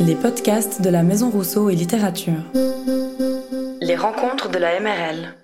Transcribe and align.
Les 0.00 0.14
podcasts 0.14 0.82
de 0.82 0.90
la 0.90 1.02
Maison 1.02 1.30
Rousseau 1.30 1.70
et 1.70 1.74
Littérature. 1.74 2.42
Les 3.80 3.96
rencontres 3.96 4.50
de 4.50 4.58
la 4.58 4.80
MRL. 4.80 5.34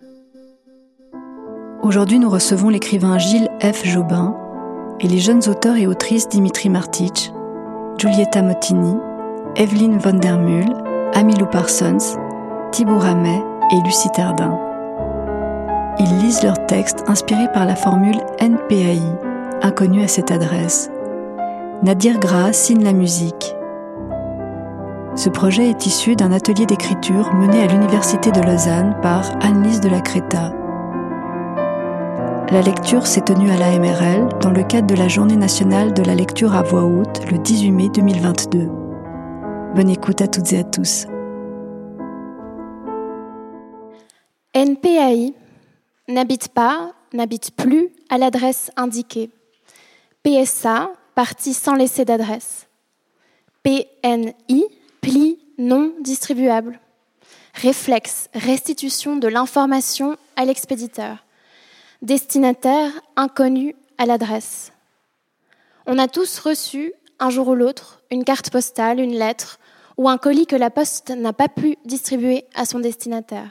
Aujourd'hui, 1.83 2.19
nous 2.19 2.31
recevons 2.31 2.69
l'écrivain 2.69 3.19
Gilles 3.19 3.51
F. 3.61 3.85
Jobin 3.85 4.37
et 5.01 5.09
les 5.09 5.19
jeunes 5.19 5.43
auteurs 5.49 5.77
et 5.77 5.87
autrices 5.87 6.29
Dimitri 6.29 6.69
Martic, 6.71 7.33
Giulietta 7.99 8.43
Mottini, 8.43 8.95
Evelyne 9.57 9.99
von 9.99 10.15
der 10.15 10.39
Mul, 10.39 10.67
Amilou 11.15 11.47
Parsons, 11.47 12.17
Thibaut 12.73 12.99
Ramet 12.99 13.43
et 13.73 13.81
Lucie 13.85 14.11
Terdin. 14.11 14.59
Ils 15.99 16.19
lisent 16.19 16.43
leurs 16.43 16.67
textes 16.67 17.05
inspirés 17.07 17.51
par 17.53 17.67
la 17.67 17.77
formule 17.77 18.21
NPAI, 18.41 19.01
inconnue 19.63 20.03
à 20.03 20.09
cette 20.09 20.31
adresse. 20.31 20.91
Nadir 21.83 22.19
Gras 22.19 22.53
signe 22.53 22.83
la 22.83 22.93
musique. 22.93 23.54
Ce 25.17 25.29
projet 25.29 25.71
est 25.71 25.87
issu 25.87 26.17
d'un 26.17 26.33
atelier 26.33 26.67
d'écriture 26.67 27.33
mené 27.35 27.63
à 27.63 27.69
l'Université 27.69 28.33
de 28.33 28.41
Lausanne 28.41 28.99
par 29.01 29.31
Anne-Lise 29.45 29.81
de 29.81 29.89
la 29.89 30.01
Créta. 30.01 30.53
La 32.51 32.61
lecture 32.61 33.07
s'est 33.07 33.21
tenue 33.21 33.49
à 33.49 33.57
la 33.57 33.79
MRL 33.79 34.29
dans 34.41 34.51
le 34.51 34.65
cadre 34.65 34.89
de 34.89 34.97
la 34.97 35.07
Journée 35.07 35.37
nationale 35.37 35.95
de 35.95 36.03
la 36.03 36.17
lecture 36.17 36.57
à 36.57 36.63
voix 36.63 36.83
haute 36.83 37.31
le 37.31 37.39
18 37.39 37.71
mai 37.71 37.89
2022. 37.91 38.69
Bonne 39.77 39.89
écoute 39.89 40.21
à 40.21 40.27
toutes 40.27 40.53
et 40.53 40.59
à 40.59 40.65
tous. 40.65 41.07
NPAI 44.53 45.33
n'habite 46.09 46.49
pas, 46.49 46.93
n'habite 47.13 47.53
plus 47.55 47.91
à 48.09 48.19
l'adresse 48.19 48.73
indiquée. 48.77 49.31
PSA, 50.25 50.91
partie 51.15 51.55
sans 51.55 51.75
laisser 51.75 52.05
d'adresse. 52.05 52.67
PNI, 53.63 54.65
pli 55.05 55.39
non 55.59 55.93
distribuable. 56.01 56.81
Réflexe, 57.53 58.31
restitution 58.35 59.17
de 59.17 59.29
l'information 59.29 60.17
à 60.35 60.47
l'expéditeur. 60.47 61.19
Destinataire 62.01 62.91
inconnu 63.15 63.77
à 63.99 64.07
l'adresse. 64.07 64.73
On 65.87 65.99
a 65.99 66.09
tous 66.09 66.39
reçu, 66.39 66.95
un 67.21 67.29
jour 67.29 67.49
ou 67.49 67.55
l'autre, 67.55 68.01
une 68.11 68.25
carte 68.25 68.51
postale, 68.51 68.99
une 68.99 69.15
lettre 69.15 69.59
ou 69.99 70.09
un 70.09 70.17
colis 70.17 70.47
que 70.47 70.57
la 70.57 70.71
poste 70.71 71.11
n'a 71.11 71.35
pas 71.35 71.49
pu 71.49 71.77
distribuer 71.85 72.47
à 72.55 72.65
son 72.65 72.81
destinataire. 72.81 73.51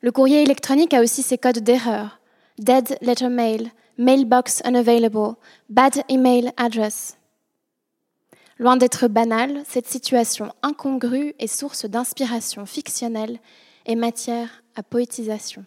Le 0.00 0.12
courrier 0.12 0.42
électronique 0.42 0.94
a 0.94 1.02
aussi 1.02 1.22
ses 1.22 1.38
codes 1.38 1.58
d'erreur. 1.58 2.20
Dead 2.58 2.96
letter 3.02 3.28
mail, 3.28 3.70
mailbox 3.98 4.62
unavailable, 4.64 5.34
bad 5.68 6.04
email 6.08 6.52
address. 6.56 7.16
Loin 8.58 8.78
d'être 8.78 9.06
banale, 9.06 9.62
cette 9.68 9.86
situation 9.86 10.50
incongrue 10.62 11.34
est 11.38 11.46
source 11.46 11.84
d'inspiration 11.84 12.64
fictionnelle 12.64 13.38
et 13.84 13.96
matière 13.96 14.62
à 14.74 14.82
poétisation. 14.82 15.64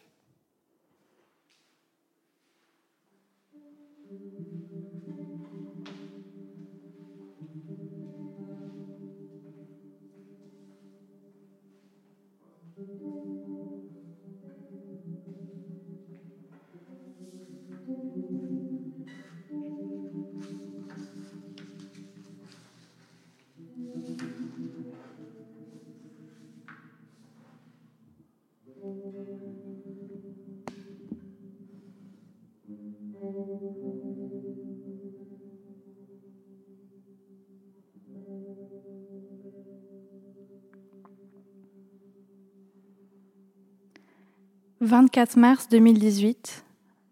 24 44.82 45.36
mars 45.36 45.68
2018, 45.68 46.64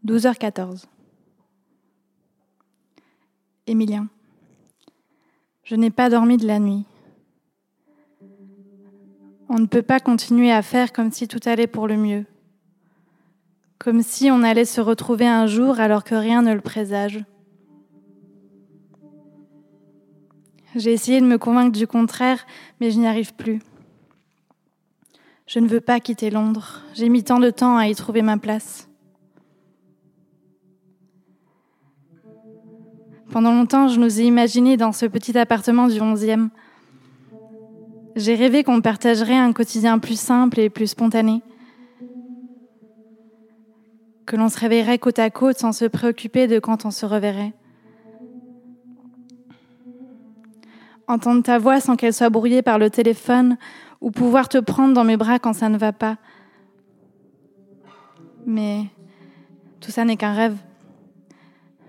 12h14. 0.06 0.86
Émilien, 3.68 4.08
je 5.66 5.76
n'ai 5.76 5.90
pas 5.90 6.10
dormi 6.10 6.38
de 6.38 6.48
la 6.48 6.60
nuit. 6.60 6.86
On 9.50 9.60
ne 9.60 9.66
peut 9.66 9.82
pas 9.82 10.00
continuer 10.00 10.50
à 10.50 10.62
faire 10.62 10.94
comme 10.94 11.12
si 11.12 11.28
tout 11.28 11.42
allait 11.44 11.68
pour 11.68 11.90
le 11.90 11.98
mieux, 11.98 12.26
comme 13.80 14.02
si 14.02 14.32
on 14.32 14.44
allait 14.44 14.64
se 14.64 14.80
retrouver 14.80 15.28
un 15.28 15.46
jour 15.46 15.82
alors 15.82 16.06
que 16.06 16.16
rien 16.16 16.42
ne 16.42 16.54
le 16.54 16.62
présage. 16.62 17.20
J'ai 20.74 20.94
essayé 20.94 21.20
de 21.20 21.26
me 21.26 21.38
convaincre 21.38 21.78
du 21.78 21.86
contraire, 21.86 22.46
mais 22.80 22.92
je 22.92 23.00
n'y 23.00 23.08
arrive 23.08 23.34
plus. 23.34 23.60
Je 25.48 25.60
ne 25.60 25.68
veux 25.68 25.80
pas 25.80 26.02
quitter 26.02 26.30
Londres. 26.30 26.82
J'ai 26.94 27.08
mis 27.08 27.24
tant 27.24 27.40
de 27.40 27.50
temps 27.50 27.78
à 27.78 27.88
y 27.88 27.96
trouver 27.96 28.22
ma 28.22 28.38
place. 28.38 28.90
Pendant 33.32 33.54
longtemps, 33.54 33.88
je 33.88 33.98
nous 33.98 34.20
ai 34.20 34.26
imaginé 34.26 34.76
dans 34.76 34.92
ce 34.92 35.06
petit 35.06 35.38
appartement 35.38 35.88
du 35.88 36.00
11e. 36.00 36.50
J'ai 38.18 38.36
rêvé 38.36 38.66
qu'on 38.66 38.82
partagerait 38.82 39.38
un 39.38 39.54
quotidien 39.54 40.00
plus 40.00 40.20
simple 40.20 40.60
et 40.60 40.70
plus 40.70 40.88
spontané. 40.88 41.42
Que 44.26 44.36
l'on 44.36 44.50
se 44.50 44.60
réveillerait 44.60 45.00
côte 45.00 45.20
à 45.20 45.30
côte 45.30 45.58
sans 45.58 45.72
se 45.72 45.86
préoccuper 45.86 46.48
de 46.48 46.60
quand 46.60 46.84
on 46.84 46.92
se 46.92 47.06
reverrait. 47.06 47.54
Entendre 51.08 51.42
ta 51.42 51.58
voix 51.58 51.80
sans 51.80 51.96
qu'elle 51.96 52.14
soit 52.14 52.30
brouillée 52.30 52.62
par 52.62 52.80
le 52.80 52.90
téléphone 52.90 53.58
ou 54.02 54.12
pouvoir 54.12 54.50
te 54.50 54.58
prendre 54.58 54.94
dans 54.94 55.04
mes 55.04 55.18
bras 55.18 55.40
quand 55.40 55.54
ça 55.54 55.70
ne 55.70 55.78
va 55.78 55.94
pas. 55.94 56.18
Mais 58.46 58.86
tout 59.80 59.92
ça 59.92 60.06
n'est 60.06 60.18
qu'un 60.18 60.34
rêve. 60.34 60.58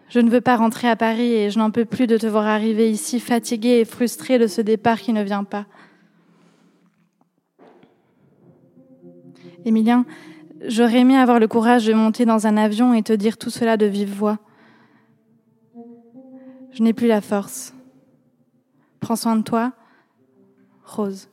Je 0.08 0.20
ne 0.20 0.30
veux 0.30 0.41
pas 0.41 0.56
rentrer 0.56 0.88
à 0.88 0.96
Paris 0.96 1.34
et 1.34 1.50
je 1.50 1.58
n'en 1.58 1.70
peux 1.70 1.84
plus 1.84 2.06
de 2.06 2.16
te 2.16 2.26
voir 2.26 2.46
arriver 2.46 2.91
ici 2.91 3.20
fatigué 3.20 3.80
et 3.80 3.84
frustré 3.84 4.38
de 4.38 4.46
ce 4.46 4.62
départ 4.62 5.00
qui 5.00 5.12
ne 5.12 5.22
vient 5.22 5.44
pas. 5.44 5.66
Émilien, 9.66 10.06
j'aurais 10.66 11.00
aimé 11.00 11.16
avoir 11.16 11.38
le 11.38 11.46
courage 11.46 11.86
de 11.86 11.92
monter 11.92 12.25
dans 12.25 12.46
un 12.46 12.56
avion 12.56 12.94
et 12.94 13.02
te 13.02 13.12
dire 13.12 13.36
tout 13.36 13.50
cela 13.50 13.76
de 13.76 13.84
vive 13.84 14.12
voix. 14.12 14.38
Je 16.70 16.82
n'ai 16.82 16.94
plus 16.94 17.06
la 17.06 17.20
force. 17.20 17.75
Prends 19.00 19.16
soin 19.16 19.36
de 19.36 19.42
toi, 19.42 19.72
Rose. 20.84 21.28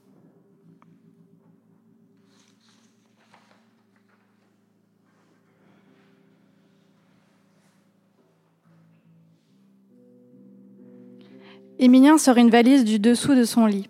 Émilien 11.86 12.18
sort 12.18 12.38
une 12.38 12.50
valise 12.50 12.84
du 12.84 12.98
dessous 12.98 13.36
de 13.36 13.44
son 13.44 13.68
lit. 13.68 13.88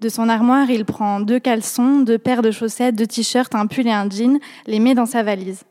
De 0.00 0.08
son 0.08 0.30
armoire, 0.30 0.70
il 0.70 0.86
prend 0.86 1.20
deux 1.20 1.38
caleçons, 1.38 2.00
deux 2.00 2.16
paires 2.16 2.40
de 2.40 2.50
chaussettes, 2.50 2.96
deux 2.96 3.06
t-shirts, 3.06 3.54
un 3.54 3.66
pull 3.66 3.86
et 3.86 3.92
un 3.92 4.08
jean, 4.08 4.38
les 4.66 4.80
met 4.80 4.94
dans 4.94 5.04
sa 5.04 5.22
valise. 5.22 5.64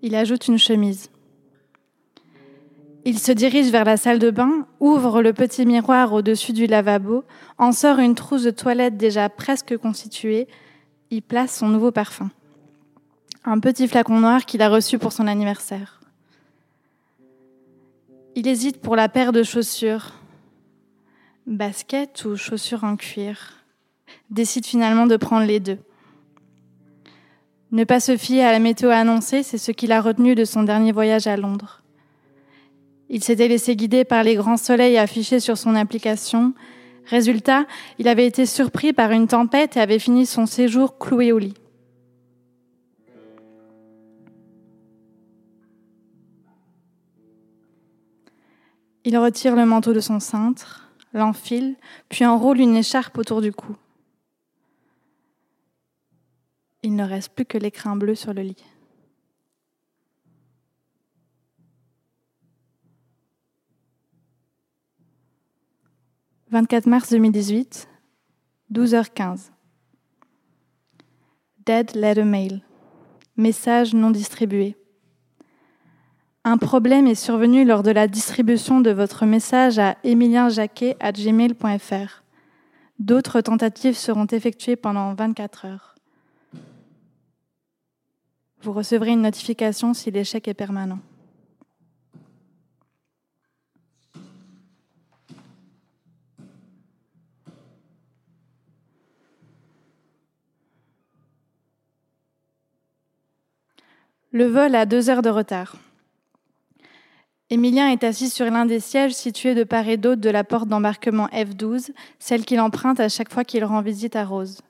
Il 0.00 0.14
ajoute 0.14 0.46
une 0.46 0.58
chemise. 0.58 1.10
Il 3.04 3.18
se 3.18 3.32
dirige 3.32 3.72
vers 3.72 3.84
la 3.84 3.96
salle 3.96 4.20
de 4.20 4.30
bain, 4.30 4.64
ouvre 4.78 5.20
le 5.20 5.32
petit 5.32 5.66
miroir 5.66 6.12
au-dessus 6.12 6.52
du 6.52 6.68
lavabo, 6.68 7.24
en 7.58 7.72
sort 7.72 7.98
une 7.98 8.14
trousse 8.14 8.44
de 8.44 8.52
toilette 8.52 8.96
déjà 8.96 9.28
presque 9.28 9.76
constituée, 9.76 10.46
y 11.10 11.20
place 11.20 11.56
son 11.56 11.66
nouveau 11.66 11.90
parfum. 11.90 12.30
Un 13.44 13.58
petit 13.58 13.88
flacon 13.88 14.20
noir 14.20 14.46
qu'il 14.46 14.62
a 14.62 14.68
reçu 14.68 15.00
pour 15.00 15.12
son 15.12 15.26
anniversaire. 15.26 16.01
Il 18.34 18.48
hésite 18.48 18.80
pour 18.80 18.96
la 18.96 19.10
paire 19.10 19.30
de 19.32 19.42
chaussures. 19.42 20.12
Basket 21.46 22.24
ou 22.24 22.36
chaussures 22.36 22.82
en 22.82 22.96
cuir? 22.96 23.58
Décide 24.30 24.64
finalement 24.64 25.06
de 25.06 25.18
prendre 25.18 25.46
les 25.46 25.60
deux. 25.60 25.78
Ne 27.72 27.84
pas 27.84 28.00
se 28.00 28.16
fier 28.16 28.42
à 28.42 28.52
la 28.52 28.58
météo 28.58 28.88
annoncée, 28.88 29.42
c'est 29.42 29.58
ce 29.58 29.70
qu'il 29.70 29.92
a 29.92 30.00
retenu 30.00 30.34
de 30.34 30.46
son 30.46 30.62
dernier 30.62 30.92
voyage 30.92 31.26
à 31.26 31.36
Londres. 31.36 31.82
Il 33.10 33.22
s'était 33.22 33.48
laissé 33.48 33.76
guider 33.76 34.04
par 34.04 34.22
les 34.22 34.34
grands 34.34 34.56
soleils 34.56 34.96
affichés 34.96 35.40
sur 35.40 35.58
son 35.58 35.74
application. 35.74 36.54
Résultat, 37.04 37.66
il 37.98 38.08
avait 38.08 38.26
été 38.26 38.46
surpris 38.46 38.94
par 38.94 39.10
une 39.10 39.26
tempête 39.26 39.76
et 39.76 39.80
avait 39.80 39.98
fini 39.98 40.24
son 40.24 40.46
séjour 40.46 40.96
cloué 40.96 41.32
au 41.32 41.38
lit. 41.38 41.54
Il 49.04 49.18
retire 49.18 49.56
le 49.56 49.66
manteau 49.66 49.92
de 49.92 50.00
son 50.00 50.20
cintre, 50.20 50.88
l'enfile, 51.12 51.76
puis 52.08 52.24
enroule 52.24 52.60
une 52.60 52.76
écharpe 52.76 53.18
autour 53.18 53.40
du 53.40 53.52
cou. 53.52 53.76
Il 56.84 56.94
ne 56.94 57.04
reste 57.04 57.34
plus 57.34 57.44
que 57.44 57.58
l'écrin 57.58 57.96
bleu 57.96 58.14
sur 58.14 58.32
le 58.32 58.42
lit. 58.42 58.64
«24 66.50 66.86
mars 66.86 67.10
2018, 67.10 67.88
12h15. 68.70 69.50
Dead 71.64 71.94
letter 71.94 72.24
mail. 72.24 72.62
Message 73.36 73.94
non 73.94 74.10
distribué. 74.10 74.76
Un 76.44 76.58
problème 76.58 77.06
est 77.06 77.14
survenu 77.14 77.64
lors 77.64 77.84
de 77.84 77.92
la 77.92 78.08
distribution 78.08 78.80
de 78.80 78.90
votre 78.90 79.26
message 79.26 79.78
à 79.78 79.96
emilienjacquet.gmail.fr. 80.02 82.24
D'autres 82.98 83.40
tentatives 83.42 83.96
seront 83.96 84.26
effectuées 84.26 84.74
pendant 84.74 85.14
24 85.14 85.66
heures. 85.66 85.94
Vous 88.60 88.72
recevrez 88.72 89.10
une 89.10 89.22
notification 89.22 89.94
si 89.94 90.10
l'échec 90.10 90.48
est 90.48 90.54
permanent. 90.54 90.98
Le 104.32 104.46
vol 104.46 104.74
a 104.74 104.86
deux 104.86 105.08
heures 105.08 105.22
de 105.22 105.30
retard. 105.30 105.76
Émilien 107.52 107.90
est 107.90 108.02
assis 108.02 108.30
sur 108.30 108.46
l'un 108.46 108.64
des 108.64 108.80
sièges 108.80 109.12
situés 109.12 109.54
de 109.54 109.62
part 109.62 109.86
et 109.86 109.98
d'autre 109.98 110.22
de 110.22 110.30
la 110.30 110.42
porte 110.42 110.68
d'embarquement 110.68 111.26
F12, 111.26 111.90
celle 112.18 112.46
qu'il 112.46 112.58
emprunte 112.58 112.98
à 112.98 113.10
chaque 113.10 113.30
fois 113.30 113.44
qu'il 113.44 113.62
rend 113.62 113.82
visite 113.82 114.16
à 114.16 114.24
Rose. 114.24 114.62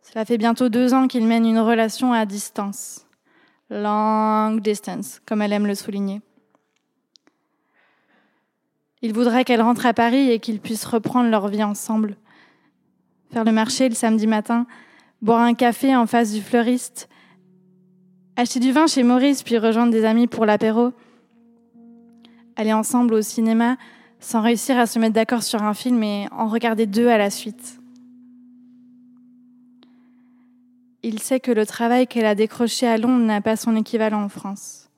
Cela 0.00 0.24
fait 0.24 0.38
bientôt 0.38 0.68
deux 0.68 0.94
ans 0.94 1.08
qu'il 1.08 1.26
mène 1.26 1.44
une 1.44 1.58
relation 1.58 2.12
à 2.12 2.24
distance. 2.24 3.04
Long 3.68 4.58
distance, 4.58 5.20
comme 5.26 5.42
elle 5.42 5.54
aime 5.54 5.66
le 5.66 5.74
souligner. 5.74 6.20
Il 9.02 9.12
voudrait 9.12 9.42
qu'elle 9.42 9.62
rentre 9.62 9.86
à 9.86 9.92
Paris 9.92 10.30
et 10.30 10.38
qu'ils 10.38 10.60
puissent 10.60 10.86
reprendre 10.86 11.28
leur 11.28 11.48
vie 11.48 11.64
ensemble. 11.64 12.16
Faire 13.32 13.42
le 13.42 13.50
marché 13.50 13.88
le 13.88 13.96
samedi 13.96 14.28
matin, 14.28 14.68
boire 15.20 15.40
un 15.40 15.54
café 15.54 15.96
en 15.96 16.06
face 16.06 16.32
du 16.32 16.42
fleuriste, 16.42 17.08
acheter 18.36 18.60
du 18.60 18.72
vin 18.72 18.86
chez 18.86 19.02
Maurice 19.02 19.42
puis 19.42 19.58
rejoindre 19.58 19.92
des 19.92 20.04
amis 20.04 20.26
pour 20.26 20.46
l'apéro, 20.46 20.92
aller 22.56 22.72
ensemble 22.72 23.14
au 23.14 23.22
cinéma 23.22 23.76
sans 24.20 24.42
réussir 24.42 24.78
à 24.78 24.86
se 24.86 24.98
mettre 24.98 25.14
d'accord 25.14 25.42
sur 25.42 25.62
un 25.62 25.74
film 25.74 26.02
et 26.02 26.26
en 26.32 26.48
regarder 26.48 26.86
deux 26.86 27.08
à 27.08 27.18
la 27.18 27.30
suite. 27.30 27.80
Il 31.02 31.20
sait 31.20 31.40
que 31.40 31.52
le 31.52 31.66
travail 31.66 32.06
qu'elle 32.06 32.26
a 32.26 32.34
décroché 32.34 32.86
à 32.86 32.98
Londres 32.98 33.24
n'a 33.24 33.40
pas 33.40 33.56
son 33.56 33.76
équivalent 33.76 34.24
en 34.24 34.28
France. 34.28 34.90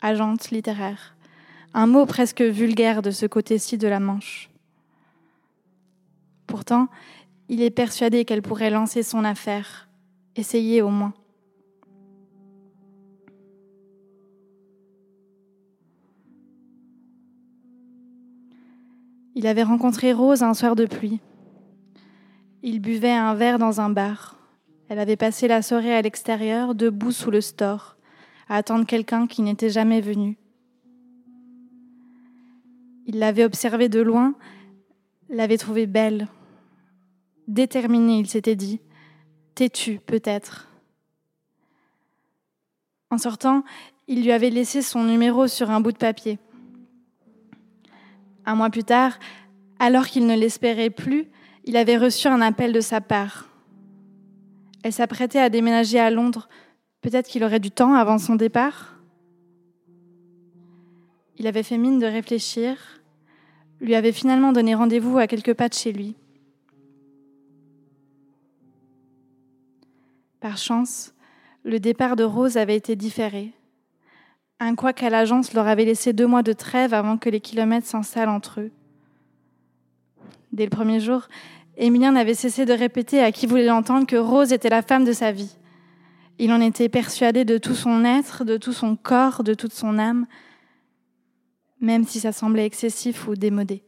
Agente 0.00 0.50
littéraire, 0.50 1.16
un 1.72 1.86
mot 1.86 2.06
presque 2.06 2.42
vulgaire 2.42 3.02
de 3.02 3.10
ce 3.10 3.26
côté-ci 3.26 3.78
de 3.78 3.88
la 3.88 4.00
Manche. 4.00 4.50
Pourtant, 6.46 6.88
il 7.48 7.62
est 7.62 7.70
persuadé 7.70 8.24
qu'elle 8.24 8.42
pourrait 8.42 8.70
lancer 8.70 9.02
son 9.02 9.24
affaire, 9.24 9.88
essayer 10.36 10.82
au 10.82 10.90
moins. 10.90 11.14
Il 19.34 19.46
avait 19.46 19.62
rencontré 19.62 20.12
Rose 20.12 20.42
un 20.42 20.54
soir 20.54 20.76
de 20.76 20.86
pluie. 20.86 21.20
Il 22.62 22.80
buvait 22.80 23.10
un 23.10 23.34
verre 23.34 23.58
dans 23.58 23.80
un 23.80 23.90
bar. 23.90 24.36
Elle 24.88 24.98
avait 24.98 25.16
passé 25.16 25.48
la 25.48 25.60
soirée 25.60 25.94
à 25.94 26.02
l'extérieur, 26.02 26.74
debout 26.74 27.10
sous 27.10 27.30
le 27.30 27.40
store, 27.40 27.96
à 28.48 28.56
attendre 28.56 28.86
quelqu'un 28.86 29.26
qui 29.26 29.42
n'était 29.42 29.70
jamais 29.70 30.00
venu. 30.00 30.38
Il 33.06 33.18
l'avait 33.18 33.44
observée 33.44 33.88
de 33.88 34.00
loin, 34.00 34.34
l'avait 35.28 35.58
trouvée 35.58 35.86
belle, 35.86 36.28
déterminée, 37.48 38.18
il 38.18 38.28
s'était 38.28 38.56
dit, 38.56 38.80
têtue 39.54 39.98
peut-être. 39.98 40.68
En 43.10 43.18
sortant, 43.18 43.64
il 44.06 44.22
lui 44.22 44.32
avait 44.32 44.50
laissé 44.50 44.82
son 44.82 45.04
numéro 45.04 45.46
sur 45.46 45.70
un 45.70 45.80
bout 45.80 45.92
de 45.92 45.98
papier. 45.98 46.38
Un 48.46 48.54
mois 48.54 48.70
plus 48.70 48.84
tard, 48.84 49.18
alors 49.78 50.06
qu'il 50.06 50.26
ne 50.26 50.36
l'espérait 50.36 50.90
plus, 50.90 51.28
il 51.64 51.76
avait 51.76 51.96
reçu 51.96 52.28
un 52.28 52.40
appel 52.40 52.72
de 52.72 52.80
sa 52.80 53.00
part. 53.00 53.48
Elle 54.82 54.92
s'apprêtait 54.92 55.38
à 55.40 55.48
déménager 55.48 55.98
à 55.98 56.10
Londres. 56.10 56.48
Peut-être 57.00 57.28
qu'il 57.28 57.42
aurait 57.42 57.60
du 57.60 57.70
temps 57.70 57.94
avant 57.94 58.18
son 58.18 58.34
départ? 58.34 59.00
Il 61.36 61.46
avait 61.46 61.62
fait 61.62 61.78
mine 61.78 61.98
de 61.98 62.06
réfléchir, 62.06 62.76
lui 63.80 63.94
avait 63.94 64.12
finalement 64.12 64.52
donné 64.52 64.74
rendez-vous 64.74 65.18
à 65.18 65.26
quelques 65.26 65.54
pas 65.54 65.68
de 65.68 65.74
chez 65.74 65.92
lui. 65.92 66.16
Par 70.40 70.58
chance, 70.58 71.14
le 71.64 71.80
départ 71.80 72.16
de 72.16 72.24
Rose 72.24 72.56
avait 72.56 72.76
été 72.76 72.94
différé. 72.94 73.52
Un 74.66 74.76
quoi 74.76 74.94
qu'à 74.94 75.10
l'agence 75.10 75.52
leur 75.52 75.68
avait 75.68 75.84
laissé 75.84 76.14
deux 76.14 76.26
mois 76.26 76.42
de 76.42 76.54
trêve 76.54 76.94
avant 76.94 77.18
que 77.18 77.28
les 77.28 77.40
kilomètres 77.40 77.86
s'installent 77.86 78.30
entre 78.30 78.62
eux. 78.62 78.70
Dès 80.52 80.64
le 80.64 80.70
premier 80.70 81.00
jour, 81.00 81.28
Émilien 81.76 82.12
n'avait 82.12 82.32
cessé 82.32 82.64
de 82.64 82.72
répéter 82.72 83.20
à 83.20 83.30
qui 83.30 83.46
voulait 83.46 83.66
l'entendre 83.66 84.06
que 84.06 84.16
Rose 84.16 84.54
était 84.54 84.70
la 84.70 84.80
femme 84.80 85.04
de 85.04 85.12
sa 85.12 85.32
vie. 85.32 85.54
Il 86.38 86.50
en 86.50 86.62
était 86.62 86.88
persuadé 86.88 87.44
de 87.44 87.58
tout 87.58 87.74
son 87.74 88.06
être, 88.06 88.46
de 88.46 88.56
tout 88.56 88.72
son 88.72 88.96
corps, 88.96 89.44
de 89.44 89.52
toute 89.52 89.74
son 89.74 89.98
âme, 89.98 90.26
même 91.82 92.04
si 92.04 92.18
ça 92.18 92.32
semblait 92.32 92.64
excessif 92.64 93.28
ou 93.28 93.36
démodé. 93.36 93.82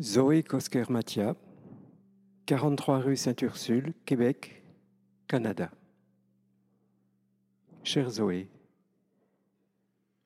Zoé 0.00 0.42
Kosker-Mathia, 0.42 1.36
43 2.46 3.00
rue 3.00 3.16
Saint-Ursule, 3.16 3.92
Québec, 4.06 4.62
Canada. 5.28 5.70
Chère 7.84 8.08
Zoé, 8.08 8.48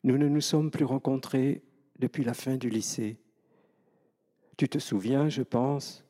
nous 0.05 0.17
ne 0.17 0.29
nous 0.29 0.41
sommes 0.41 0.71
plus 0.71 0.85
rencontrés 0.85 1.65
depuis 1.99 2.23
la 2.23 2.35
fin 2.35 2.57
du 2.57 2.71
lycée. 2.71 3.19
Tu 4.57 4.69
te 4.69 4.79
souviens, 4.79 5.29
je 5.29 5.43
pense, 5.43 6.05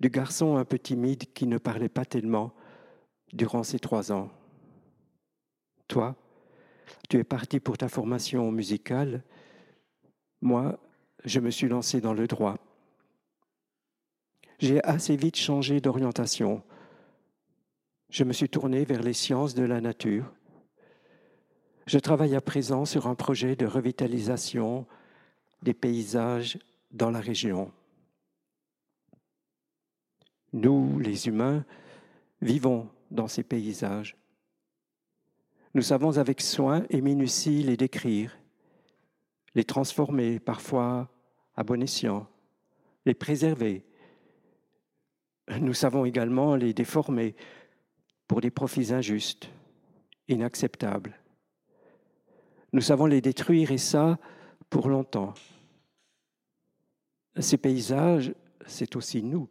du 0.00 0.10
garçon 0.10 0.56
un 0.56 0.66
peu 0.66 0.78
timide 0.78 1.32
qui 1.32 1.46
ne 1.46 1.56
parlait 1.56 1.88
pas 1.88 2.04
tellement 2.04 2.52
durant 3.32 3.62
ces 3.62 3.78
trois 3.78 4.12
ans. 4.12 4.30
Toi, 5.88 6.16
tu 7.08 7.16
es 7.16 7.24
parti 7.24 7.60
pour 7.60 7.78
ta 7.78 7.88
formation 7.88 8.52
musicale. 8.52 9.24
Moi, 10.42 10.78
je 11.24 11.40
me 11.40 11.48
suis 11.48 11.68
lancé 11.68 12.02
dans 12.02 12.12
le 12.12 12.26
droit 12.26 12.58
j'ai 14.58 14.82
assez 14.84 15.16
vite 15.16 15.36
changé 15.36 15.80
d'orientation. 15.80 16.62
Je 18.10 18.24
me 18.24 18.32
suis 18.32 18.48
tourné 18.48 18.84
vers 18.84 19.02
les 19.02 19.12
sciences 19.12 19.54
de 19.54 19.64
la 19.64 19.80
nature. 19.80 20.32
Je 21.86 21.98
travaille 21.98 22.34
à 22.34 22.40
présent 22.40 22.84
sur 22.84 23.06
un 23.06 23.14
projet 23.14 23.56
de 23.56 23.66
revitalisation 23.66 24.86
des 25.62 25.74
paysages 25.74 26.58
dans 26.92 27.10
la 27.10 27.20
région. 27.20 27.70
Nous, 30.52 30.98
les 31.00 31.26
humains, 31.26 31.64
vivons 32.40 32.88
dans 33.10 33.28
ces 33.28 33.42
paysages. 33.42 34.16
Nous 35.74 35.82
savons 35.82 36.18
avec 36.18 36.40
soin 36.40 36.84
et 36.90 37.00
minutie 37.00 37.64
les 37.64 37.76
décrire, 37.76 38.38
les 39.56 39.64
transformer 39.64 40.38
parfois 40.38 41.10
à 41.56 41.64
bon 41.64 41.82
escient, 41.82 42.28
les 43.06 43.14
préserver. 43.14 43.84
Nous 45.60 45.74
savons 45.74 46.04
également 46.04 46.56
les 46.56 46.72
déformer 46.72 47.34
pour 48.26 48.40
des 48.40 48.50
profits 48.50 48.92
injustes, 48.92 49.50
inacceptables. 50.28 51.18
Nous 52.72 52.80
savons 52.80 53.06
les 53.06 53.20
détruire 53.20 53.70
et 53.70 53.78
ça 53.78 54.18
pour 54.70 54.88
longtemps. 54.88 55.34
Ces 57.38 57.58
paysages, 57.58 58.34
c'est 58.66 58.96
aussi 58.96 59.22
nous, 59.22 59.48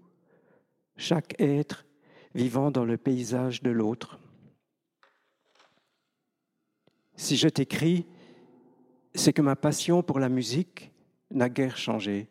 chaque 0.97 1.39
être 1.39 1.85
vivant 2.33 2.71
dans 2.71 2.85
le 2.85 2.97
paysage 2.97 3.62
de 3.62 3.69
l'autre. 3.69 4.19
Si 7.15 7.38
je 7.38 7.47
t'écris, 7.47 8.07
c'est 9.13 9.33
que 9.33 9.41
ma 9.41 9.55
passion 9.55 10.01
pour 10.01 10.19
la 10.19 10.29
musique 10.29 10.91
n'a 11.29 11.50
guère 11.50 11.77
changé. 11.77 12.27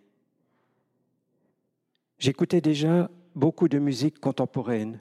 J'écoutais 2.18 2.60
déjà 2.60 3.10
beaucoup 3.34 3.68
de 3.68 3.78
musique 3.78 4.20
contemporaine. 4.20 5.00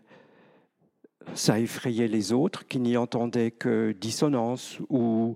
Ça 1.34 1.60
effrayait 1.60 2.08
les 2.08 2.34
autres 2.34 2.68
qui 2.68 2.80
n'y 2.80 2.98
entendaient 2.98 3.52
que 3.52 3.92
dissonance 3.92 4.80
ou 4.90 5.36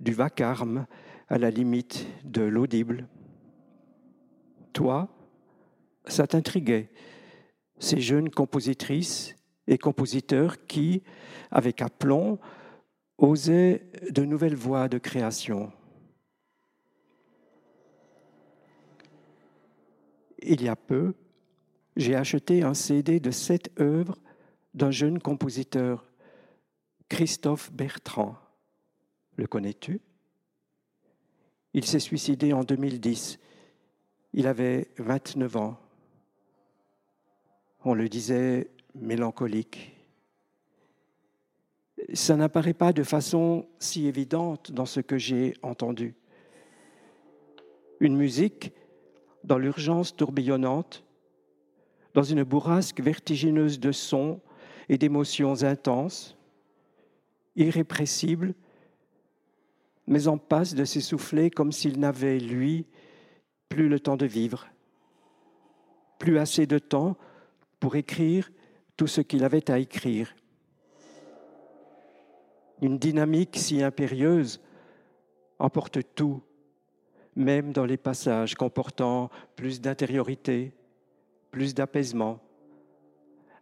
du 0.00 0.12
vacarme 0.12 0.86
à 1.28 1.38
la 1.38 1.50
limite 1.50 2.06
de 2.24 2.42
l'audible. 2.42 3.08
Toi, 4.72 5.08
ça 6.06 6.26
t'intriguait, 6.26 6.90
ces 7.78 8.00
jeunes 8.00 8.30
compositrices 8.30 9.36
et 9.66 9.78
compositeurs 9.78 10.66
qui, 10.66 11.02
avec 11.50 11.80
aplomb, 11.80 12.38
osaient 13.18 13.86
de 14.10 14.24
nouvelles 14.24 14.56
voies 14.56 14.88
de 14.88 14.98
création. 14.98 15.72
Il 20.42 20.62
y 20.62 20.68
a 20.68 20.76
peu, 20.76 21.14
j'ai 21.96 22.14
acheté 22.14 22.62
un 22.62 22.74
CD 22.74 23.20
de 23.20 23.30
sept 23.30 23.70
œuvres 23.80 24.18
d'un 24.74 24.90
jeune 24.90 25.20
compositeur, 25.20 26.06
Christophe 27.08 27.72
Bertrand. 27.72 28.36
Le 29.36 29.46
connais-tu? 29.46 30.00
Il 31.74 31.84
s'est 31.84 32.00
suicidé 32.00 32.52
en 32.52 32.64
2010. 32.64 33.38
Il 34.34 34.46
avait 34.46 34.88
29 34.98 35.56
ans. 35.56 35.78
On 37.84 37.94
le 37.94 38.08
disait 38.08 38.70
mélancolique. 38.94 39.92
Ça 42.14 42.36
n'apparaît 42.36 42.74
pas 42.74 42.92
de 42.92 43.02
façon 43.02 43.66
si 43.78 44.06
évidente 44.06 44.72
dans 44.72 44.86
ce 44.86 45.00
que 45.00 45.18
j'ai 45.18 45.54
entendu. 45.62 46.14
Une 48.00 48.16
musique 48.16 48.72
dans 49.44 49.58
l'urgence 49.58 50.16
tourbillonnante, 50.16 51.04
dans 52.14 52.22
une 52.22 52.42
bourrasque 52.42 53.00
vertigineuse 53.00 53.80
de 53.80 53.92
sons 53.92 54.40
et 54.88 54.98
d'émotions 54.98 55.62
intenses, 55.62 56.36
irrépressibles, 57.56 58.54
mais 60.06 60.28
en 60.28 60.38
passe 60.38 60.74
de 60.74 60.84
s'essouffler 60.84 61.50
comme 61.50 61.72
s'il 61.72 61.98
n'avait, 61.98 62.38
lui, 62.38 62.86
plus 63.68 63.88
le 63.88 64.00
temps 64.00 64.16
de 64.16 64.26
vivre, 64.26 64.68
plus 66.18 66.38
assez 66.38 66.66
de 66.66 66.78
temps 66.78 67.16
pour 67.80 67.96
écrire 67.96 68.50
tout 68.96 69.06
ce 69.06 69.20
qu'il 69.20 69.44
avait 69.44 69.70
à 69.70 69.78
écrire. 69.78 70.34
Une 72.80 72.98
dynamique 72.98 73.56
si 73.56 73.82
impérieuse 73.82 74.60
emporte 75.58 76.00
tout 76.14 76.42
même 77.36 77.72
dans 77.72 77.84
les 77.84 77.96
passages 77.96 78.54
comportant 78.54 79.30
plus 79.56 79.80
d'intériorité, 79.80 80.72
plus 81.52 81.74
d'apaisement, 81.74 82.40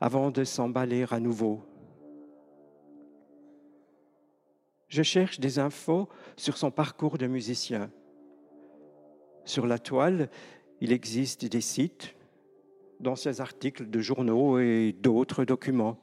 avant 0.01 0.31
de 0.31 0.45
s'emballer 0.45 1.05
à 1.11 1.21
nouveau. 1.21 1.61
Je 4.89 5.03
cherche 5.03 5.39
des 5.39 5.59
infos 5.59 6.09
sur 6.37 6.57
son 6.57 6.71
parcours 6.71 7.19
de 7.19 7.27
musicien. 7.27 7.91
Sur 9.45 9.67
la 9.67 9.79
toile, 9.79 10.31
il 10.81 10.93
existe 10.93 11.45
des 11.45 11.61
sites, 11.61 12.15
d'anciens 13.01 13.41
articles 13.41 13.91
de 13.91 14.01
journaux 14.01 14.59
et 14.59 14.93
d'autres 14.93 15.45
documents. 15.45 15.99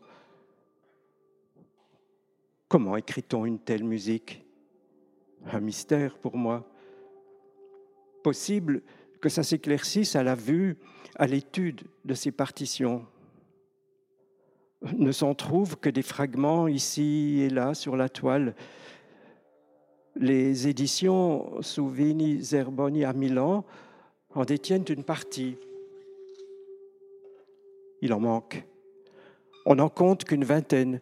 Comment 2.67 2.97
écrit-on 2.97 3.45
une 3.45 3.59
telle 3.59 3.83
musique? 3.83 4.45
Un 5.45 5.61
mystère 5.61 6.17
pour 6.17 6.35
moi 6.35 6.69
possible 8.23 8.83
que 9.21 9.29
ça 9.29 9.43
s'éclaircisse 9.43 10.15
à 10.15 10.23
la 10.23 10.35
vue, 10.35 10.77
à 11.15 11.27
l'étude 11.27 11.83
de 12.05 12.13
ces 12.13 12.31
partitions. 12.31 13.05
Ne 14.97 15.11
s'en 15.11 15.33
trouvent 15.33 15.77
que 15.77 15.89
des 15.89 16.03
fragments 16.03 16.67
ici 16.67 17.39
et 17.41 17.49
là 17.49 17.73
sur 17.73 17.95
la 17.95 18.09
toile. 18.09 18.55
Les 20.15 20.67
éditions 20.67 21.61
Souvini 21.61 22.41
Zerboni 22.41 23.03
à 23.03 23.13
Milan 23.13 23.65
en 24.33 24.45
détiennent 24.45 24.85
une 24.89 25.03
partie. 25.03 25.57
Il 28.01 28.13
en 28.13 28.19
manque. 28.19 28.63
On 29.65 29.75
n'en 29.75 29.89
compte 29.89 30.23
qu'une 30.23 30.43
vingtaine 30.43 31.01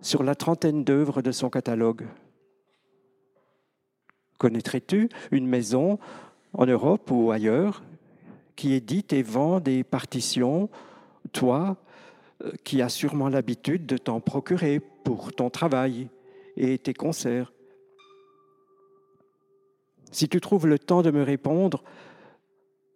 sur 0.00 0.22
la 0.22 0.34
trentaine 0.34 0.84
d'œuvres 0.84 1.22
de 1.22 1.32
son 1.32 1.48
catalogue. 1.48 2.06
Connaîtrais-tu 4.38 5.08
une 5.30 5.46
maison 5.46 5.98
en 6.52 6.66
Europe 6.66 7.10
ou 7.10 7.30
ailleurs 7.30 7.82
qui 8.56 8.72
édite 8.72 9.12
et 9.12 9.22
vend 9.22 9.60
des 9.60 9.84
partitions, 9.84 10.70
toi 11.32 11.76
euh, 12.42 12.52
qui 12.64 12.82
as 12.82 12.88
sûrement 12.88 13.28
l'habitude 13.28 13.86
de 13.86 13.96
t'en 13.96 14.20
procurer 14.20 14.80
pour 14.80 15.32
ton 15.32 15.50
travail 15.50 16.08
et 16.56 16.78
tes 16.78 16.94
concerts 16.94 17.52
Si 20.10 20.28
tu 20.28 20.40
trouves 20.40 20.66
le 20.66 20.78
temps 20.78 21.02
de 21.02 21.10
me 21.10 21.22
répondre, 21.22 21.84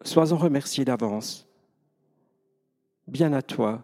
sois-en 0.03 0.37
remercié 0.37 0.85
d'avance. 0.85 1.47
Bien 3.07 3.33
à 3.33 3.43
toi, 3.43 3.83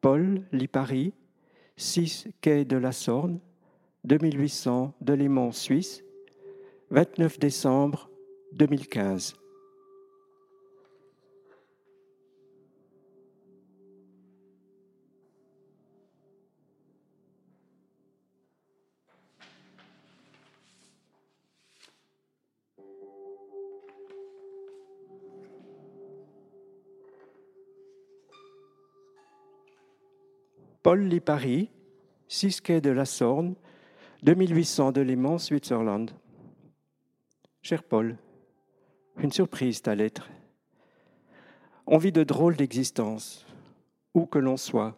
Paul 0.00 0.42
Lipari, 0.52 1.12
6 1.76 2.28
quai 2.40 2.64
de 2.64 2.76
la 2.76 2.92
Sorne, 2.92 3.40
2800 4.04 4.94
de 5.00 5.50
Suisse, 5.52 6.04
29 6.90 7.38
décembre 7.38 8.08
2015. 8.52 9.34
Paul 30.86 31.00
Lipari, 31.00 31.68
6 32.28 32.60
quai 32.60 32.80
de 32.80 32.90
la 32.90 33.04
Sorne, 33.04 33.56
2800 34.22 34.92
de 34.92 35.00
Léman, 35.00 35.36
Switzerland. 35.36 36.12
Cher 37.60 37.82
Paul, 37.82 38.16
une 39.18 39.32
surprise 39.32 39.82
ta 39.82 39.94
lettre. 39.94 40.28
On 41.86 41.98
vit 41.98 42.12
de 42.12 42.24
drôles 42.24 42.56
d'existence, 42.56 43.46
où 44.14 44.26
que 44.26 44.38
l'on 44.38 44.56
soit, 44.56 44.96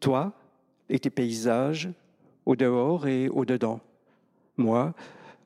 toi 0.00 0.32
et 0.88 0.98
tes 0.98 1.10
paysages, 1.10 1.90
au 2.46 2.56
dehors 2.56 3.06
et 3.06 3.28
au 3.28 3.44
dedans. 3.44 3.80
Moi, 4.56 4.94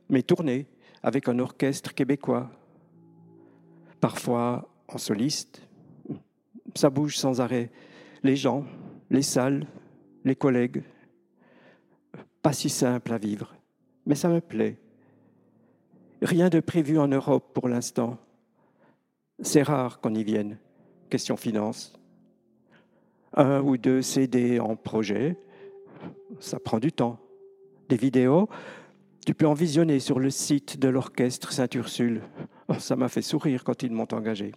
mes 0.09 0.23
tournées 0.23 0.67
avec 1.03 1.29
un 1.29 1.39
orchestre 1.39 1.95
québécois. 1.95 2.51
Parfois 4.01 4.69
en 4.89 4.99
soliste, 4.99 5.67
ça 6.75 6.89
bouge 6.89 7.17
sans 7.19 7.41
arrêt. 7.41 7.71
Les 8.23 8.37
gens, 8.37 8.65
les 9.11 9.23
salles, 9.23 9.67
les 10.25 10.35
collègues. 10.35 10.83
Pas 12.41 12.53
si 12.55 12.71
simple 12.71 13.13
à 13.13 13.19
vivre, 13.19 13.55
mais 14.07 14.15
ça 14.15 14.29
me 14.29 14.41
plaît. 14.41 14.79
Rien 16.25 16.49
de 16.49 16.61
prévu 16.61 16.99
en 16.99 17.07
Europe 17.07 17.53
pour 17.53 17.69
l'instant. 17.69 18.17
C'est 19.41 19.63
rare 19.63 20.01
qu'on 20.01 20.15
y 20.15 20.25
vienne. 20.25 20.57
Question 21.11 21.37
finance. 21.37 22.01
Un 23.35 23.61
ou 23.61 23.77
deux 23.77 24.01
CD 24.01 24.59
en 24.59 24.75
projet, 24.75 25.37
ça 26.41 26.59
prend 26.59 26.79
du 26.79 26.93
temps. 26.93 27.19
des 27.91 27.97
vidéos. 27.99 28.49
Tu 29.27 29.35
peux 29.35 29.47
en 29.47 29.53
visionner 29.53 30.01
sur 30.01 30.19
le 30.19 30.31
site 30.31 30.79
de 30.79 30.89
l'orchestre 30.89 31.53
Saint-Ursule. 31.53 32.23
Oh, 32.69 32.79
ça 32.79 32.97
m'a 32.97 33.09
fait 33.09 33.21
sourire 33.21 33.63
quand 33.63 33.83
ils 33.83 33.93
m'ont 33.93 34.09
engagé. 34.11 34.53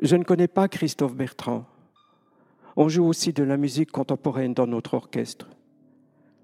Je 0.00 0.16
ne 0.16 0.24
connais 0.24 0.48
pas 0.48 0.68
Christophe 0.68 1.14
Bertrand. 1.14 1.64
On 2.76 2.90
joue 2.90 3.06
aussi 3.06 3.32
de 3.32 3.42
la 3.42 3.56
musique 3.56 3.90
contemporaine 3.90 4.52
dans 4.52 4.66
notre 4.66 4.92
orchestre. 4.92 5.48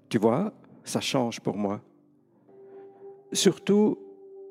Tu 0.09 0.17
vois, 0.17 0.51
ça 0.83 0.99
change 0.99 1.39
pour 1.39 1.55
moi. 1.55 1.79
Surtout 3.33 3.97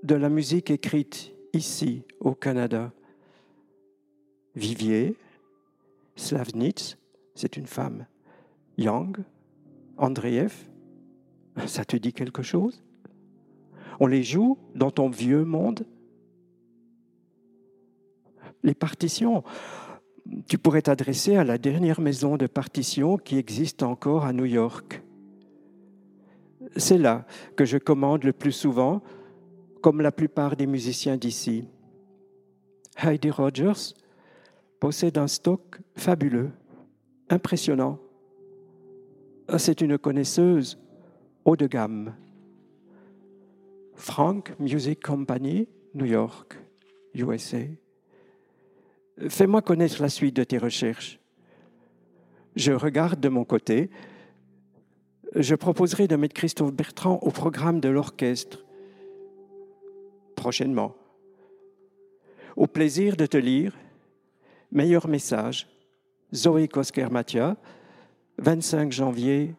de 0.03 0.15
la 0.15 0.31
musique 0.31 0.71
écrite 0.71 1.35
ici, 1.53 2.03
au 2.19 2.35
Canada. 2.35 2.93
Vivier, 4.55 5.17
Slavnitz, 6.17 6.97
c'est 7.35 7.59
une 7.59 7.67
femme. 7.67 8.07
Young, 8.79 9.19
Andreev, 9.99 10.55
ça 11.67 11.85
te 11.85 11.97
dit 11.97 12.15
quelque 12.15 12.43
chose? 12.43 12.83
On 14.01 14.07
les 14.07 14.23
joue 14.23 14.57
dans 14.75 14.91
ton 14.91 15.11
vieux 15.11 15.45
monde? 15.45 15.85
Les 18.63 18.75
partitions, 18.75 19.45
tu 20.49 20.57
pourrais 20.57 20.83
t'adresser 20.83 21.37
à 21.37 21.45
la 21.45 21.59
dernière 21.59 22.01
maison 22.01 22.39
de 22.39 22.47
partition 22.47 23.19
qui 23.19 23.37
existe 23.37 23.83
encore 23.83 24.25
à 24.25 24.33
New 24.33 24.47
York. 24.47 25.03
C'est 26.77 26.99
là 26.99 27.27
que 27.57 27.65
je 27.65 27.79
commande 27.79 28.25
le 28.25 28.33
plus 28.33 28.53
souvent, 28.53 29.03
comme 29.83 30.01
la 30.01 30.13
plupart 30.13 30.57
des 30.57 30.67
musiciens 30.67 31.17
d'ici. 31.17 31.65
Heidi 33.03 33.31
Rogers 33.31 33.95
possède 34.79 35.19
un 35.19 35.27
stock 35.27 35.81
fabuleux, 35.97 36.51
impressionnant. 37.29 37.99
C'est 39.59 39.81
une 39.81 39.99
connaisseuse 39.99 40.79
haut 41.45 41.57
de 41.57 41.67
gamme. 41.67 42.15
Frank 43.95 44.55
Music 44.59 45.03
Company, 45.03 45.69
New 45.95 46.07
York, 46.07 46.59
USA. 47.15 47.59
Fais-moi 49.29 49.61
connaître 49.61 50.01
la 50.01 50.09
suite 50.09 50.37
de 50.37 50.45
tes 50.45 50.59
recherches. 50.59 51.21
Je 52.57 52.73
regarde 52.73 53.21
de 53.21 53.29
mon 53.29 53.45
côté. 53.45 53.91
Je 55.35 55.55
proposerai 55.55 56.09
de 56.09 56.17
mettre 56.17 56.35
Christophe 56.35 56.73
Bertrand 56.73 57.19
au 57.23 57.31
programme 57.31 57.81
de 57.81 57.89
l'orchestre 57.89 58.65
prochainement. 60.35 60.97
Au 62.57 62.67
plaisir 62.67 63.17
de 63.17 63.27
te 63.27 63.37
lire. 63.37 63.77
Meilleur 64.73 65.07
message. 65.07 65.69
Zoé 66.35 66.69
Kosker-Mathia, 66.69 67.57
25 68.39 68.93
janvier 68.93 69.55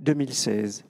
2016. 0.00 0.84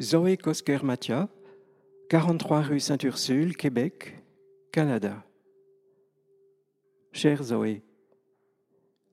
Zoé 0.00 0.36
Kosker-Mathia, 0.36 1.28
43 2.08 2.62
rue 2.62 2.80
Saint-Ursule, 2.80 3.56
Québec, 3.56 4.16
Canada. 4.72 5.24
Chère 7.12 7.44
Zoé, 7.44 7.82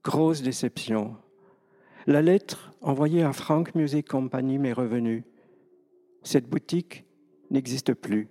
grosse 0.03 0.41
déception. 0.41 1.15
La 2.07 2.23
lettre 2.23 2.73
envoyée 2.81 3.21
à 3.21 3.31
Frank 3.31 3.75
Music 3.75 4.07
Company 4.07 4.57
m'est 4.57 4.73
revenue. 4.73 5.23
Cette 6.23 6.49
boutique 6.49 7.05
n'existe 7.51 7.93
plus. 7.93 8.29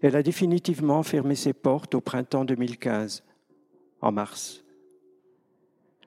Elle 0.00 0.16
a 0.16 0.22
définitivement 0.22 1.02
fermé 1.02 1.34
ses 1.34 1.52
portes 1.52 1.94
au 1.94 2.00
printemps 2.00 2.46
2015, 2.46 3.22
en 4.00 4.12
mars. 4.12 4.64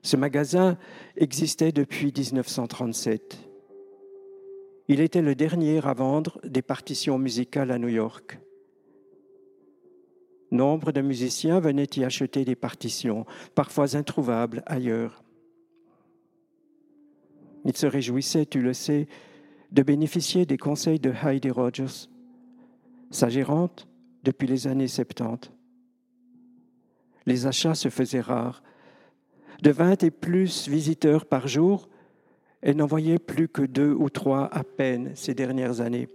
Ce 0.02 0.18
magasin 0.18 0.80
existait 1.16 1.72
depuis 1.72 2.12
1937. 2.12 3.51
Il 4.92 5.00
était 5.00 5.22
le 5.22 5.36
dernier 5.36 5.80
à 5.88 5.94
vendre 5.94 6.42
des 6.44 6.62
partitions 6.62 7.18
musicales 7.18 7.72
à 7.72 7.80
New 7.80 7.88
York. 7.88 8.42
Nombre 10.52 10.92
de 10.92 11.00
musiciens 11.00 11.62
venaient 11.62 11.88
y 11.96 12.04
acheter 12.04 12.44
des 12.44 12.58
partitions, 12.58 13.26
parfois 13.56 13.96
introuvables 13.96 14.64
ailleurs. 14.66 15.24
Ils 17.64 17.78
se 17.78 17.88
réjouissaient, 17.88 18.46
tu 18.46 18.62
le 18.62 18.74
sais, 18.74 19.08
de 19.72 19.82
bénéficier 19.82 20.46
des 20.46 20.58
conseils 20.58 21.00
de 21.00 21.14
Heidi 21.24 21.52
Rogers, 21.52 22.10
sa 23.12 23.30
gérante 23.30 23.88
depuis 24.26 24.50
les 24.50 24.68
années 24.68 24.90
70. 24.90 25.52
Les 27.28 27.48
achats 27.48 27.76
se 27.76 27.88
faisaient 27.88 28.20
rares. 28.20 28.62
De 29.62 29.72
20 29.72 30.04
et 30.04 30.12
plus 30.12 30.68
visiteurs 30.68 31.26
par 31.26 31.48
jour, 31.48 31.88
elle 32.62 32.78
n'en 32.78 32.86
voyait 32.86 33.20
plus 33.20 33.48
que 33.48 33.62
deux 33.62 33.92
ou 33.92 34.10
trois 34.10 34.46
à 34.54 34.64
peine 34.64 35.12
ces 35.16 35.34
dernières 35.34 35.82
années. 35.82 36.08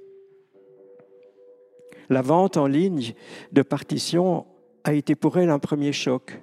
La 2.08 2.22
vente 2.22 2.56
en 2.56 2.66
ligne 2.66 3.14
de 3.52 3.62
partitions 3.62 4.46
a 4.84 4.92
été 4.92 5.16
pour 5.16 5.38
elle 5.38 5.50
un 5.50 5.58
premier 5.58 5.92
choc. 5.92 6.40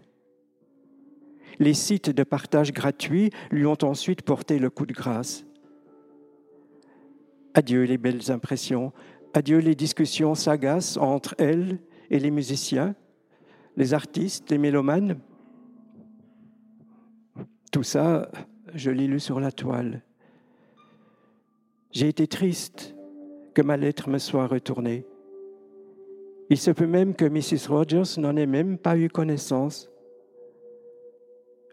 Les 1.59 1.73
sites 1.73 2.09
de 2.09 2.23
partage 2.23 2.73
gratuits 2.73 3.29
lui 3.51 3.65
ont 3.65 3.77
ensuite 3.83 4.23
porté 4.23 4.59
le 4.59 4.69
coup 4.69 4.85
de 4.85 4.93
grâce. 4.93 5.45
Adieu 7.53 7.83
les 7.83 7.97
belles 7.97 8.31
impressions, 8.31 8.91
adieu 9.33 9.59
les 9.59 9.75
discussions 9.75 10.35
sagaces 10.35 10.97
entre 10.97 11.35
elle 11.37 11.79
et 12.09 12.19
les 12.19 12.31
musiciens, 12.31 12.95
les 13.77 13.93
artistes, 13.93 14.49
les 14.51 14.57
mélomanes. 14.57 15.19
Tout 17.71 17.83
ça, 17.83 18.29
je 18.73 18.91
l'ai 18.91 19.07
lu 19.07 19.19
sur 19.19 19.39
la 19.39 19.51
toile. 19.51 20.01
J'ai 21.91 22.07
été 22.07 22.27
triste 22.27 22.95
que 23.53 23.61
ma 23.61 23.77
lettre 23.77 24.09
me 24.09 24.17
soit 24.17 24.47
retournée. 24.47 25.05
Il 26.49 26.57
se 26.57 26.71
peut 26.71 26.87
même 26.87 27.15
que 27.15 27.25
Mrs. 27.25 27.69
Rogers 27.69 28.19
n'en 28.19 28.35
ait 28.35 28.47
même 28.47 28.77
pas 28.77 28.97
eu 28.97 29.09
connaissance. 29.09 29.89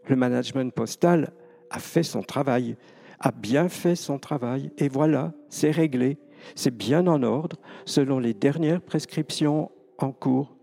Le 0.06 0.16
management 0.16 0.72
postal 0.74 1.32
a 1.70 1.78
fait 1.78 2.02
son 2.02 2.22
travail, 2.22 2.76
a 3.18 3.32
bien 3.32 3.68
fait 3.68 3.96
son 3.96 4.18
travail, 4.18 4.70
et 4.78 4.88
voilà, 4.88 5.32
c'est 5.48 5.70
réglé, 5.70 6.18
c'est 6.54 6.74
bien 6.74 7.06
en 7.06 7.22
ordre 7.22 7.56
selon 7.84 8.18
les 8.18 8.34
dernières 8.34 8.80
prescriptions 8.80 9.70
en 9.98 10.12
cours. 10.12 10.56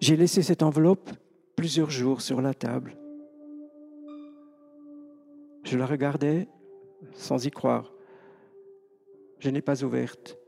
J'ai 0.00 0.16
laissé 0.16 0.42
cette 0.42 0.62
enveloppe 0.62 1.10
plusieurs 1.56 1.90
jours 1.90 2.22
sur 2.22 2.40
la 2.40 2.54
table. 2.54 2.96
Je 5.64 5.78
la 5.78 5.86
regardais 5.86 6.48
sans 7.14 7.44
y 7.46 7.50
croire. 7.50 7.92
Je 9.38 9.50
n'ai 9.50 9.62
pas 9.62 9.82
ouverte. 9.82 10.38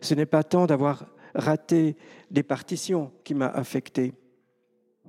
Ce 0.00 0.14
n'est 0.14 0.26
pas 0.26 0.42
tant 0.42 0.66
d'avoir 0.66 1.06
raté 1.34 1.96
des 2.30 2.42
partitions 2.42 3.12
qui 3.24 3.34
m'a 3.34 3.48
affecté. 3.48 4.12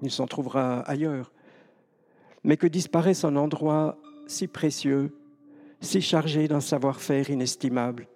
Il 0.01 0.11
s'en 0.11 0.27
trouvera 0.27 0.79
ailleurs. 0.81 1.31
Mais 2.43 2.57
que 2.57 2.67
disparaisse 2.67 3.23
un 3.23 3.35
endroit 3.35 3.97
si 4.27 4.47
précieux, 4.47 5.15
si 5.81 6.01
chargé 6.01 6.47
d'un 6.47 6.61
savoir-faire 6.61 7.29
inestimable, 7.29 8.07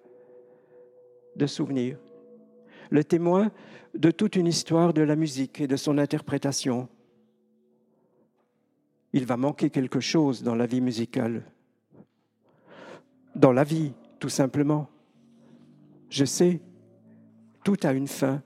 de 1.36 1.46
souvenirs, 1.46 1.98
le 2.90 3.04
témoin 3.04 3.50
de 3.94 4.10
toute 4.10 4.36
une 4.36 4.46
histoire 4.46 4.92
de 4.92 5.02
la 5.02 5.16
musique 5.16 5.60
et 5.60 5.66
de 5.66 5.76
son 5.76 5.98
interprétation, 5.98 6.88
il 9.12 9.26
va 9.26 9.36
manquer 9.36 9.70
quelque 9.70 10.00
chose 10.00 10.42
dans 10.42 10.54
la 10.54 10.66
vie 10.66 10.80
musicale. 10.80 11.42
Dans 13.34 13.52
la 13.52 13.64
vie, 13.64 13.92
tout 14.18 14.28
simplement. 14.28 14.88
Je 16.08 16.24
sais, 16.24 16.60
tout 17.64 17.76
a 17.82 17.92
une 17.92 18.08
fin, 18.08 18.42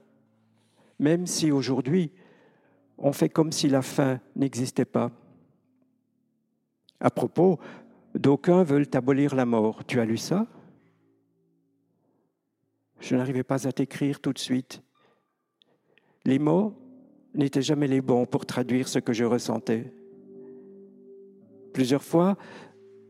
même 0.99 1.27
si 1.27 1.51
aujourd'hui, 1.51 2.13
on 2.99 3.13
fait 3.13 3.29
comme 3.29 3.53
si 3.53 3.69
la 3.69 3.83
fin 3.83 4.21
n'existait 4.37 4.85
pas. 4.85 5.11
À 7.01 7.11
propos, 7.11 7.59
d'aucuns 8.15 8.63
veulent 8.63 8.89
abolir 8.95 9.35
la 9.35 9.45
mort. 9.45 9.85
Tu 9.85 10.01
as 10.01 10.05
lu 10.05 10.17
ça? 10.17 10.47
Je 13.01 13.17
n'arrivais 13.17 13.43
pas 13.43 13.67
à 13.67 13.73
t'écrire 13.73 14.21
tout 14.21 14.33
de 14.33 14.39
suite. 14.39 14.83
Les 16.25 16.39
mots 16.39 16.73
n'étaient 17.35 17.63
jamais 17.63 17.89
les 17.89 18.01
bons 18.01 18.25
pour 18.25 18.47
traduire 18.47 18.89
ce 18.89 18.99
que 18.99 19.13
je 19.13 19.25
ressentais. 19.25 19.93
Plusieurs 21.75 22.05
fois, 22.05 22.37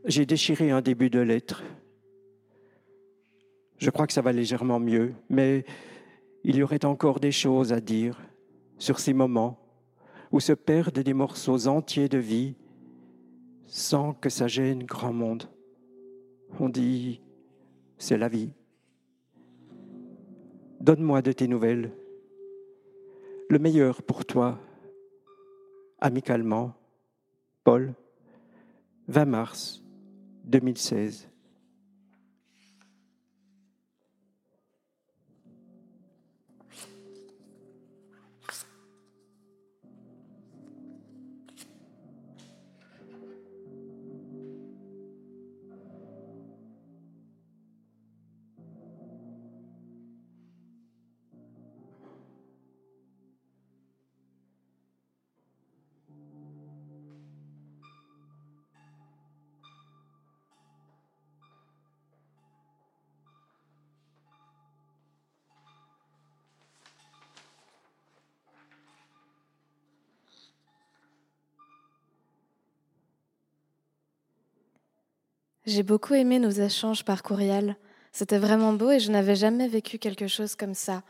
j'ai 0.07 0.24
déchiré 0.24 0.70
un 0.70 0.81
début 0.81 1.11
de 1.11 1.20
lettre. 1.20 1.62
Je 3.77 3.90
crois 3.90 4.07
que 4.07 4.14
ça 4.14 4.22
va 4.22 4.33
légèrement 4.33 4.81
mieux, 4.81 5.12
mais 5.29 5.66
il 6.44 6.57
y 6.57 6.62
aurait 6.62 6.87
encore 6.87 7.20
des 7.20 7.31
choses 7.31 7.74
à 7.74 7.81
dire 7.81 8.18
sur 8.79 9.00
ces 9.00 9.12
moments 9.12 9.59
où 10.33 10.40
se 10.40 10.55
perdent 10.55 10.98
des 10.98 11.12
morceaux 11.12 11.68
entiers 11.68 12.09
de 12.09 12.16
vie, 12.16 12.55
sans 13.66 14.14
que 14.14 14.31
ça 14.31 14.48
gêne 14.48 14.85
grand 14.85 15.12
monde. 15.12 15.44
On 16.59 16.70
dit, 16.70 17.20
c'est 17.98 18.16
la 18.16 18.29
vie. 18.29 18.50
Donne-moi 20.81 21.20
de 21.20 21.33
tes 21.33 21.48
nouvelles. 21.48 21.92
Le 23.50 23.59
meilleur 23.59 24.03
pour 24.03 24.24
toi, 24.24 24.59
amicalement, 26.00 26.72
Paul, 27.62 27.94
20 29.06 29.30
mars 29.30 29.82
2016. 30.50 31.33
J'ai 75.66 75.83
beaucoup 75.83 76.12
aimé 76.12 76.38
nos 76.38 76.50
échanges 76.50 77.05
par 77.05 77.22
courriel. 77.22 77.77
C'était 78.12 78.38
vraiment 78.38 78.74
beau 78.74 78.90
et 78.90 79.00
je 79.00 79.11
n'avais 79.11 79.35
jamais 79.35 79.66
vécu 79.66 79.98
quelque 79.98 80.27
chose 80.27 80.57
comme 80.57 80.74
ça. 80.74 81.03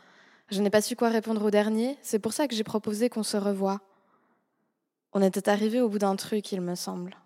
Je 0.49 0.61
n'ai 0.61 0.69
pas 0.69 0.81
su 0.81 0.95
quoi 0.95 1.09
répondre 1.09 1.43
au 1.43 1.51
dernier, 1.51 1.97
c'est 2.01 2.19
pour 2.19 2.31
ça 2.31 2.47
que 2.47 2.55
j'ai 2.55 2.63
proposé 2.63 3.09
qu'on 3.09 3.23
se 3.23 3.35
revoie. 3.35 3.81
On 5.11 5.21
était 5.21 5.49
arrivé 5.49 5.81
au 5.81 5.89
bout 5.89 5.99
d'un 5.99 6.15
truc, 6.15 6.51
il 6.53 6.61
me 6.61 6.75
semble. 6.75 7.17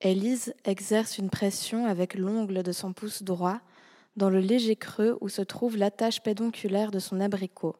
Élise 0.00 0.54
exerce 0.64 1.18
une 1.18 1.30
pression 1.30 1.86
avec 1.86 2.14
l'ongle 2.14 2.62
de 2.62 2.72
son 2.72 2.92
pouce 2.92 3.22
droit 3.22 3.60
dans 4.16 4.30
le 4.30 4.40
léger 4.40 4.76
creux 4.76 5.18
où 5.20 5.28
se 5.28 5.42
trouve 5.42 5.76
l'attache 5.76 6.22
pédonculaire 6.22 6.90
de 6.90 6.98
son 6.98 7.20
abricot. 7.20 7.76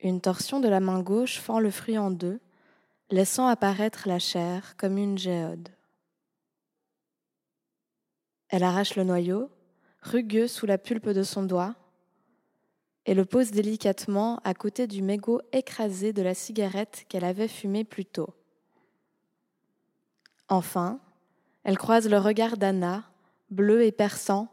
Une 0.00 0.20
torsion 0.20 0.60
de 0.60 0.68
la 0.68 0.80
main 0.80 1.00
gauche 1.00 1.38
fend 1.38 1.58
le 1.58 1.70
fruit 1.70 1.98
en 1.98 2.10
deux 2.10 2.40
laissant 3.10 3.46
apparaître 3.46 4.06
la 4.06 4.18
chair 4.18 4.76
comme 4.76 4.98
une 4.98 5.18
géode. 5.18 5.68
Elle 8.48 8.62
arrache 8.62 8.96
le 8.96 9.04
noyau, 9.04 9.50
rugueux 10.02 10.48
sous 10.48 10.66
la 10.66 10.78
pulpe 10.78 11.08
de 11.08 11.22
son 11.22 11.42
doigt, 11.42 11.74
et 13.06 13.14
le 13.14 13.24
pose 13.24 13.50
délicatement 13.50 14.38
à 14.44 14.52
côté 14.52 14.86
du 14.86 15.02
mégot 15.02 15.40
écrasé 15.52 16.12
de 16.12 16.22
la 16.22 16.34
cigarette 16.34 17.04
qu'elle 17.08 17.24
avait 17.24 17.48
fumée 17.48 17.84
plus 17.84 18.04
tôt. 18.04 18.34
Enfin, 20.48 21.00
elle 21.64 21.78
croise 21.78 22.08
le 22.08 22.18
regard 22.18 22.56
d'Anna, 22.56 23.04
bleu 23.50 23.84
et 23.84 23.92
perçant, 23.92 24.48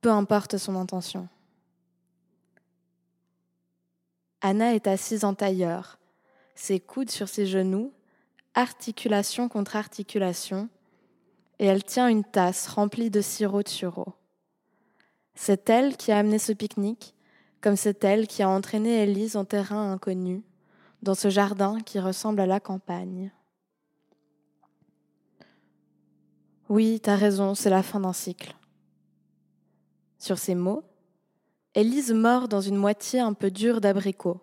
peu 0.00 0.10
importe 0.10 0.56
son 0.56 0.76
intention. 0.76 1.28
Anna 4.40 4.74
est 4.74 4.86
assise 4.86 5.24
en 5.24 5.34
tailleur, 5.34 5.98
ses 6.54 6.80
coudes 6.80 7.10
sur 7.10 7.28
ses 7.28 7.46
genoux, 7.46 7.92
articulation 8.54 9.48
contre 9.48 9.76
articulation, 9.76 10.68
et 11.58 11.66
elle 11.66 11.84
tient 11.84 12.08
une 12.08 12.24
tasse 12.24 12.66
remplie 12.68 13.10
de 13.10 13.20
sirop 13.20 13.62
de 13.62 13.68
sureau. 13.68 14.14
C'est 15.34 15.68
elle 15.68 15.96
qui 15.96 16.12
a 16.12 16.18
amené 16.18 16.38
ce 16.38 16.52
pique-nique, 16.52 17.14
comme 17.60 17.76
c'est 17.76 18.04
elle 18.04 18.26
qui 18.26 18.42
a 18.42 18.48
entraîné 18.48 19.02
Élise 19.02 19.36
en 19.36 19.44
terrain 19.44 19.92
inconnu, 19.92 20.42
dans 21.02 21.14
ce 21.14 21.28
jardin 21.28 21.80
qui 21.80 21.98
ressemble 21.98 22.40
à 22.40 22.46
la 22.46 22.60
campagne. 22.60 23.32
Oui, 26.68 27.00
t'as 27.00 27.16
raison, 27.16 27.54
c'est 27.54 27.70
la 27.70 27.82
fin 27.82 28.00
d'un 28.00 28.12
cycle. 28.12 28.56
Sur 30.18 30.38
ces 30.38 30.54
mots, 30.54 30.82
Élise 31.74 32.12
mord 32.12 32.48
dans 32.48 32.60
une 32.60 32.76
moitié 32.76 33.20
un 33.20 33.32
peu 33.32 33.50
dure 33.50 33.80
d'abricot. 33.80 34.40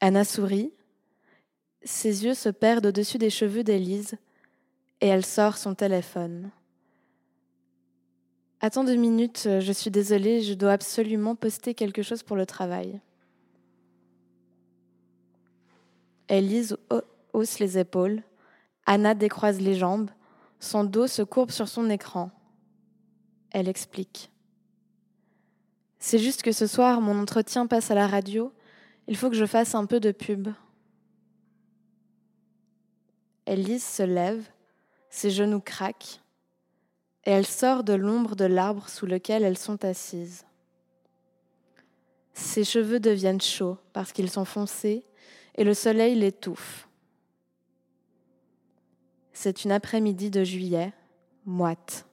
Anna 0.00 0.24
sourit. 0.24 0.72
Ses 1.82 2.24
yeux 2.24 2.34
se 2.34 2.48
perdent 2.48 2.86
au-dessus 2.86 3.18
des 3.18 3.30
cheveux 3.30 3.62
d'Élise 3.62 4.16
et 5.00 5.08
elle 5.08 5.24
sort 5.24 5.56
son 5.56 5.74
téléphone. 5.74 6.50
Attends 8.60 8.84
deux 8.84 8.96
minutes, 8.96 9.46
je 9.60 9.72
suis 9.72 9.90
désolée, 9.90 10.40
je 10.42 10.54
dois 10.54 10.72
absolument 10.72 11.34
poster 11.34 11.74
quelque 11.74 12.02
chose 12.02 12.22
pour 12.22 12.36
le 12.36 12.46
travail. 12.46 13.00
Élise 16.28 16.76
hausse 17.34 17.58
les 17.58 17.78
épaules, 17.78 18.22
Anna 18.86 19.14
décroise 19.14 19.60
les 19.60 19.74
jambes, 19.74 20.10
son 20.60 20.84
dos 20.84 21.06
se 21.06 21.20
courbe 21.20 21.50
sur 21.50 21.68
son 21.68 21.90
écran. 21.90 22.30
Elle 23.50 23.68
explique. 23.68 24.30
C'est 25.98 26.18
juste 26.18 26.42
que 26.42 26.52
ce 26.52 26.66
soir, 26.66 27.02
mon 27.02 27.20
entretien 27.20 27.66
passe 27.66 27.90
à 27.90 27.94
la 27.94 28.06
radio 28.06 28.52
il 29.06 29.16
faut 29.16 29.30
que 29.30 29.36
je 29.36 29.46
fasse 29.46 29.74
un 29.74 29.86
peu 29.86 30.00
de 30.00 30.12
pub. 30.12 30.48
Elise 33.46 33.84
se 33.84 34.02
lève, 34.02 34.44
ses 35.10 35.30
genoux 35.30 35.60
craquent, 35.60 36.20
et 37.24 37.30
elle 37.30 37.46
sort 37.46 37.84
de 37.84 37.92
l'ombre 37.92 38.36
de 38.36 38.44
l'arbre 38.44 38.88
sous 38.88 39.06
lequel 39.06 39.44
elles 39.44 39.58
sont 39.58 39.84
assises. 39.84 40.44
Ses 42.34 42.64
cheveux 42.64 43.00
deviennent 43.00 43.40
chauds 43.40 43.78
parce 43.92 44.12
qu'ils 44.12 44.30
sont 44.30 44.44
foncés 44.44 45.06
et 45.54 45.64
le 45.64 45.72
soleil 45.72 46.16
l'étouffe. 46.16 46.88
C'est 49.32 49.64
une 49.64 49.72
après-midi 49.72 50.30
de 50.30 50.42
juillet, 50.42 50.92
moite. 51.44 52.06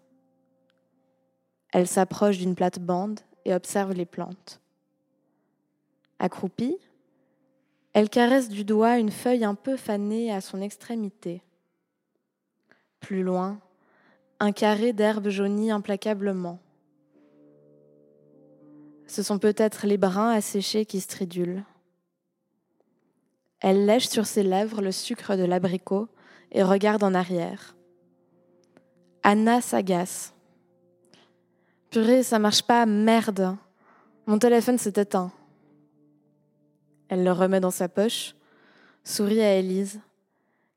Elle 1.73 1.87
s'approche 1.87 2.37
d'une 2.37 2.55
plate-bande 2.55 3.19
et 3.45 3.53
observe 3.53 3.93
les 3.93 4.05
plantes. 4.05 4.60
Accroupie, 6.23 6.77
elle 7.93 8.07
caresse 8.07 8.47
du 8.47 8.63
doigt 8.63 8.99
une 8.99 9.09
feuille 9.09 9.43
un 9.43 9.55
peu 9.55 9.75
fanée 9.75 10.31
à 10.31 10.39
son 10.39 10.61
extrémité. 10.61 11.41
Plus 12.99 13.23
loin, 13.23 13.59
un 14.39 14.51
carré 14.51 14.93
d'herbe 14.93 15.29
jaunie 15.29 15.71
implacablement. 15.71 16.59
Ce 19.07 19.23
sont 19.23 19.39
peut-être 19.39 19.87
les 19.87 19.97
brins 19.97 20.29
asséchés 20.29 20.85
qui 20.85 20.99
stridulent. 20.99 21.63
Elle 23.59 23.87
lèche 23.87 24.07
sur 24.07 24.27
ses 24.27 24.43
lèvres 24.43 24.83
le 24.83 24.91
sucre 24.91 25.35
de 25.35 25.43
l'abricot 25.43 26.07
et 26.51 26.61
regarde 26.61 27.03
en 27.03 27.15
arrière. 27.15 27.75
Anna 29.23 29.59
s'agace. 29.59 30.35
Purée, 31.89 32.21
ça 32.21 32.37
marche 32.37 32.61
pas, 32.61 32.85
merde. 32.85 33.57
Mon 34.27 34.37
téléphone 34.37 34.77
s'est 34.77 35.01
éteint. 35.01 35.31
Elle 37.11 37.25
le 37.25 37.33
remet 37.33 37.59
dans 37.59 37.71
sa 37.71 37.89
poche, 37.89 38.35
sourit 39.03 39.41
à 39.41 39.55
Élise, 39.55 39.99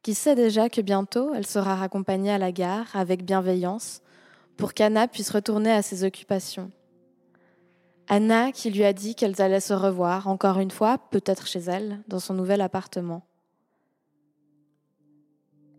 qui 0.02 0.14
sait 0.14 0.34
déjà 0.34 0.68
que 0.68 0.80
bientôt 0.80 1.32
elle 1.32 1.46
sera 1.46 1.76
raccompagnée 1.76 2.32
à 2.32 2.38
la 2.38 2.50
gare 2.50 2.88
avec 2.94 3.24
bienveillance 3.24 4.02
pour 4.56 4.74
qu'Anna 4.74 5.06
puisse 5.06 5.30
retourner 5.30 5.70
à 5.70 5.80
ses 5.80 6.02
occupations. 6.02 6.72
Anna 8.08 8.50
qui 8.50 8.72
lui 8.72 8.82
a 8.82 8.92
dit 8.92 9.14
qu'elles 9.14 9.40
allaient 9.40 9.60
se 9.60 9.74
revoir, 9.74 10.26
encore 10.26 10.58
une 10.58 10.72
fois, 10.72 10.98
peut-être 10.98 11.46
chez 11.46 11.60
elle, 11.60 12.00
dans 12.08 12.18
son 12.18 12.34
nouvel 12.34 12.62
appartement. 12.62 13.22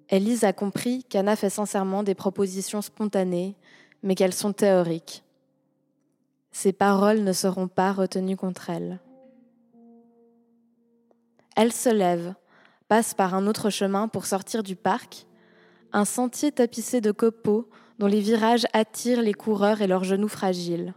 Élise 0.10 0.46
a 0.46 0.54
compris 0.54 1.04
qu'Anna 1.04 1.36
fait 1.36 1.50
sincèrement 1.50 2.02
des 2.02 2.15
propositions 2.15 2.82
spontanées, 2.82 3.58
mais 4.04 4.15
qu'elles 4.15 4.34
sont 4.34 4.54
théoriques. 4.54 5.26
Ses 6.54 6.72
paroles 6.72 7.26
ne 7.26 7.34
seront 7.34 7.68
pas 7.68 7.91
retenues 7.91 8.38
contre 8.38 8.70
elle. 8.70 9.02
Elle 11.56 11.72
se 11.72 11.89
lève, 11.89 12.34
passe 12.88 13.13
par 13.13 13.34
un 13.34 13.48
autre 13.48 13.70
chemin 13.70 14.08
pour 14.08 14.26
sortir 14.26 14.62
du 14.62 14.76
parc, 14.76 15.26
un 15.94 16.06
sentier 16.06 16.52
tapissé 16.52 17.00
de 17.02 17.12
copeaux 17.12 17.70
dont 17.98 18.08
les 18.08 18.20
virages 18.20 18.65
attirent 18.74 19.22
les 19.22 19.34
coureurs 19.34 19.82
et 19.82 19.88
leurs 19.88 20.04
genoux 20.04 20.28
fragiles. 20.28 20.94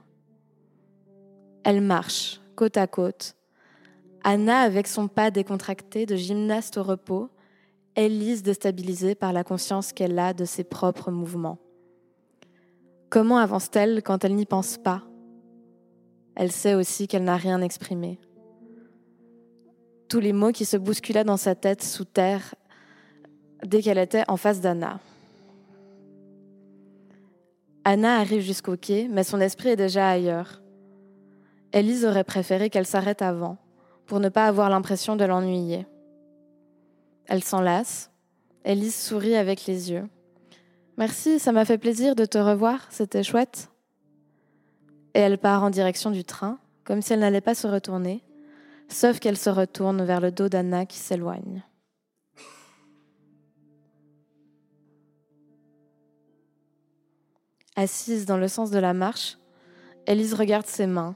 Elle 1.64 1.80
marche, 1.80 2.40
côte 2.56 2.76
à 2.76 2.86
côte. 2.86 3.36
Anna 4.24 4.60
avec 4.60 4.88
son 4.88 5.06
pas 5.06 5.30
décontracté 5.30 6.06
de 6.06 6.16
gymnaste 6.16 6.76
au 6.76 6.82
repos, 6.82 7.30
Elise 7.94 8.42
déstabilisée 8.42 9.14
par 9.14 9.32
la 9.32 9.44
conscience 9.44 9.92
qu'elle 9.92 10.18
a 10.18 10.32
de 10.32 10.44
ses 10.44 10.64
propres 10.64 11.10
mouvements. 11.10 11.58
Comment 13.10 13.38
avance-t-elle 13.38 14.02
quand 14.02 14.24
elle 14.24 14.34
n'y 14.34 14.46
pense 14.46 14.76
pas? 14.76 15.02
Elle 16.36 16.52
sait 16.52 16.74
aussi 16.74 17.08
qu'elle 17.08 17.24
n'a 17.24 17.36
rien 17.36 17.60
exprimé. 17.60 18.20
Tous 20.08 20.20
les 20.20 20.32
mots 20.32 20.52
qui 20.52 20.64
se 20.64 20.76
bousculaient 20.76 21.24
dans 21.24 21.36
sa 21.36 21.54
tête 21.54 21.82
sous 21.82 22.04
terre 22.04 22.54
dès 23.64 23.82
qu'elle 23.82 23.98
était 23.98 24.24
en 24.28 24.36
face 24.36 24.60
d'Anna. 24.60 25.00
Anna 27.84 28.18
arrive 28.18 28.42
jusqu'au 28.42 28.76
quai, 28.76 29.08
mais 29.08 29.24
son 29.24 29.40
esprit 29.40 29.70
est 29.70 29.76
déjà 29.76 30.08
ailleurs. 30.08 30.60
Elise 31.72 32.04
aurait 32.04 32.24
préféré 32.24 32.70
qu'elle 32.70 32.86
s'arrête 32.86 33.22
avant, 33.22 33.58
pour 34.06 34.20
ne 34.20 34.28
pas 34.28 34.46
avoir 34.46 34.70
l'impression 34.70 35.16
de 35.16 35.24
l'ennuyer. 35.24 35.86
Elle 37.26 37.44
s'enlace. 37.44 38.10
Elise 38.64 38.94
sourit 38.94 39.36
avec 39.36 39.66
les 39.66 39.90
yeux. 39.90 40.08
Merci, 40.96 41.38
ça 41.38 41.52
m'a 41.52 41.64
fait 41.64 41.78
plaisir 41.78 42.14
de 42.14 42.24
te 42.24 42.38
revoir, 42.38 42.86
c'était 42.90 43.22
chouette. 43.22 43.70
Et 45.14 45.20
elle 45.20 45.38
part 45.38 45.62
en 45.62 45.70
direction 45.70 46.10
du 46.10 46.24
train, 46.24 46.58
comme 46.84 47.02
si 47.02 47.12
elle 47.12 47.20
n'allait 47.20 47.40
pas 47.40 47.54
se 47.54 47.66
retourner, 47.66 48.22
sauf 48.88 49.20
qu'elle 49.20 49.38
se 49.38 49.50
retourne 49.50 50.04
vers 50.04 50.20
le 50.20 50.32
dos 50.32 50.48
d'Anna 50.48 50.86
qui 50.86 50.98
s'éloigne. 50.98 51.62
Assise 57.76 58.26
dans 58.26 58.38
le 58.38 58.48
sens 58.48 58.70
de 58.70 58.78
la 58.78 58.92
marche, 58.92 59.38
Elise 60.06 60.34
regarde 60.34 60.66
ses 60.66 60.86
mains. 60.86 61.14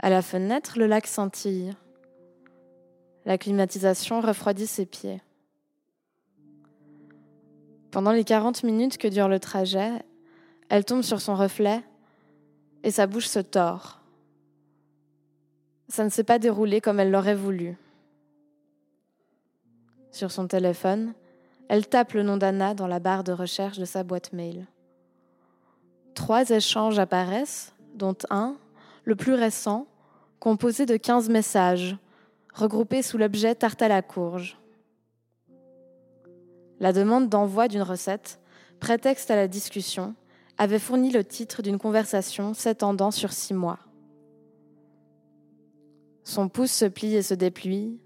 À 0.00 0.10
la 0.10 0.20
fenêtre, 0.20 0.78
le 0.78 0.86
lac 0.86 1.06
scintille. 1.06 1.74
La 3.24 3.38
climatisation 3.38 4.20
refroidit 4.20 4.66
ses 4.66 4.84
pieds. 4.84 5.22
Pendant 7.90 8.10
les 8.10 8.24
40 8.24 8.64
minutes 8.64 8.98
que 8.98 9.06
dure 9.06 9.28
le 9.28 9.38
trajet, 9.38 9.92
elle 10.68 10.84
tombe 10.84 11.02
sur 11.02 11.20
son 11.20 11.36
reflet 11.36 11.84
et 12.82 12.90
sa 12.90 13.06
bouche 13.06 13.28
se 13.28 13.38
tord. 13.38 14.03
Ça 15.94 16.02
ne 16.02 16.08
s'est 16.08 16.24
pas 16.24 16.40
déroulé 16.40 16.80
comme 16.80 16.98
elle 16.98 17.12
l'aurait 17.12 17.36
voulu. 17.36 17.76
Sur 20.10 20.32
son 20.32 20.48
téléphone, 20.48 21.14
elle 21.68 21.86
tape 21.86 22.14
le 22.14 22.24
nom 22.24 22.36
d'Anna 22.36 22.74
dans 22.74 22.88
la 22.88 22.98
barre 22.98 23.22
de 23.22 23.30
recherche 23.30 23.78
de 23.78 23.84
sa 23.84 24.02
boîte 24.02 24.32
mail. 24.32 24.66
Trois 26.14 26.50
échanges 26.50 26.98
apparaissent, 26.98 27.74
dont 27.94 28.16
un, 28.30 28.56
le 29.04 29.14
plus 29.14 29.34
récent, 29.34 29.86
composé 30.40 30.84
de 30.84 30.96
15 30.96 31.28
messages, 31.28 31.96
regroupés 32.52 33.02
sous 33.02 33.16
l'objet 33.16 33.54
tarte 33.54 33.80
à 33.80 33.86
la 33.86 34.02
courge. 34.02 34.58
La 36.80 36.92
demande 36.92 37.28
d'envoi 37.28 37.68
d'une 37.68 37.82
recette, 37.82 38.40
prétexte 38.80 39.30
à 39.30 39.36
la 39.36 39.46
discussion, 39.46 40.16
avait 40.58 40.80
fourni 40.80 41.12
le 41.12 41.22
titre 41.22 41.62
d'une 41.62 41.78
conversation 41.78 42.52
s'étendant 42.52 43.12
sur 43.12 43.32
six 43.32 43.54
mois. 43.54 43.78
Son 46.24 46.48
pouce 46.48 46.72
se 46.72 46.86
plie 46.86 47.14
et 47.14 47.22
se 47.22 47.34
déplie. 47.34 48.00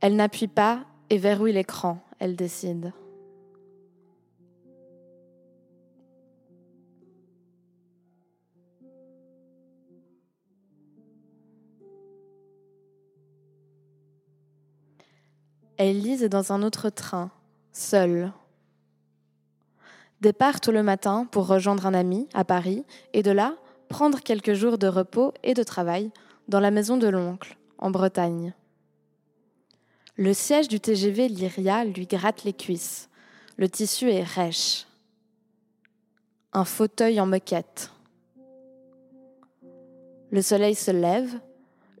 Elle 0.00 0.16
n'appuie 0.16 0.48
pas 0.48 0.84
et 1.10 1.18
verrouille 1.18 1.52
l'écran 1.52 2.02
elle 2.18 2.36
décide. 2.36 2.92
Elise 15.78 16.22
est 16.22 16.30
dans 16.30 16.52
un 16.52 16.62
autre 16.62 16.88
train, 16.88 17.30
seule. 17.70 18.32
Départ 20.22 20.62
tout 20.62 20.70
le 20.70 20.82
matin 20.82 21.28
pour 21.30 21.46
rejoindre 21.46 21.84
un 21.84 21.92
ami 21.92 22.28
à 22.32 22.44
Paris 22.44 22.86
et 23.12 23.22
de 23.22 23.30
là 23.30 23.56
prendre 23.90 24.20
quelques 24.20 24.54
jours 24.54 24.78
de 24.78 24.86
repos 24.86 25.34
et 25.42 25.52
de 25.52 25.62
travail 25.62 26.10
dans 26.48 26.60
la 26.60 26.70
maison 26.70 26.96
de 26.96 27.08
l'oncle, 27.08 27.56
en 27.78 27.90
Bretagne. 27.90 28.54
Le 30.16 30.32
siège 30.32 30.68
du 30.68 30.80
TGV 30.80 31.28
Lyria 31.28 31.84
lui 31.84 32.06
gratte 32.06 32.44
les 32.44 32.52
cuisses. 32.52 33.10
Le 33.56 33.68
tissu 33.68 34.10
est 34.10 34.22
rêche. 34.22 34.86
Un 36.52 36.64
fauteuil 36.64 37.20
en 37.20 37.26
moquette. 37.26 37.90
Le 40.30 40.40
soleil 40.42 40.74
se 40.74 40.90
lève. 40.90 41.38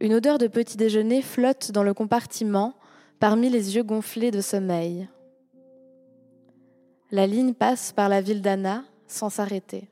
Une 0.00 0.14
odeur 0.14 0.38
de 0.38 0.46
petit 0.46 0.76
déjeuner 0.76 1.22
flotte 1.22 1.72
dans 1.72 1.82
le 1.82 1.94
compartiment 1.94 2.74
parmi 3.18 3.48
les 3.48 3.76
yeux 3.76 3.82
gonflés 3.82 4.30
de 4.30 4.40
sommeil. 4.40 5.08
La 7.10 7.26
ligne 7.26 7.54
passe 7.54 7.92
par 7.92 8.08
la 8.08 8.20
ville 8.20 8.42
d'Anna 8.42 8.84
sans 9.06 9.30
s'arrêter. 9.30 9.88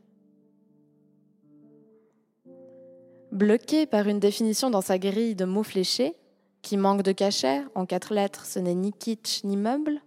Bloquée 3.35 3.87
par 3.87 4.07
une 4.07 4.21
définition 4.21 4.71
dans 4.71 4.81
sa 4.81 4.97
grille 4.97 5.35
de 5.35 5.45
mots 5.45 5.65
fléchés, 5.65 6.15
qui 6.63 6.77
manque 6.77 7.03
de 7.03 7.11
cachet, 7.11 7.63
en 7.75 7.85
quatre 7.85 8.15
lettres 8.15 8.47
ce 8.47 8.61
n'est 8.61 8.77
ni 8.77 8.93
kitsch 8.93 9.43
ni 9.43 9.57
meuble, 9.57 10.01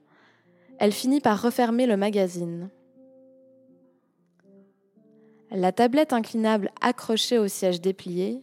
elle 0.80 0.94
finit 0.94 1.20
par 1.20 1.42
refermer 1.42 1.88
le 1.88 1.98
magazine. 1.98 2.70
La 5.52 5.74
tablette 5.74 6.14
inclinable 6.14 6.72
accrochée 6.80 7.38
au 7.38 7.50
siège 7.50 7.82
déplié, 7.82 8.42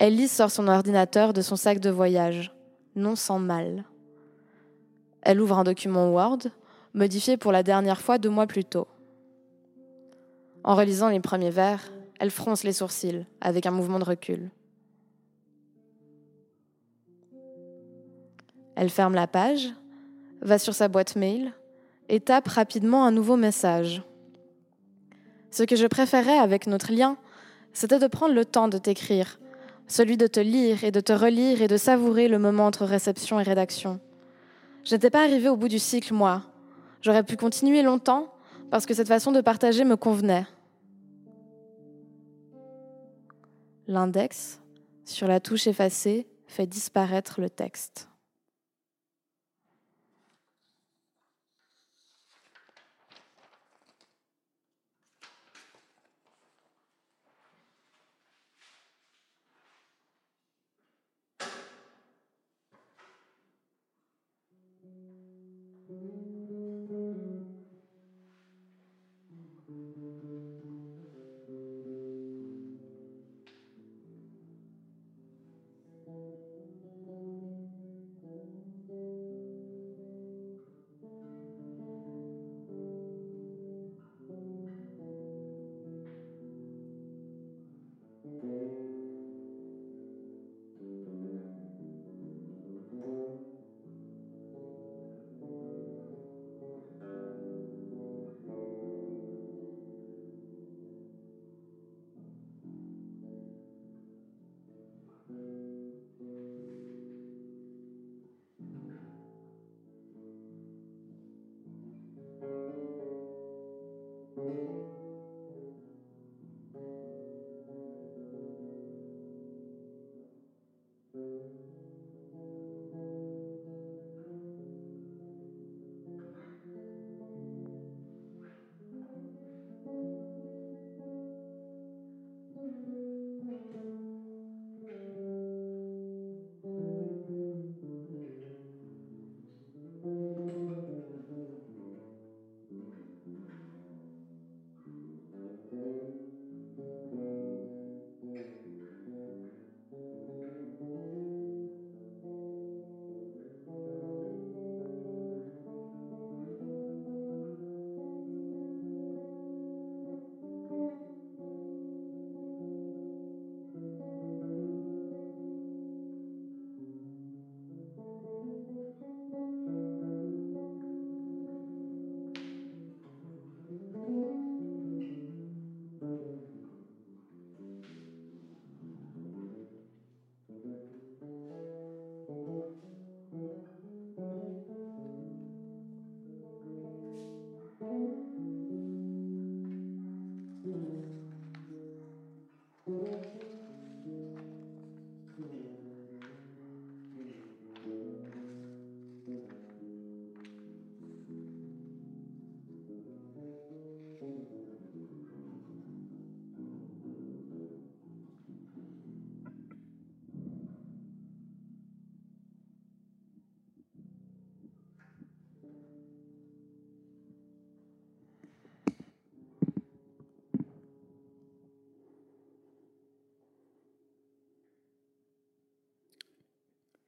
Ellie 0.00 0.26
sort 0.26 0.50
son 0.50 0.66
ordinateur 0.66 1.32
de 1.32 1.40
son 1.40 1.54
sac 1.54 1.78
de 1.78 1.90
voyage, 1.90 2.52
non 2.96 3.14
sans 3.14 3.38
mal. 3.38 3.84
Elle 5.22 5.40
ouvre 5.40 5.58
un 5.58 5.64
document 5.64 6.10
Word, 6.10 6.48
modifié 6.92 7.36
pour 7.36 7.52
la 7.52 7.62
dernière 7.62 8.00
fois 8.00 8.18
deux 8.18 8.30
mois 8.30 8.48
plus 8.48 8.64
tôt. 8.64 8.88
En 10.64 10.74
relisant 10.74 11.08
les 11.08 11.20
premiers 11.20 11.50
vers, 11.50 11.88
elle 12.22 12.30
fronce 12.30 12.62
les 12.62 12.72
sourcils 12.72 13.26
avec 13.40 13.66
un 13.66 13.72
mouvement 13.72 13.98
de 13.98 14.04
recul. 14.04 14.50
Elle 18.76 18.90
ferme 18.90 19.16
la 19.16 19.26
page, 19.26 19.70
va 20.40 20.60
sur 20.60 20.72
sa 20.72 20.86
boîte 20.86 21.16
mail 21.16 21.52
et 22.08 22.20
tape 22.20 22.46
rapidement 22.46 23.04
un 23.04 23.10
nouveau 23.10 23.36
message. 23.36 24.04
Ce 25.50 25.64
que 25.64 25.74
je 25.74 25.88
préférais 25.88 26.38
avec 26.38 26.68
notre 26.68 26.92
lien, 26.92 27.16
c'était 27.72 27.98
de 27.98 28.06
prendre 28.06 28.34
le 28.34 28.44
temps 28.44 28.68
de 28.68 28.78
t'écrire, 28.78 29.40
celui 29.88 30.16
de 30.16 30.28
te 30.28 30.38
lire 30.38 30.84
et 30.84 30.92
de 30.92 31.00
te 31.00 31.12
relire 31.12 31.60
et 31.60 31.66
de 31.66 31.76
savourer 31.76 32.28
le 32.28 32.38
moment 32.38 32.66
entre 32.66 32.84
réception 32.84 33.40
et 33.40 33.42
rédaction. 33.42 33.98
Je 34.84 34.94
n'étais 34.94 35.10
pas 35.10 35.24
arrivée 35.24 35.48
au 35.48 35.56
bout 35.56 35.66
du 35.66 35.80
cycle, 35.80 36.14
moi. 36.14 36.44
J'aurais 37.00 37.24
pu 37.24 37.36
continuer 37.36 37.82
longtemps 37.82 38.32
parce 38.70 38.86
que 38.86 38.94
cette 38.94 39.08
façon 39.08 39.32
de 39.32 39.40
partager 39.40 39.82
me 39.84 39.96
convenait. 39.96 40.46
L'index, 43.88 44.60
sur 45.04 45.26
la 45.26 45.40
touche 45.40 45.66
effacée, 45.66 46.28
fait 46.46 46.66
disparaître 46.66 47.40
le 47.40 47.50
texte. 47.50 48.08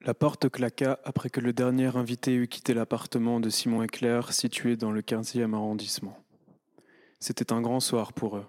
La 0.06 0.12
porte 0.12 0.50
claqua 0.50 1.00
après 1.04 1.30
que 1.30 1.40
le 1.40 1.54
dernier 1.54 1.96
invité 1.96 2.34
eut 2.34 2.46
quitté 2.46 2.74
l'appartement 2.74 3.40
de 3.40 3.48
Simon 3.48 3.82
et 3.82 3.86
Claire 3.86 4.34
situé 4.34 4.76
dans 4.76 4.90
le 4.90 5.00
15e 5.00 5.54
arrondissement. 5.54 6.22
C'était 7.20 7.54
un 7.54 7.62
grand 7.62 7.80
soir 7.80 8.12
pour 8.12 8.36
eux. 8.36 8.44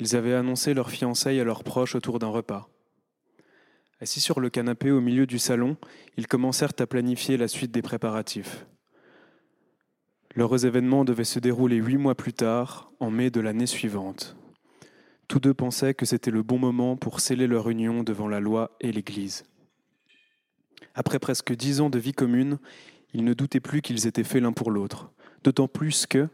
Ils 0.00 0.16
avaient 0.16 0.32
annoncé 0.32 0.72
leur 0.72 0.90
fiançailles 0.90 1.38
à 1.38 1.44
leurs 1.44 1.64
proches 1.64 1.94
autour 1.94 2.18
d'un 2.18 2.28
repas. 2.28 2.70
Assis 4.00 4.20
sur 4.20 4.40
le 4.40 4.48
canapé 4.48 4.90
au 4.90 5.02
milieu 5.02 5.26
du 5.26 5.38
salon, 5.38 5.76
ils 6.16 6.26
commencèrent 6.26 6.72
à 6.78 6.86
planifier 6.86 7.36
la 7.36 7.48
suite 7.48 7.70
des 7.70 7.82
préparatifs. 7.82 8.66
L'heureux 10.34 10.64
événement 10.64 11.04
devait 11.04 11.24
se 11.24 11.40
dérouler 11.40 11.76
huit 11.76 11.98
mois 11.98 12.14
plus 12.14 12.32
tard, 12.32 12.90
en 13.00 13.10
mai 13.10 13.28
de 13.28 13.40
l'année 13.40 13.66
suivante. 13.66 14.34
Tous 15.28 15.40
deux 15.40 15.52
pensaient 15.52 15.92
que 15.92 16.06
c'était 16.06 16.30
le 16.30 16.42
bon 16.42 16.58
moment 16.58 16.96
pour 16.96 17.20
sceller 17.20 17.46
leur 17.46 17.68
union 17.68 18.02
devant 18.02 18.28
la 18.28 18.40
loi 18.40 18.74
et 18.80 18.92
l'Église. 18.92 19.44
Après 20.94 21.18
presque 21.18 21.54
dix 21.54 21.80
ans 21.80 21.90
de 21.90 21.98
vie 21.98 22.12
commune, 22.12 22.58
ils 23.12 23.24
ne 23.24 23.34
doutaient 23.34 23.60
plus 23.60 23.82
qu'ils 23.82 24.06
étaient 24.06 24.24
faits 24.24 24.42
l'un 24.42 24.52
pour 24.52 24.70
l'autre, 24.70 25.10
d'autant 25.42 25.68
plus 25.68 26.06
que, 26.06 26.28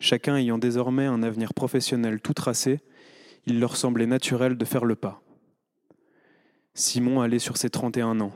chacun 0.00 0.36
ayant 0.36 0.58
désormais 0.58 1.06
un 1.06 1.22
avenir 1.22 1.54
professionnel 1.54 2.20
tout 2.20 2.34
tracé, 2.34 2.80
il 3.46 3.60
leur 3.60 3.76
semblait 3.76 4.06
naturel 4.06 4.56
de 4.56 4.64
faire 4.64 4.84
le 4.84 4.94
pas. 4.94 5.22
Simon 6.74 7.20
allait 7.20 7.38
sur 7.38 7.56
ses 7.56 7.70
31 7.70 8.20
ans. 8.20 8.32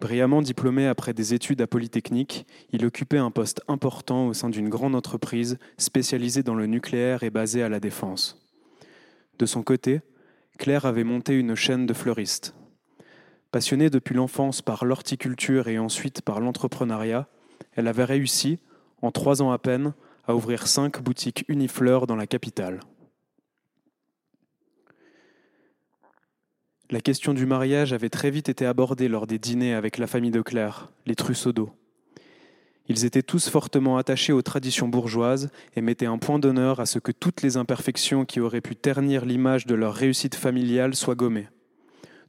Brillamment 0.00 0.42
diplômé 0.42 0.86
après 0.86 1.12
des 1.12 1.34
études 1.34 1.60
à 1.60 1.66
Polytechnique, 1.66 2.46
il 2.70 2.84
occupait 2.86 3.18
un 3.18 3.32
poste 3.32 3.62
important 3.66 4.28
au 4.28 4.32
sein 4.32 4.48
d'une 4.48 4.68
grande 4.68 4.94
entreprise 4.94 5.58
spécialisée 5.76 6.44
dans 6.44 6.54
le 6.54 6.66
nucléaire 6.66 7.24
et 7.24 7.30
basée 7.30 7.64
à 7.64 7.68
la 7.68 7.80
défense. 7.80 8.40
De 9.38 9.46
son 9.46 9.62
côté, 9.62 10.02
Claire 10.56 10.86
avait 10.86 11.04
monté 11.04 11.34
une 11.34 11.56
chaîne 11.56 11.86
de 11.86 11.94
fleuristes. 11.94 12.54
Passionnée 13.50 13.88
depuis 13.88 14.14
l'enfance 14.14 14.60
par 14.60 14.84
l'horticulture 14.84 15.68
et 15.68 15.78
ensuite 15.78 16.20
par 16.20 16.40
l'entrepreneuriat, 16.40 17.28
elle 17.72 17.88
avait 17.88 18.04
réussi, 18.04 18.58
en 19.00 19.10
trois 19.10 19.40
ans 19.40 19.52
à 19.52 19.58
peine, 19.58 19.94
à 20.26 20.34
ouvrir 20.34 20.66
cinq 20.66 21.02
boutiques 21.02 21.46
Unifleur 21.48 22.06
dans 22.06 22.16
la 22.16 22.26
capitale. 22.26 22.80
La 26.90 27.00
question 27.00 27.32
du 27.32 27.46
mariage 27.46 27.94
avait 27.94 28.10
très 28.10 28.30
vite 28.30 28.50
été 28.50 28.66
abordée 28.66 29.08
lors 29.08 29.26
des 29.26 29.38
dîners 29.38 29.74
avec 29.74 29.96
la 29.96 30.06
famille 30.06 30.30
de 30.30 30.42
Claire, 30.42 30.90
les 31.06 31.14
Trousseau 31.14 31.52
Ils 32.88 33.06
étaient 33.06 33.22
tous 33.22 33.48
fortement 33.48 33.96
attachés 33.96 34.32
aux 34.34 34.42
traditions 34.42 34.88
bourgeoises 34.88 35.50
et 35.74 35.80
mettaient 35.80 36.06
un 36.06 36.18
point 36.18 36.38
d'honneur 36.38 36.80
à 36.80 36.86
ce 36.86 36.98
que 36.98 37.12
toutes 37.12 37.40
les 37.40 37.56
imperfections 37.56 38.26
qui 38.26 38.40
auraient 38.40 38.60
pu 38.60 38.76
ternir 38.76 39.24
l'image 39.24 39.66
de 39.66 39.74
leur 39.74 39.94
réussite 39.94 40.34
familiale 40.34 40.94
soient 40.94 41.14
gommées. 41.14 41.48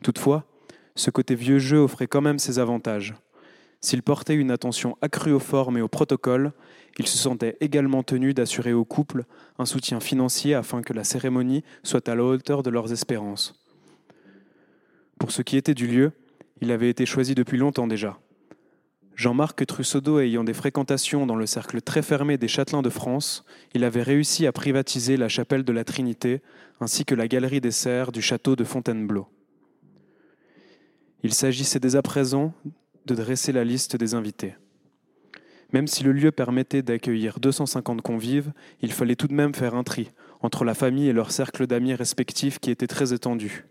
Toutefois, 0.04 0.49
ce 1.00 1.12
côté 1.12 1.34
vieux 1.34 1.60
jeu 1.60 1.78
offrait 1.78 2.08
quand 2.08 2.22
même 2.22 2.40
ses 2.40 2.60
avantages. 2.60 3.16
S'il 3.80 4.04
portait 4.04 4.36
une 4.36 4.52
attention 4.52 4.98
accrue 5.02 5.32
aux 5.32 5.40
formes 5.40 5.78
et 5.78 5.82
au 5.82 5.88
protocole, 5.88 6.52
il 6.98 7.08
se 7.08 7.18
sentait 7.18 7.56
également 7.62 8.04
tenu 8.04 8.34
d'assurer 8.34 8.74
au 8.74 8.84
couple 8.84 9.24
un 9.58 9.66
soutien 9.66 10.02
financier 10.02 10.54
afin 10.56 10.82
que 10.82 10.92
la 10.92 11.06
cérémonie 11.06 11.64
soit 11.84 12.10
à 12.10 12.16
la 12.16 12.24
hauteur 12.26 12.64
de 12.64 12.70
leurs 12.70 12.92
espérances. 12.92 13.54
Pour 15.18 15.32
ce 15.32 15.42
qui 15.42 15.56
était 15.56 15.74
du 15.74 15.88
lieu, 15.88 16.12
il 16.60 16.72
avait 16.72 16.90
été 16.90 17.06
choisi 17.06 17.34
depuis 17.34 17.58
longtemps 17.58 17.88
déjà. 17.88 18.20
Jean-Marc 19.16 19.66
Trussaudo 19.66 20.20
ayant 20.20 20.44
des 20.44 20.54
fréquentations 20.54 21.26
dans 21.26 21.36
le 21.36 21.46
cercle 21.46 21.82
très 21.82 22.02
fermé 22.02 22.38
des 22.38 22.50
châtelains 22.50 22.82
de 22.82 22.90
France, 22.90 23.46
il 23.74 23.86
avait 23.86 24.04
réussi 24.04 24.46
à 24.48 24.52
privatiser 24.52 25.16
la 25.16 25.30
chapelle 25.30 25.64
de 25.64 25.72
la 25.72 25.86
Trinité 25.86 26.42
ainsi 26.82 27.06
que 27.06 27.16
la 27.16 27.30
galerie 27.30 27.62
des 27.62 27.72
serres 27.72 28.12
du 28.12 28.22
château 28.22 28.58
de 28.58 28.66
Fontainebleau. 28.66 29.28
Il 31.24 31.34
s'agissait 31.34 31.80
dès 31.80 31.96
à 31.96 32.02
présent 32.02 32.54
de 33.06 33.16
dresser 33.16 33.52
la 33.52 33.64
liste 33.64 33.96
des 33.96 34.14
invités. 34.14 34.56
Même 35.72 35.88
si 35.88 36.04
le 36.04 36.12
lieu 36.12 36.32
permettait 36.32 36.82
d'accueillir 36.82 37.40
250 37.40 38.02
convives, 38.02 38.52
il 38.82 38.92
fallait 38.92 39.16
tout 39.16 39.28
de 39.28 39.34
même 39.34 39.54
faire 39.54 39.76
un 39.76 39.84
tri 39.84 40.12
entre 40.42 40.64
la 40.64 40.74
famille 40.74 41.08
et 41.08 41.14
leur 41.14 41.32
cercle 41.32 41.68
d'amis 41.68 41.94
respectifs 41.94 42.60
qui 42.60 42.72
était 42.72 42.88
très 42.88 43.14
étendu. 43.14 43.66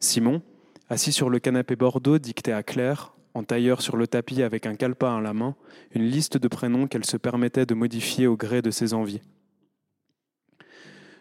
Simon, 0.00 0.42
assis 0.88 1.12
sur 1.12 1.28
le 1.28 1.38
canapé 1.38 1.76
Bordeaux, 1.76 2.18
dictait 2.18 2.52
à 2.52 2.62
Claire, 2.62 3.14
en 3.34 3.44
tailleur 3.44 3.82
sur 3.82 3.96
le 3.96 4.06
tapis 4.06 4.42
avec 4.42 4.66
un 4.66 4.74
calepin 4.74 5.18
à 5.18 5.20
la 5.20 5.34
main, 5.34 5.54
une 5.94 6.04
liste 6.04 6.38
de 6.38 6.48
prénoms 6.48 6.86
qu'elle 6.86 7.04
se 7.04 7.16
permettait 7.16 7.66
de 7.66 7.74
modifier 7.74 8.26
au 8.26 8.36
gré 8.36 8.62
de 8.62 8.70
ses 8.70 8.94
envies. 8.94 9.20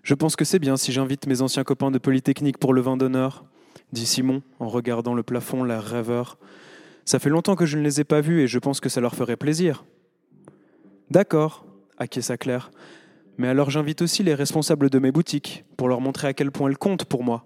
Je 0.01 0.13
pense 0.13 0.35
que 0.35 0.45
c'est 0.45 0.59
bien 0.59 0.77
si 0.77 0.91
j'invite 0.91 1.27
mes 1.27 1.41
anciens 1.41 1.63
copains 1.63 1.91
de 1.91 1.99
Polytechnique 1.99 2.57
pour 2.57 2.73
le 2.73 2.81
vin 2.81 2.97
d'honneur, 2.97 3.45
dit 3.91 4.05
Simon 4.05 4.41
en 4.59 4.67
regardant 4.67 5.13
le 5.13 5.23
plafond, 5.23 5.63
l'air 5.63 5.83
rêveur. 5.83 6.37
Ça 7.05 7.19
fait 7.19 7.29
longtemps 7.29 7.55
que 7.55 7.65
je 7.65 7.77
ne 7.77 7.83
les 7.83 8.01
ai 8.01 8.03
pas 8.03 8.21
vus 8.21 8.41
et 8.41 8.47
je 8.47 8.59
pense 8.59 8.79
que 8.79 8.89
ça 8.89 9.01
leur 9.01 9.15
ferait 9.15 9.37
plaisir. 9.37 9.85
D'accord, 11.09 11.65
acquiesça 11.97 12.37
Claire. 12.37 12.71
Mais 13.37 13.47
alors 13.47 13.69
j'invite 13.69 14.01
aussi 14.01 14.21
les 14.21 14.35
responsables 14.35 14.89
de 14.89 14.99
mes 14.99 15.11
boutiques 15.11 15.65
pour 15.77 15.87
leur 15.87 16.01
montrer 16.01 16.27
à 16.27 16.33
quel 16.33 16.51
point 16.51 16.69
elles 16.69 16.77
comptent 16.77 17.05
pour 17.05 17.23
moi. 17.23 17.45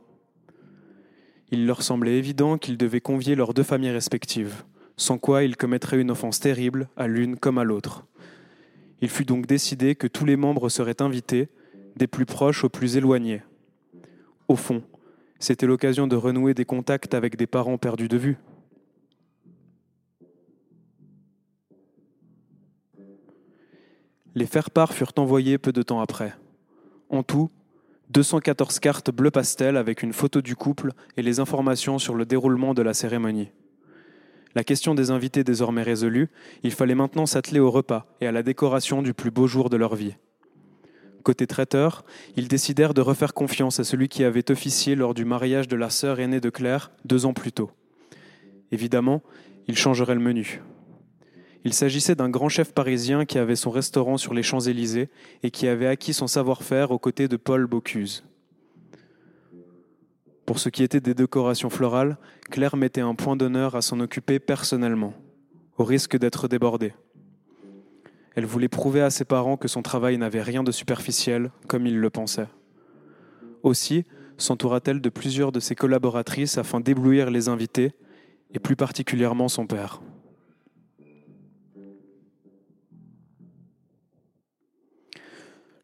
Il 1.51 1.67
leur 1.67 1.83
semblait 1.83 2.17
évident 2.17 2.57
qu'ils 2.57 2.77
devaient 2.77 2.99
convier 2.99 3.35
leurs 3.35 3.53
deux 3.53 3.63
familles 3.63 3.91
respectives, 3.91 4.63
sans 4.97 5.17
quoi 5.19 5.43
ils 5.43 5.55
commettraient 5.55 6.01
une 6.01 6.11
offense 6.11 6.39
terrible 6.39 6.89
à 6.97 7.07
l'une 7.07 7.37
comme 7.37 7.59
à 7.59 7.63
l'autre. 7.63 8.05
Il 9.01 9.09
fut 9.09 9.25
donc 9.25 9.45
décidé 9.45 9.95
que 9.95 10.07
tous 10.07 10.25
les 10.25 10.35
membres 10.35 10.69
seraient 10.69 11.01
invités, 11.01 11.49
des 11.95 12.07
plus 12.07 12.25
proches 12.25 12.63
aux 12.63 12.69
plus 12.69 12.97
éloignés. 12.97 13.43
Au 14.47 14.55
fond, 14.55 14.81
c'était 15.43 15.65
l'occasion 15.65 16.07
de 16.07 16.15
renouer 16.15 16.53
des 16.53 16.63
contacts 16.63 17.13
avec 17.13 17.35
des 17.35 17.47
parents 17.47 17.77
perdus 17.77 18.07
de 18.07 18.17
vue. 18.17 18.37
Les 24.35 24.45
faire-part 24.45 24.93
furent 24.93 25.11
envoyés 25.17 25.57
peu 25.57 25.73
de 25.73 25.83
temps 25.83 25.99
après. 25.99 26.33
En 27.09 27.23
tout, 27.23 27.49
214 28.09 28.79
cartes 28.79 29.11
bleu 29.11 29.31
pastel 29.31 29.75
avec 29.75 30.01
une 30.01 30.13
photo 30.13 30.41
du 30.41 30.55
couple 30.55 30.93
et 31.17 31.21
les 31.21 31.39
informations 31.39 31.99
sur 31.99 32.15
le 32.15 32.25
déroulement 32.25 32.73
de 32.73 32.81
la 32.81 32.93
cérémonie. 32.93 33.51
La 34.55 34.63
question 34.63 34.95
des 34.95 35.11
invités 35.11 35.43
désormais 35.43 35.83
résolue, 35.83 36.29
il 36.63 36.71
fallait 36.71 36.95
maintenant 36.95 37.25
s'atteler 37.25 37.59
au 37.59 37.69
repas 37.69 38.05
et 38.21 38.27
à 38.27 38.31
la 38.31 38.43
décoration 38.43 39.01
du 39.01 39.13
plus 39.13 39.31
beau 39.31 39.47
jour 39.47 39.69
de 39.69 39.77
leur 39.77 39.95
vie. 39.95 40.15
Côté 41.23 41.47
traiteur, 41.47 42.03
ils 42.35 42.49
décidèrent 42.49 42.93
de 42.93 42.99
refaire 42.99 43.33
confiance 43.33 43.79
à 43.79 43.85
celui 43.85 44.09
qui 44.09 44.25
avait 44.25 44.51
officié 44.51 44.95
lors 44.95 45.13
du 45.13 45.23
mariage 45.23 45.69
de 45.69 45.77
la 45.77 45.89
sœur 45.89 46.19
aînée 46.19 46.41
de 46.41 46.49
Claire 46.49 46.91
deux 47.05 47.25
ans 47.25 47.33
plus 47.33 47.53
tôt. 47.53 47.71
Évidemment, 48.71 49.23
il 49.67 49.77
changerait 49.77 50.15
le 50.15 50.19
menu. 50.19 50.61
Il 51.63 51.73
s'agissait 51.73 52.15
d'un 52.15 52.29
grand 52.29 52.49
chef 52.49 52.73
parisien 52.73 53.23
qui 53.23 53.39
avait 53.39 53.55
son 53.55 53.71
restaurant 53.71 54.17
sur 54.17 54.33
les 54.33 54.43
Champs-Élysées 54.43 55.09
et 55.43 55.51
qui 55.51 55.69
avait 55.69 55.87
acquis 55.87 56.13
son 56.13 56.27
savoir-faire 56.27 56.91
aux 56.91 56.99
côtés 56.99 57.29
de 57.29 57.37
Paul 57.37 57.67
Bocuse. 57.67 58.25
Pour 60.45 60.59
ce 60.59 60.67
qui 60.67 60.83
était 60.83 60.99
des 60.99 61.13
décorations 61.13 61.69
florales, 61.69 62.17
Claire 62.51 62.75
mettait 62.75 62.99
un 62.99 63.15
point 63.15 63.37
d'honneur 63.37 63.75
à 63.75 63.81
s'en 63.81 64.01
occuper 64.01 64.39
personnellement, 64.39 65.13
au 65.77 65.85
risque 65.85 66.17
d'être 66.17 66.49
débordée. 66.49 66.93
Elle 68.35 68.45
voulait 68.45 68.67
prouver 68.67 69.01
à 69.01 69.09
ses 69.09 69.25
parents 69.25 69.57
que 69.57 69.67
son 69.67 69.81
travail 69.81 70.17
n'avait 70.17 70.41
rien 70.41 70.63
de 70.63 70.71
superficiel, 70.71 71.51
comme 71.67 71.85
ils 71.85 71.99
le 71.99 72.09
pensaient. 72.09 72.49
Aussi 73.61 74.05
s'entoura-t-elle 74.37 75.01
de 75.01 75.09
plusieurs 75.09 75.51
de 75.51 75.59
ses 75.59 75.75
collaboratrices 75.75 76.57
afin 76.57 76.79
d'éblouir 76.79 77.29
les 77.29 77.47
invités, 77.47 77.93
et 78.51 78.59
plus 78.59 78.75
particulièrement 78.75 79.47
son 79.47 79.67
père. 79.67 80.01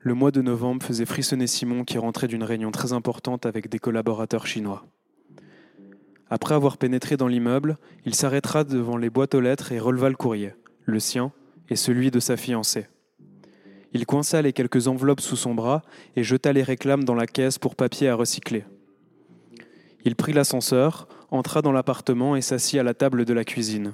Le 0.01 0.13
mois 0.13 0.31
de 0.31 0.41
novembre 0.41 0.85
faisait 0.85 1.05
frissonner 1.05 1.45
Simon 1.45 1.83
qui 1.83 1.97
rentrait 1.97 2.27
d'une 2.27 2.43
réunion 2.43 2.71
très 2.71 2.93
importante 2.93 3.45
avec 3.45 3.69
des 3.69 3.79
collaborateurs 3.79 4.47
chinois. 4.47 4.85
Après 6.29 6.55
avoir 6.55 6.77
pénétré 6.77 7.17
dans 7.17 7.27
l'immeuble, 7.27 7.77
il 8.05 8.15
s'arrêta 8.15 8.63
devant 8.63 8.97
les 8.97 9.09
boîtes 9.09 9.35
aux 9.35 9.41
lettres 9.41 9.71
et 9.71 9.79
releva 9.79 10.09
le 10.09 10.15
courrier, 10.15 10.53
le 10.85 10.99
sien, 10.99 11.33
et 11.69 11.75
celui 11.75 12.11
de 12.11 12.19
sa 12.19 12.37
fiancée. 12.37 12.87
Il 13.93 14.05
coinça 14.05 14.41
les 14.41 14.53
quelques 14.53 14.87
enveloppes 14.87 15.21
sous 15.21 15.35
son 15.35 15.55
bras 15.55 15.81
et 16.15 16.23
jeta 16.23 16.53
les 16.53 16.63
réclames 16.63 17.03
dans 17.03 17.15
la 17.15 17.25
caisse 17.25 17.57
pour 17.57 17.75
papier 17.75 18.07
à 18.07 18.15
recycler. 18.15 18.65
Il 20.05 20.15
prit 20.15 20.33
l'ascenseur, 20.33 21.07
entra 21.31 21.61
dans 21.61 21.71
l'appartement 21.71 22.35
et 22.35 22.41
s'assit 22.41 22.79
à 22.79 22.83
la 22.83 22.93
table 22.93 23.25
de 23.25 23.33
la 23.33 23.43
cuisine. 23.43 23.93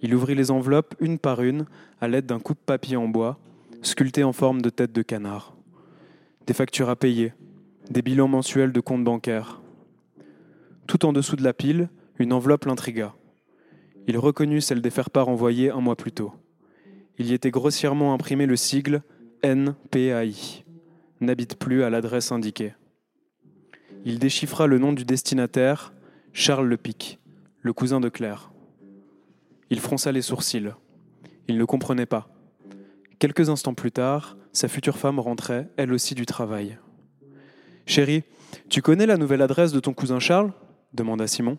Il 0.00 0.14
ouvrit 0.14 0.34
les 0.34 0.50
enveloppes 0.50 0.94
une 1.00 1.18
par 1.18 1.42
une 1.42 1.66
à 2.00 2.08
l'aide 2.08 2.26
d'un 2.26 2.38
coupe-papier 2.38 2.96
en 2.96 3.08
bois, 3.08 3.38
sculpté 3.82 4.24
en 4.24 4.32
forme 4.32 4.62
de 4.62 4.70
tête 4.70 4.92
de 4.92 5.02
canard. 5.02 5.54
Des 6.46 6.54
factures 6.54 6.88
à 6.88 6.96
payer, 6.96 7.34
des 7.90 8.02
bilans 8.02 8.28
mensuels 8.28 8.72
de 8.72 8.80
comptes 8.80 9.04
bancaires. 9.04 9.60
Tout 10.86 11.04
en 11.04 11.12
dessous 11.12 11.36
de 11.36 11.44
la 11.44 11.52
pile, 11.52 11.90
une 12.18 12.32
enveloppe 12.32 12.64
l'intrigua. 12.64 13.14
Il 14.06 14.16
reconnut 14.18 14.60
celle 14.60 14.80
des 14.80 14.90
faire-part 14.90 15.28
envoyées 15.28 15.70
un 15.70 15.80
mois 15.80 15.96
plus 15.96 16.12
tôt 16.12 16.32
il 17.20 17.26
y 17.26 17.34
était 17.34 17.50
grossièrement 17.50 18.14
imprimé 18.14 18.46
le 18.46 18.56
sigle 18.56 19.02
NPAI, 19.44 20.64
n'habite 21.20 21.56
plus 21.56 21.82
à 21.82 21.90
l'adresse 21.90 22.32
indiquée. 22.32 22.72
Il 24.06 24.18
déchiffra 24.18 24.66
le 24.66 24.78
nom 24.78 24.94
du 24.94 25.04
destinataire, 25.04 25.92
Charles 26.32 26.66
Lepic, 26.66 27.18
le 27.60 27.74
cousin 27.74 28.00
de 28.00 28.08
Claire. 28.08 28.50
Il 29.68 29.80
fronça 29.80 30.12
les 30.12 30.22
sourcils. 30.22 30.72
Il 31.46 31.58
ne 31.58 31.64
comprenait 31.66 32.06
pas. 32.06 32.30
Quelques 33.18 33.50
instants 33.50 33.74
plus 33.74 33.92
tard, 33.92 34.38
sa 34.54 34.68
future 34.68 34.96
femme 34.96 35.20
rentrait, 35.20 35.68
elle 35.76 35.92
aussi, 35.92 36.14
du 36.14 36.24
travail. 36.24 36.78
Chérie, 37.84 38.22
tu 38.70 38.80
connais 38.80 39.04
la 39.04 39.18
nouvelle 39.18 39.42
adresse 39.42 39.72
de 39.72 39.80
ton 39.80 39.92
cousin 39.92 40.20
Charles? 40.20 40.54
demanda 40.94 41.26
Simon. 41.26 41.58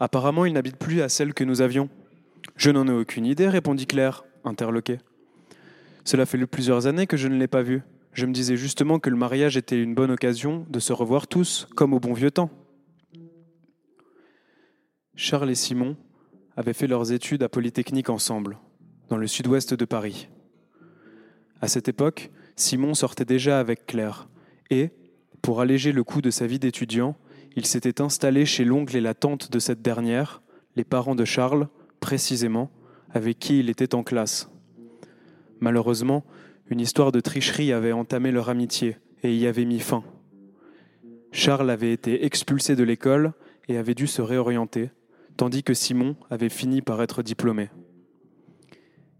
Apparemment, 0.00 0.46
il 0.46 0.54
n'habite 0.54 0.78
plus 0.78 1.02
à 1.02 1.10
celle 1.10 1.34
que 1.34 1.44
nous 1.44 1.60
avions. 1.60 1.90
Je 2.56 2.70
n'en 2.70 2.88
ai 2.88 2.92
aucune 2.92 3.26
idée, 3.26 3.50
répondit 3.50 3.86
Claire, 3.86 4.24
interloquée. 4.46 4.98
Cela 6.04 6.26
fait 6.26 6.44
plusieurs 6.46 6.86
années 6.86 7.06
que 7.06 7.16
je 7.16 7.28
ne 7.28 7.36
l'ai 7.36 7.48
pas 7.48 7.62
vu. 7.62 7.82
Je 8.12 8.26
me 8.26 8.32
disais 8.32 8.56
justement 8.56 8.98
que 8.98 9.10
le 9.10 9.16
mariage 9.16 9.56
était 9.56 9.80
une 9.80 9.94
bonne 9.94 10.10
occasion 10.10 10.64
de 10.70 10.78
se 10.78 10.92
revoir 10.92 11.26
tous, 11.26 11.66
comme 11.74 11.92
au 11.92 12.00
bon 12.00 12.12
vieux 12.12 12.30
temps. 12.30 12.50
Charles 15.14 15.50
et 15.50 15.54
Simon 15.54 15.96
avaient 16.56 16.72
fait 16.72 16.86
leurs 16.86 17.12
études 17.12 17.42
à 17.42 17.48
Polytechnique 17.48 18.08
ensemble, 18.08 18.58
dans 19.08 19.16
le 19.16 19.26
sud-ouest 19.26 19.74
de 19.74 19.84
Paris. 19.84 20.28
À 21.60 21.68
cette 21.68 21.88
époque, 21.88 22.30
Simon 22.54 22.94
sortait 22.94 23.24
déjà 23.24 23.60
avec 23.60 23.86
Claire, 23.86 24.28
et, 24.70 24.90
pour 25.42 25.60
alléger 25.60 25.92
le 25.92 26.04
coût 26.04 26.22
de 26.22 26.30
sa 26.30 26.46
vie 26.46 26.58
d'étudiant, 26.58 27.16
il 27.56 27.66
s'était 27.66 28.00
installé 28.00 28.46
chez 28.46 28.64
l'oncle 28.64 28.96
et 28.96 29.00
la 29.00 29.14
tante 29.14 29.50
de 29.50 29.58
cette 29.58 29.82
dernière, 29.82 30.42
les 30.76 30.84
parents 30.84 31.14
de 31.14 31.24
Charles, 31.24 31.68
précisément, 32.00 32.70
avec 33.12 33.38
qui 33.38 33.60
il 33.60 33.70
était 33.70 33.94
en 33.94 34.02
classe. 34.02 34.50
Malheureusement, 35.60 36.24
une 36.68 36.80
histoire 36.80 37.12
de 37.12 37.20
tricherie 37.20 37.72
avait 37.72 37.92
entamé 37.92 38.32
leur 38.32 38.48
amitié 38.48 38.96
et 39.22 39.34
y 39.34 39.46
avait 39.46 39.64
mis 39.64 39.80
fin. 39.80 40.04
Charles 41.32 41.70
avait 41.70 41.92
été 41.92 42.24
expulsé 42.24 42.76
de 42.76 42.82
l'école 42.82 43.32
et 43.68 43.76
avait 43.76 43.94
dû 43.94 44.06
se 44.06 44.22
réorienter, 44.22 44.90
tandis 45.36 45.62
que 45.62 45.74
Simon 45.74 46.16
avait 46.30 46.48
fini 46.48 46.82
par 46.82 47.02
être 47.02 47.22
diplômé. 47.22 47.70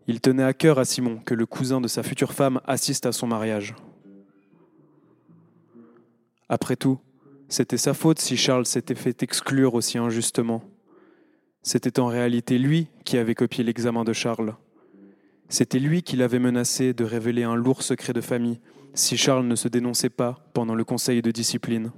Il 0.07 0.21
tenait 0.21 0.45
à 0.45 0.53
cœur 0.53 0.79
à 0.79 0.85
Simon 0.85 1.19
que 1.25 1.35
le 1.35 1.47
cousin 1.47 1.81
de 1.81 1.89
sa 1.89 2.03
future 2.03 2.33
femme 2.33 2.61
assiste 2.65 3.07
à 3.07 3.13
son 3.13 3.27
mariage. 3.27 3.75
Après 6.49 6.77
tout, 6.77 7.01
c'était 7.49 7.77
sa 7.77 7.93
faute 7.93 8.21
si 8.21 8.37
Charles 8.37 8.67
s'était 8.67 8.95
fait 8.95 9.23
exclure 9.23 9.75
aussi 9.75 9.99
injustement. 9.99 10.63
C'était 11.67 11.99
en 11.99 12.07
réalité 12.07 12.59
lui 12.59 12.87
qui 13.05 13.19
avait 13.19 13.35
copié 13.35 13.65
l'examen 13.65 14.05
de 14.05 14.13
Charles. 14.13 14.55
C'était 15.49 15.81
lui 15.81 16.05
qui 16.05 16.15
l'avait 16.15 16.39
menacé 16.39 16.95
de 16.95 17.03
révéler 17.03 17.43
un 17.43 17.57
lourd 17.57 17.83
secret 17.83 18.13
de 18.13 18.21
famille 18.21 18.61
si 18.95 19.17
Charles 19.17 19.49
ne 19.49 19.57
se 19.57 19.67
dénonçait 19.67 20.09
pas 20.09 20.39
pendant 20.55 20.77
le 20.77 20.85
conseil 20.85 21.23
de 21.23 21.33
discipline. 21.33 21.91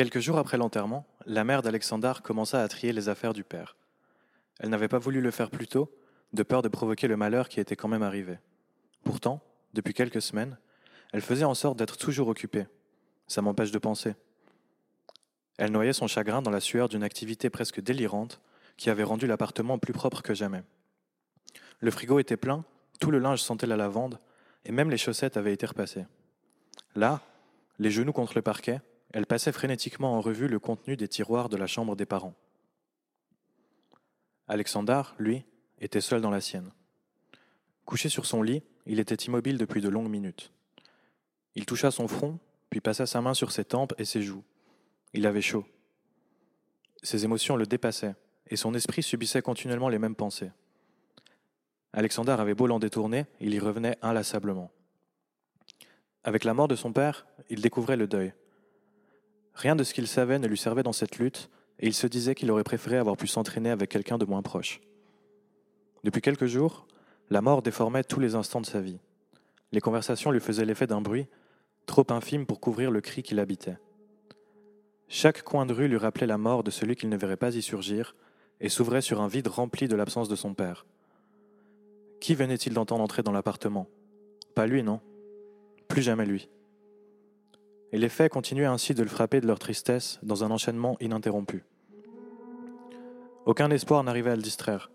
Quelques 0.00 0.20
jours 0.20 0.38
après 0.38 0.56
l'enterrement, 0.56 1.06
la 1.26 1.44
mère 1.44 1.60
d'Alexandar 1.60 2.22
commença 2.22 2.62
à 2.62 2.68
trier 2.68 2.94
les 2.94 3.10
affaires 3.10 3.34
du 3.34 3.44
père. 3.44 3.76
Elle 4.58 4.70
n'avait 4.70 4.88
pas 4.88 4.98
voulu 4.98 5.20
le 5.20 5.30
faire 5.30 5.50
plus 5.50 5.66
tôt, 5.66 5.94
de 6.32 6.42
peur 6.42 6.62
de 6.62 6.68
provoquer 6.68 7.06
le 7.06 7.18
malheur 7.18 7.50
qui 7.50 7.60
était 7.60 7.76
quand 7.76 7.86
même 7.86 8.02
arrivé. 8.02 8.38
Pourtant, 9.04 9.42
depuis 9.74 9.92
quelques 9.92 10.22
semaines, 10.22 10.56
elle 11.12 11.20
faisait 11.20 11.44
en 11.44 11.52
sorte 11.52 11.78
d'être 11.78 11.98
toujours 11.98 12.28
occupée. 12.28 12.66
Ça 13.26 13.42
m'empêche 13.42 13.72
de 13.72 13.78
penser. 13.78 14.14
Elle 15.58 15.70
noyait 15.70 15.92
son 15.92 16.06
chagrin 16.06 16.40
dans 16.40 16.50
la 16.50 16.60
sueur 16.60 16.88
d'une 16.88 17.02
activité 17.02 17.50
presque 17.50 17.82
délirante 17.82 18.40
qui 18.78 18.88
avait 18.88 19.04
rendu 19.04 19.26
l'appartement 19.26 19.78
plus 19.78 19.92
propre 19.92 20.22
que 20.22 20.32
jamais. 20.32 20.62
Le 21.80 21.90
frigo 21.90 22.18
était 22.18 22.38
plein, 22.38 22.64
tout 23.00 23.10
le 23.10 23.18
linge 23.18 23.42
sentait 23.42 23.66
la 23.66 23.76
lavande, 23.76 24.18
et 24.64 24.72
même 24.72 24.88
les 24.88 24.96
chaussettes 24.96 25.36
avaient 25.36 25.52
été 25.52 25.66
repassées. 25.66 26.06
Là, 26.94 27.20
les 27.78 27.90
genoux 27.90 28.14
contre 28.14 28.32
le 28.34 28.40
parquet, 28.40 28.80
elle 29.12 29.26
passait 29.26 29.52
frénétiquement 29.52 30.14
en 30.14 30.20
revue 30.20 30.48
le 30.48 30.58
contenu 30.58 30.96
des 30.96 31.08
tiroirs 31.08 31.48
de 31.48 31.56
la 31.56 31.66
chambre 31.66 31.96
des 31.96 32.06
parents. 32.06 32.34
Alexandar, 34.46 35.14
lui, 35.18 35.44
était 35.80 36.00
seul 36.00 36.20
dans 36.20 36.30
la 36.30 36.40
sienne. 36.40 36.72
Couché 37.84 38.08
sur 38.08 38.26
son 38.26 38.42
lit, 38.42 38.62
il 38.86 39.00
était 39.00 39.14
immobile 39.14 39.58
depuis 39.58 39.80
de 39.80 39.88
longues 39.88 40.10
minutes. 40.10 40.52
Il 41.54 41.66
toucha 41.66 41.90
son 41.90 42.06
front, 42.06 42.38
puis 42.68 42.80
passa 42.80 43.06
sa 43.06 43.20
main 43.20 43.34
sur 43.34 43.50
ses 43.50 43.64
tempes 43.64 43.94
et 43.98 44.04
ses 44.04 44.22
joues. 44.22 44.44
Il 45.12 45.26
avait 45.26 45.42
chaud. 45.42 45.66
Ses 47.02 47.24
émotions 47.24 47.56
le 47.56 47.66
dépassaient, 47.66 48.14
et 48.46 48.56
son 48.56 48.74
esprit 48.74 49.02
subissait 49.02 49.42
continuellement 49.42 49.88
les 49.88 49.98
mêmes 49.98 50.14
pensées. 50.14 50.50
Alexandar 51.92 52.40
avait 52.40 52.54
beau 52.54 52.66
l'en 52.66 52.78
détourner, 52.78 53.26
il 53.40 53.54
y 53.54 53.58
revenait 53.58 53.98
inlassablement. 54.02 54.70
Avec 56.22 56.44
la 56.44 56.54
mort 56.54 56.68
de 56.68 56.76
son 56.76 56.92
père, 56.92 57.26
il 57.48 57.60
découvrait 57.60 57.96
le 57.96 58.06
deuil, 58.06 58.32
Rien 59.54 59.76
de 59.76 59.84
ce 59.84 59.94
qu'il 59.94 60.06
savait 60.06 60.38
ne 60.38 60.46
lui 60.46 60.58
servait 60.58 60.82
dans 60.82 60.92
cette 60.92 61.18
lutte, 61.18 61.50
et 61.78 61.86
il 61.86 61.94
se 61.94 62.06
disait 62.06 62.34
qu'il 62.34 62.50
aurait 62.50 62.64
préféré 62.64 62.96
avoir 62.96 63.16
pu 63.16 63.26
s'entraîner 63.26 63.70
avec 63.70 63.90
quelqu'un 63.90 64.18
de 64.18 64.24
moins 64.24 64.42
proche. 64.42 64.80
Depuis 66.04 66.20
quelques 66.20 66.46
jours, 66.46 66.86
la 67.30 67.42
mort 67.42 67.62
déformait 67.62 68.04
tous 68.04 68.20
les 68.20 68.34
instants 68.34 68.60
de 68.60 68.66
sa 68.66 68.80
vie. 68.80 68.98
Les 69.72 69.80
conversations 69.80 70.30
lui 70.30 70.40
faisaient 70.40 70.64
l'effet 70.64 70.86
d'un 70.86 71.00
bruit, 71.00 71.26
trop 71.86 72.06
infime 72.10 72.46
pour 72.46 72.60
couvrir 72.60 72.90
le 72.90 73.00
cri 73.00 73.22
qu'il 73.22 73.38
habitait. 73.38 73.78
Chaque 75.08 75.42
coin 75.42 75.66
de 75.66 75.72
rue 75.72 75.88
lui 75.88 75.96
rappelait 75.96 76.26
la 76.26 76.38
mort 76.38 76.62
de 76.62 76.70
celui 76.70 76.96
qu'il 76.96 77.08
ne 77.08 77.16
verrait 77.16 77.36
pas 77.36 77.54
y 77.54 77.62
surgir, 77.62 78.14
et 78.60 78.68
s'ouvrait 78.68 79.00
sur 79.00 79.20
un 79.20 79.28
vide 79.28 79.48
rempli 79.48 79.88
de 79.88 79.96
l'absence 79.96 80.28
de 80.28 80.36
son 80.36 80.54
père. 80.54 80.86
Qui 82.20 82.34
venait-il 82.34 82.74
d'entendre 82.74 83.02
entrer 83.02 83.22
dans 83.22 83.32
l'appartement? 83.32 83.88
Pas 84.54 84.66
lui, 84.66 84.82
non? 84.82 85.00
Plus 85.88 86.02
jamais 86.02 86.26
lui 86.26 86.48
et 87.92 87.98
les 87.98 88.08
faits 88.08 88.32
continuaient 88.32 88.64
ainsi 88.66 88.94
de 88.94 89.02
le 89.02 89.08
frapper 89.08 89.40
de 89.40 89.46
leur 89.46 89.58
tristesse 89.58 90.18
dans 90.22 90.44
un 90.44 90.50
enchaînement 90.50 90.96
ininterrompu. 91.00 91.64
Aucun 93.46 93.70
espoir 93.70 94.04
n'arrivait 94.04 94.30
à 94.30 94.36
le 94.36 94.42
distraire. 94.42 94.90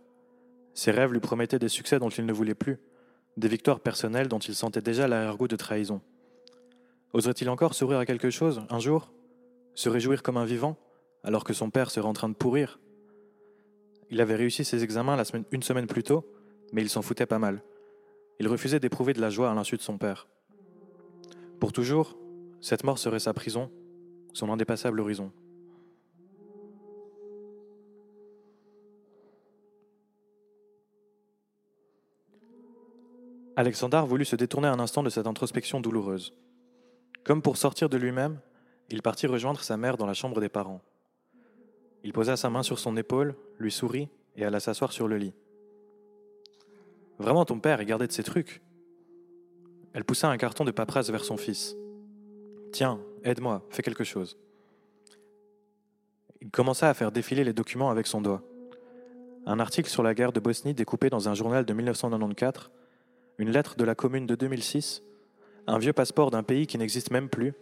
Ses 0.74 0.92
rêves 0.92 1.12
lui 1.12 1.20
promettaient 1.20 1.60
des 1.60 1.70
succès 1.70 2.00
dont 2.00 2.10
il 2.10 2.26
ne 2.26 2.34
voulait 2.34 2.56
plus, 2.56 2.78
des 3.38 3.48
victoires 3.48 3.80
personnelles 3.80 4.28
dont 4.28 4.40
il 4.40 4.56
sentait 4.56 4.82
déjà 4.82 5.08
l'arrière-goût 5.08 5.48
de 5.48 5.56
trahison. 5.56 6.02
Oserait-il 7.14 7.50
encore 7.50 7.74
sourire 7.74 8.00
à 8.00 8.06
quelque 8.06 8.30
chose, 8.30 8.62
un 8.70 8.80
jour? 8.80 9.12
Se 9.74 9.90
réjouir 9.90 10.24
comme 10.24 10.38
un 10.38 10.46
vivant, 10.46 10.78
alors 11.24 11.44
que 11.44 11.54
son 11.54 11.70
père 11.70 11.92
serait 11.92 12.08
en 12.08 12.14
train 12.14 12.30
de 12.30 12.34
pourrir? 12.34 12.80
Il 14.10 14.22
avait 14.22 14.36
réussi 14.36 14.64
ses 14.64 14.84
examens 14.84 15.22
une 15.52 15.64
semaine 15.64 15.88
plus 15.88 16.04
tôt, 16.04 16.26
mais 16.72 16.82
il 16.82 16.90
s'en 16.90 17.02
foutait 17.02 17.26
pas 17.26 17.40
mal. 17.40 17.62
Il 18.40 18.48
refusait 18.48 18.80
d'éprouver 18.80 19.14
de 19.14 19.22
la 19.22 19.30
joie 19.30 19.50
à 19.50 19.56
l'insu 19.56 19.78
de 19.78 19.82
son 19.82 19.98
père. 19.98 20.28
Pour 21.60 21.74
toujours, 21.74 22.18
cette 22.66 22.84
mort 22.84 22.98
serait 22.98 23.20
sa 23.20 23.32
prison, 23.32 23.70
son 24.34 24.50
indépassable 24.50 25.00
horizon. 25.00 25.32
Alexandar 33.56 34.08
voulut 34.08 34.26
se 34.26 34.36
détourner 34.36 34.68
un 34.68 34.80
instant 34.80 35.04
de 35.04 35.12
cette 35.12 35.28
introspection 35.28 35.80
douloureuse. 35.80 36.34
Comme 37.24 37.44
pour 37.44 37.58
sortir 37.58 37.88
de 37.88 37.98
lui-même, 37.98 38.40
il 38.90 39.04
partit 39.04 39.28
rejoindre 39.28 39.62
sa 39.62 39.78
mère 39.78 39.96
dans 39.96 40.08
la 40.08 40.16
chambre 40.16 40.42
des 40.42 40.50
parents. 40.50 40.82
Il 42.04 42.14
posa 42.14 42.36
sa 42.36 42.50
main 42.50 42.64
sur 42.64 42.80
son 42.80 42.98
épaule, 42.98 43.36
lui 43.60 43.72
sourit 43.72 44.10
et 44.36 44.44
alla 44.44 44.60
s'asseoir 44.60 44.92
sur 44.92 45.08
le 45.08 45.18
lit. 45.18 45.36
Vraiment, 47.20 47.46
ton 47.46 47.60
père 47.60 47.80
est 47.80 47.86
gardé 47.86 48.08
de 48.08 48.12
ces 48.12 48.24
trucs. 48.24 48.64
Elle 49.94 50.04
poussa 50.04 50.32
un 50.32 50.38
carton 50.38 50.66
de 50.66 50.72
paperasse 50.72 51.12
vers 51.12 51.24
son 51.24 51.38
fils. 51.38 51.78
Tiens, 52.76 53.00
aide-moi, 53.24 53.66
fais 53.70 53.84
quelque 53.84 54.04
chose. 54.04 54.38
Il 56.42 56.52
commença 56.52 56.90
à 56.90 56.94
faire 56.94 57.14
défiler 57.14 57.46
les 57.46 57.54
documents 57.54 57.90
avec 57.90 58.06
son 58.06 58.20
doigt. 58.20 58.44
Un 59.46 59.62
article 59.62 59.90
sur 59.90 60.04
la 60.04 60.14
guerre 60.14 60.34
de 60.34 60.42
Bosnie 60.42 60.74
découpé 60.74 61.10
dans 61.10 61.30
un 61.30 61.36
journal 61.36 61.64
de 61.64 61.74
1994, 61.74 62.72
une 63.38 63.50
lettre 63.50 63.78
de 63.78 63.86
la 63.86 63.96
commune 63.96 64.26
de 64.26 64.36
2006, 64.36 65.04
un 65.68 65.78
vieux 65.78 65.94
passeport 65.94 66.32
d'un 66.32 66.44
pays 66.44 66.68
qui 66.68 66.78
n'existe 66.78 67.12
même 67.12 67.30
plus, 67.30 67.54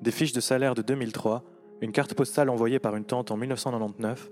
des 0.00 0.12
fiches 0.12 0.32
de 0.32 0.40
salaire 0.40 0.76
de 0.76 0.82
2003, 0.82 1.42
une 1.80 1.90
carte 1.90 2.14
postale 2.14 2.50
envoyée 2.50 2.78
par 2.78 2.94
une 2.94 3.06
tante 3.06 3.32
en 3.32 3.36
1999 3.36 4.30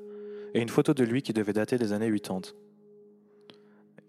et 0.54 0.60
une 0.60 0.68
photo 0.68 0.94
de 0.94 1.02
lui 1.02 1.22
qui 1.22 1.32
devait 1.32 1.52
dater 1.52 1.76
des 1.76 1.92
années 1.92 2.08
80. 2.08 2.52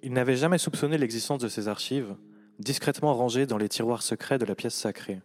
Il 0.03 0.13
n'avait 0.13 0.35
jamais 0.35 0.59
soupçonné 0.59 0.99
l'existence 0.99 1.41
de 1.41 1.47
ces 1.47 1.67
archives, 1.67 2.15
discrètement 2.59 3.15
rangées 3.15 3.47
dans 3.47 3.57
les 3.57 3.69
tiroirs 3.69 4.03
secrets 4.03 4.37
de 4.37 4.45
la 4.45 4.53
pièce 4.53 4.75
sacrée. 4.75 5.21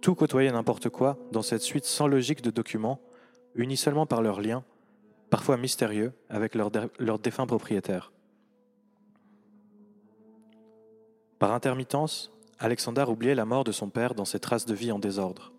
Tout 0.00 0.14
côtoyait 0.14 0.52
n'importe 0.52 0.88
quoi 0.88 1.18
dans 1.32 1.42
cette 1.42 1.62
suite 1.62 1.84
sans 1.84 2.06
logique 2.06 2.42
de 2.42 2.50
documents, 2.50 3.00
unis 3.54 3.76
seulement 3.76 4.06
par 4.06 4.22
leurs 4.22 4.40
liens, 4.40 4.64
parfois 5.30 5.56
mystérieux, 5.56 6.12
avec 6.28 6.54
leurs 6.54 6.70
leur 6.98 7.18
défunts 7.18 7.46
propriétaires. 7.46 8.12
Par 11.38 11.52
intermittence, 11.52 12.32
Alexander 12.58 13.04
oubliait 13.08 13.34
la 13.34 13.44
mort 13.44 13.64
de 13.64 13.72
son 13.72 13.90
père 13.90 14.14
dans 14.14 14.24
ses 14.24 14.40
traces 14.40 14.64
de 14.64 14.74
vie 14.74 14.92
en 14.92 14.98
désordre. 14.98 15.52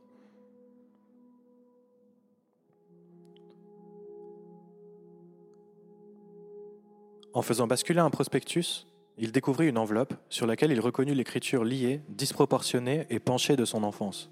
En 7.33 7.43
faisant 7.43 7.67
basculer 7.67 7.99
un 7.99 8.09
prospectus, 8.09 8.86
il 9.17 9.31
découvrit 9.31 9.67
une 9.67 9.77
enveloppe 9.77 10.13
sur 10.29 10.45
laquelle 10.45 10.71
il 10.71 10.79
reconnut 10.79 11.13
l'écriture 11.13 11.63
liée, 11.63 12.01
disproportionnée 12.09 13.07
et 13.09 13.19
penchée 13.19 13.55
de 13.55 13.65
son 13.65 13.83
enfance. 13.83 14.31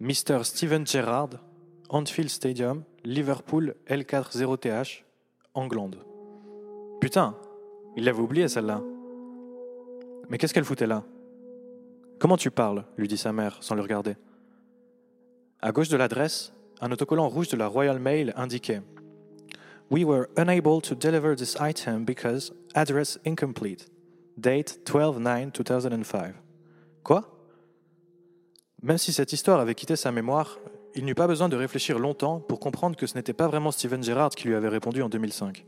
Mr. 0.00 0.44
Steven 0.44 0.86
Gerrard, 0.86 1.30
Anfield 1.88 2.30
Stadium, 2.30 2.84
Liverpool 3.04 3.74
L40TH, 3.88 5.02
England. 5.54 5.92
Putain, 7.00 7.36
il 7.96 8.04
l'avait 8.04 8.20
oublié 8.20 8.48
celle-là. 8.48 8.82
Mais 10.28 10.38
qu'est-ce 10.38 10.52
qu'elle 10.52 10.64
foutait 10.64 10.86
là? 10.86 11.04
Comment 12.18 12.36
tu 12.36 12.50
parles? 12.50 12.84
lui 12.96 13.08
dit 13.08 13.16
sa 13.16 13.32
mère 13.32 13.58
sans 13.60 13.74
le 13.74 13.82
regarder. 13.82 14.16
À 15.60 15.72
gauche 15.72 15.88
de 15.88 15.96
l'adresse, 15.96 16.52
un 16.80 16.92
autocollant 16.92 17.28
rouge 17.28 17.48
de 17.48 17.56
la 17.56 17.66
Royal 17.66 17.98
Mail 17.98 18.32
indiquait 18.36 18.82
We 19.90 20.04
were 20.04 20.28
unable 20.36 20.80
to 20.82 20.94
deliver 20.94 21.36
this 21.36 21.56
item 21.60 22.04
because 22.04 22.52
address 22.74 23.18
incomplete. 23.24 23.86
Date 24.36 24.80
12-9-2005. 24.84 26.32
Quoi? 27.04 27.22
Même 28.82 28.98
si 28.98 29.12
cette 29.12 29.32
histoire 29.32 29.60
avait 29.60 29.74
quitté 29.74 29.94
sa 29.96 30.10
mémoire, 30.10 30.58
il 30.94 31.04
n'eut 31.04 31.14
pas 31.14 31.28
besoin 31.28 31.48
de 31.48 31.56
réfléchir 31.56 31.98
longtemps 31.98 32.40
pour 32.40 32.58
comprendre 32.58 32.96
que 32.96 33.06
ce 33.06 33.14
n'était 33.14 33.32
pas 33.32 33.46
vraiment 33.46 33.70
Steven 33.70 34.02
Gerrard 34.02 34.30
qui 34.30 34.48
lui 34.48 34.54
avait 34.56 34.68
répondu 34.68 35.02
en 35.02 35.08
2005. 35.08 35.64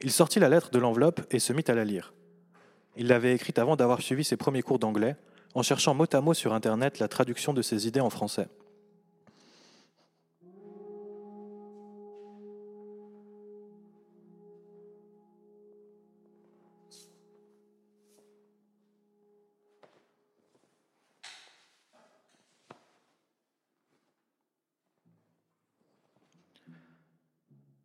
Il 0.00 0.10
sortit 0.10 0.40
la 0.40 0.48
lettre 0.48 0.70
de 0.70 0.78
l'enveloppe 0.78 1.20
et 1.30 1.40
se 1.40 1.52
mit 1.52 1.64
à 1.68 1.74
la 1.74 1.84
lire. 1.84 2.14
Il 2.96 3.08
l'avait 3.08 3.34
écrite 3.34 3.58
avant 3.58 3.76
d'avoir 3.76 4.00
suivi 4.00 4.24
ses 4.24 4.36
premiers 4.36 4.62
cours 4.62 4.78
d'anglais, 4.78 5.16
en 5.54 5.62
cherchant 5.62 5.94
mot 5.94 6.06
à 6.12 6.20
mot 6.20 6.34
sur 6.34 6.54
Internet 6.54 6.98
la 6.98 7.08
traduction 7.08 7.52
de 7.52 7.62
ses 7.62 7.86
idées 7.86 8.00
en 8.00 8.10
français.« 8.10 8.48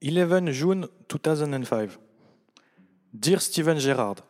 11 0.06 0.52
June 0.52 0.86
2005. 1.08 1.98
Dear 3.14 3.40
Steven 3.40 3.80
Gerrard, 3.80 4.22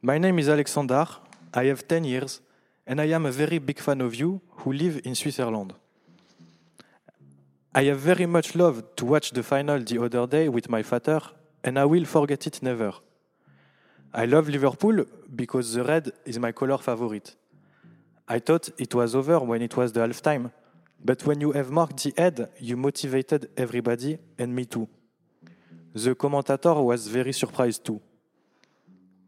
My 0.00 0.16
name 0.16 0.38
is 0.38 0.48
Alexander. 0.48 1.06
I 1.52 1.64
have 1.64 1.86
10 1.86 2.04
years, 2.04 2.40
and 2.86 2.98
I 2.98 3.12
am 3.12 3.26
a 3.26 3.30
very 3.30 3.58
big 3.58 3.78
fan 3.78 4.00
of 4.00 4.14
you 4.14 4.40
who 4.52 4.72
live 4.72 5.02
in 5.04 5.14
Switzerland. 5.14 5.74
I 7.74 7.84
have 7.84 7.98
very 7.98 8.24
much 8.24 8.54
loved 8.54 8.96
to 8.96 9.04
watch 9.04 9.32
the 9.32 9.42
final 9.42 9.80
the 9.80 10.02
other 10.02 10.26
day 10.26 10.48
with 10.48 10.70
my 10.70 10.82
father, 10.82 11.20
and 11.62 11.78
I 11.78 11.84
will 11.84 12.06
forget 12.06 12.46
it 12.46 12.62
never. 12.62 12.94
I 14.14 14.24
love 14.24 14.48
Liverpool 14.48 15.04
because 15.34 15.74
the 15.74 15.84
red 15.84 16.10
is 16.24 16.38
my 16.38 16.52
color 16.52 16.78
favorite. 16.78 17.36
I 18.26 18.38
thought 18.38 18.70
it 18.78 18.94
was 18.94 19.14
over 19.14 19.40
when 19.40 19.60
it 19.60 19.76
was 19.76 19.92
the 19.92 20.00
halftime, 20.00 20.52
but 21.04 21.24
when 21.26 21.40
you 21.40 21.52
have 21.52 21.70
marked 21.70 22.02
the 22.02 22.12
head, 22.16 22.48
you 22.58 22.76
motivated 22.76 23.48
everybody, 23.56 24.18
and 24.38 24.54
me 24.54 24.64
too. 24.64 24.88
The 25.94 26.14
commentator 26.14 26.74
was 26.74 27.06
very 27.06 27.32
surprised 27.32 27.84
too. 27.84 28.00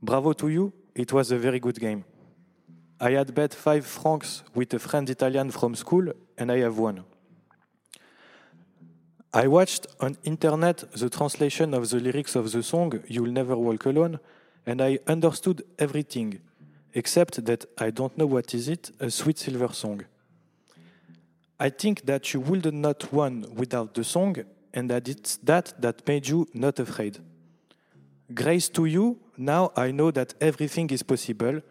Bravo 0.02 0.32
to 0.34 0.48
you, 0.48 0.72
it 0.94 1.12
was 1.12 1.30
a 1.30 1.38
very 1.38 1.60
good 1.60 1.78
game. 1.78 2.04
I 3.00 3.12
had 3.12 3.34
bet 3.34 3.54
five 3.54 3.86
francs 3.86 4.42
with 4.54 4.74
a 4.74 4.78
friend 4.78 5.08
Italian 5.08 5.50
from 5.50 5.74
school, 5.74 6.12
and 6.36 6.50
I 6.50 6.58
have 6.58 6.78
won. 6.78 7.04
I 9.32 9.46
watched 9.46 9.86
on 10.00 10.16
internet 10.24 10.84
the 10.92 11.08
translation 11.08 11.74
of 11.74 11.88
the 11.90 12.00
lyrics 12.00 12.34
of 12.34 12.50
the 12.50 12.62
song 12.62 13.00
You'll 13.06 13.30
Never 13.30 13.56
Walk 13.56 13.86
Alone, 13.86 14.18
and 14.66 14.80
I 14.80 14.98
understood 15.06 15.62
everything, 15.78 16.40
except 16.92 17.44
that 17.44 17.66
I 17.78 17.90
don't 17.90 18.16
know 18.18 18.26
what 18.26 18.52
is 18.54 18.68
it, 18.68 18.90
a 18.98 19.10
sweet 19.10 19.38
silver 19.38 19.72
song. 19.72 20.04
I 21.60 21.70
think 21.70 22.06
that 22.06 22.32
you 22.32 22.40
would 22.40 22.72
not 22.72 23.12
won 23.12 23.46
without 23.54 23.94
the 23.94 24.04
song, 24.04 24.36
and 24.72 24.88
that 24.90 25.08
it's 25.08 25.36
that 25.38 25.74
that 25.80 26.06
made 26.06 26.28
you 26.28 26.46
not 26.54 26.78
afraid. 26.78 27.18
Grace 28.32 28.68
to 28.68 28.84
you, 28.84 29.18
now 29.36 29.72
I 29.76 29.90
know 29.90 30.10
that 30.10 30.34
everything 30.40 30.90
is 30.90 31.02
possible 31.02 31.62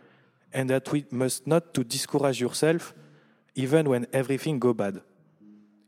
and 0.52 0.70
that 0.70 0.92
we 0.92 1.06
must 1.12 1.46
not 1.46 1.74
to 1.74 1.84
discourage 1.84 2.42
yourself 2.42 2.94
even 3.54 3.88
when 3.90 4.08
everything 4.12 4.60
go 4.60 4.74
bad. 4.74 5.02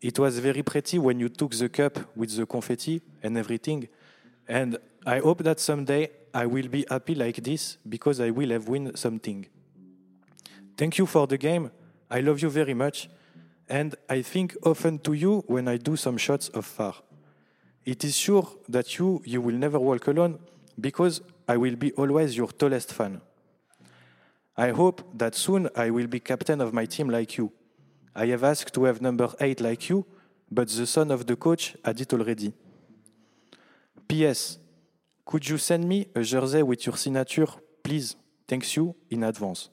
It 0.01 0.19
was 0.19 0.37
very 0.39 0.63
pretty 0.63 0.99
when 0.99 1.19
you 1.19 1.29
took 1.29 1.51
the 1.51 1.69
cup 1.69 2.15
with 2.15 2.35
the 2.35 2.45
confetti 2.45 3.01
and 3.23 3.37
everything, 3.37 3.87
and 4.47 4.77
I 5.05 5.19
hope 5.19 5.43
that 5.43 5.59
someday 5.59 6.09
I 6.33 6.45
will 6.45 6.67
be 6.67 6.85
happy 6.89 7.15
like 7.15 7.43
this 7.43 7.77
because 7.87 8.19
I 8.19 8.29
will 8.29 8.51
have 8.51 8.67
win 8.67 8.95
something. 8.95 9.47
Thank 10.77 10.97
you 10.99 11.05
for 11.05 11.27
the 11.27 11.37
game. 11.37 11.71
I 12.09 12.21
love 12.21 12.41
you 12.41 12.49
very 12.49 12.73
much, 12.73 13.09
and 13.69 13.95
I 14.09 14.21
think 14.21 14.57
often 14.63 14.99
to 14.99 15.13
you 15.13 15.43
when 15.47 15.67
I 15.67 15.77
do 15.77 15.95
some 15.95 16.17
shots 16.17 16.49
of 16.49 16.65
far. 16.65 16.95
It 17.85 18.03
is 18.03 18.17
sure 18.17 18.47
that 18.67 18.97
you 18.97 19.21
you 19.25 19.41
will 19.41 19.55
never 19.55 19.79
walk 19.79 20.07
alone 20.07 20.39
because 20.79 21.21
I 21.47 21.57
will 21.57 21.75
be 21.75 21.91
always 21.93 22.35
your 22.35 22.47
tallest 22.47 22.93
fan. 22.93 23.21
I 24.57 24.71
hope 24.71 25.01
that 25.17 25.35
soon 25.35 25.69
I 25.75 25.89
will 25.89 26.07
be 26.07 26.19
captain 26.19 26.61
of 26.61 26.73
my 26.73 26.85
team 26.85 27.09
like 27.09 27.37
you. 27.37 27.51
I 28.15 28.25
have 28.27 28.43
asked 28.43 28.73
to 28.73 28.83
have 28.83 29.01
number 29.01 29.29
8 29.39 29.61
like 29.61 29.89
you, 29.89 30.05
but 30.51 30.67
the 30.67 30.85
son 30.85 31.11
of 31.11 31.25
the 31.25 31.35
coach 31.35 31.75
had 31.85 32.01
it 32.01 32.11
already. 32.11 32.53
P.S. 34.07 34.57
Could 35.25 35.47
you 35.47 35.57
send 35.57 35.87
me 35.87 36.07
a 36.15 36.23
jersey 36.23 36.63
with 36.63 36.85
your 36.85 36.97
signature, 36.97 37.47
please? 37.83 38.15
Thanks 38.47 38.75
you 38.75 38.95
in 39.09 39.23
advance. 39.23 39.69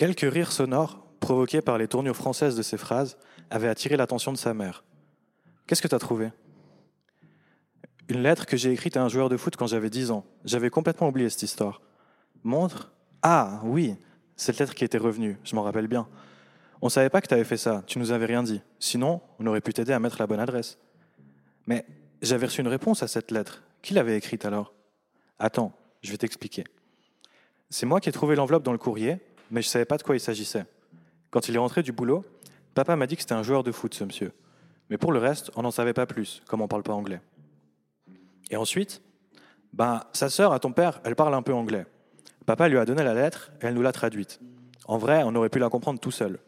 Quelques 0.00 0.32
rires 0.32 0.50
sonores, 0.50 1.04
provoqués 1.20 1.60
par 1.60 1.76
les 1.76 1.86
tournures 1.86 2.16
françaises 2.16 2.56
de 2.56 2.62
ces 2.62 2.78
phrases, 2.78 3.18
avaient 3.50 3.68
attiré 3.68 3.98
l'attention 3.98 4.32
de 4.32 4.38
sa 4.38 4.54
mère. 4.54 4.82
Qu'est-ce 5.66 5.82
que 5.82 5.88
tu 5.88 5.94
as 5.94 5.98
trouvé? 5.98 6.32
Une 8.08 8.22
lettre 8.22 8.46
que 8.46 8.56
j'ai 8.56 8.72
écrite 8.72 8.96
à 8.96 9.02
un 9.02 9.10
joueur 9.10 9.28
de 9.28 9.36
foot 9.36 9.56
quand 9.56 9.66
j'avais 9.66 9.90
10 9.90 10.10
ans. 10.10 10.24
J'avais 10.46 10.70
complètement 10.70 11.08
oublié 11.08 11.28
cette 11.28 11.42
histoire. 11.42 11.82
Montre? 12.44 12.92
Ah, 13.20 13.60
oui, 13.62 13.94
cette 14.36 14.58
lettre 14.58 14.74
qui 14.74 14.84
était 14.84 14.96
revenue, 14.96 15.36
je 15.44 15.54
m'en 15.54 15.64
rappelle 15.64 15.86
bien. 15.86 16.08
On 16.80 16.86
ne 16.86 16.90
savait 16.90 17.10
pas 17.10 17.20
que 17.20 17.28
tu 17.28 17.34
avais 17.34 17.44
fait 17.44 17.58
ça, 17.58 17.82
tu 17.86 17.98
nous 17.98 18.10
avais 18.10 18.24
rien 18.24 18.42
dit. 18.42 18.62
Sinon, 18.78 19.20
on 19.38 19.46
aurait 19.48 19.60
pu 19.60 19.74
t'aider 19.74 19.92
à 19.92 19.98
mettre 19.98 20.16
la 20.18 20.26
bonne 20.26 20.40
adresse. 20.40 20.78
Mais 21.66 21.84
j'avais 22.22 22.46
reçu 22.46 22.62
une 22.62 22.68
réponse 22.68 23.02
à 23.02 23.06
cette 23.06 23.30
lettre. 23.30 23.64
Qui 23.82 23.92
l'avait 23.92 24.16
écrite 24.16 24.46
alors? 24.46 24.72
Attends, 25.38 25.74
je 26.00 26.10
vais 26.10 26.16
t'expliquer. 26.16 26.64
C'est 27.68 27.86
moi 27.86 28.00
qui 28.00 28.08
ai 28.08 28.12
trouvé 28.12 28.34
l'enveloppe 28.34 28.64
dans 28.64 28.72
le 28.72 28.78
courrier, 28.78 29.20
mais 29.50 29.62
je 29.62 29.68
ne 29.68 29.70
savais 29.70 29.84
pas 29.84 29.96
de 29.96 30.02
quoi 30.02 30.16
il 30.16 30.20
s'agissait. 30.20 30.64
Quand 31.30 31.48
il 31.48 31.54
est 31.54 31.58
rentré 31.58 31.82
du 31.82 31.92
boulot, 31.92 32.24
papa 32.74 32.96
m'a 32.96 33.06
dit 33.06 33.16
que 33.16 33.22
c'était 33.22 33.34
un 33.34 33.42
joueur 33.42 33.62
de 33.62 33.72
foot, 33.72 33.94
ce 33.94 34.04
monsieur. 34.04 34.32
Mais 34.88 34.98
pour 34.98 35.12
le 35.12 35.18
reste, 35.18 35.50
on 35.56 35.62
n'en 35.62 35.70
savait 35.70 35.92
pas 35.92 36.06
plus, 36.06 36.42
comme 36.48 36.60
on 36.60 36.64
ne 36.64 36.68
parle 36.68 36.82
pas 36.82 36.92
anglais. 36.92 37.20
Et 38.50 38.56
ensuite, 38.56 39.02
ben, 39.72 40.02
sa 40.12 40.28
sœur, 40.28 40.52
à 40.52 40.58
ton 40.58 40.72
père, 40.72 41.00
elle 41.04 41.14
parle 41.14 41.34
un 41.34 41.42
peu 41.42 41.54
anglais. 41.54 41.86
Papa 42.46 42.68
lui 42.68 42.78
a 42.78 42.84
donné 42.84 43.04
la 43.04 43.14
lettre 43.14 43.52
et 43.60 43.66
elle 43.66 43.74
nous 43.74 43.82
l'a 43.82 43.92
traduite. 43.92 44.40
En 44.86 44.98
vrai, 44.98 45.22
on 45.24 45.34
aurait 45.36 45.50
pu 45.50 45.60
la 45.60 45.68
comprendre 45.68 46.00
tout 46.00 46.10
seul. 46.10 46.40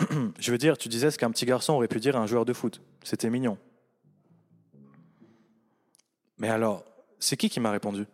Je 0.38 0.50
veux 0.50 0.58
dire, 0.58 0.76
tu 0.76 0.88
disais 0.88 1.10
ce 1.10 1.18
qu'un 1.18 1.30
petit 1.30 1.46
garçon 1.46 1.74
aurait 1.74 1.88
pu 1.88 2.00
dire 2.00 2.16
à 2.16 2.20
un 2.20 2.26
joueur 2.26 2.44
de 2.44 2.52
foot. 2.52 2.82
C'était 3.04 3.30
mignon. 3.30 3.56
Mais 6.38 6.48
alors, 6.48 6.84
c'est 7.20 7.36
qui 7.36 7.50
qui 7.50 7.60
m'a 7.60 7.70
répondu? 7.70 8.06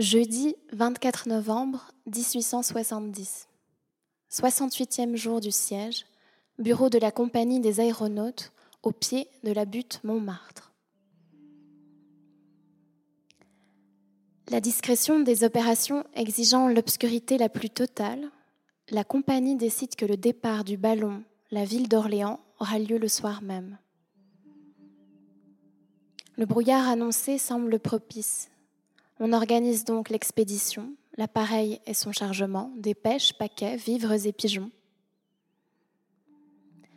Jeudi 0.00 0.56
24 0.72 1.28
novembre 1.28 1.92
1870. 2.06 3.48
68e 4.30 5.14
jour 5.14 5.40
du 5.40 5.50
siège, 5.50 6.06
bureau 6.58 6.88
de 6.88 6.98
la 6.98 7.10
Compagnie 7.10 7.60
des 7.60 7.80
aéronautes 7.80 8.50
au 8.82 8.92
pied 8.92 9.28
de 9.44 9.52
la 9.52 9.66
butte 9.66 10.00
Montmartre. 10.02 10.72
La 14.48 14.62
discrétion 14.62 15.20
des 15.20 15.44
opérations 15.44 16.06
exigeant 16.14 16.68
l'obscurité 16.68 17.36
la 17.36 17.50
plus 17.50 17.68
totale, 17.68 18.30
la 18.88 19.04
compagnie 19.04 19.56
décide 19.56 19.96
que 19.96 20.06
le 20.06 20.16
départ 20.16 20.64
du 20.64 20.78
ballon, 20.78 21.22
la 21.50 21.66
ville 21.66 21.90
d'Orléans, 21.90 22.40
aura 22.58 22.78
lieu 22.78 22.96
le 22.96 23.08
soir 23.08 23.42
même. 23.42 23.76
Le 26.38 26.46
brouillard 26.46 26.88
annoncé 26.88 27.36
semble 27.36 27.78
propice 27.78 28.50
on 29.20 29.34
organise 29.34 29.84
donc 29.84 30.08
l'expédition, 30.08 30.94
l'appareil 31.18 31.80
et 31.86 31.94
son 31.94 32.10
chargement, 32.10 32.72
dépêches, 32.76 33.34
paquets, 33.34 33.76
vivres 33.76 34.26
et 34.26 34.32
pigeons. 34.32 34.70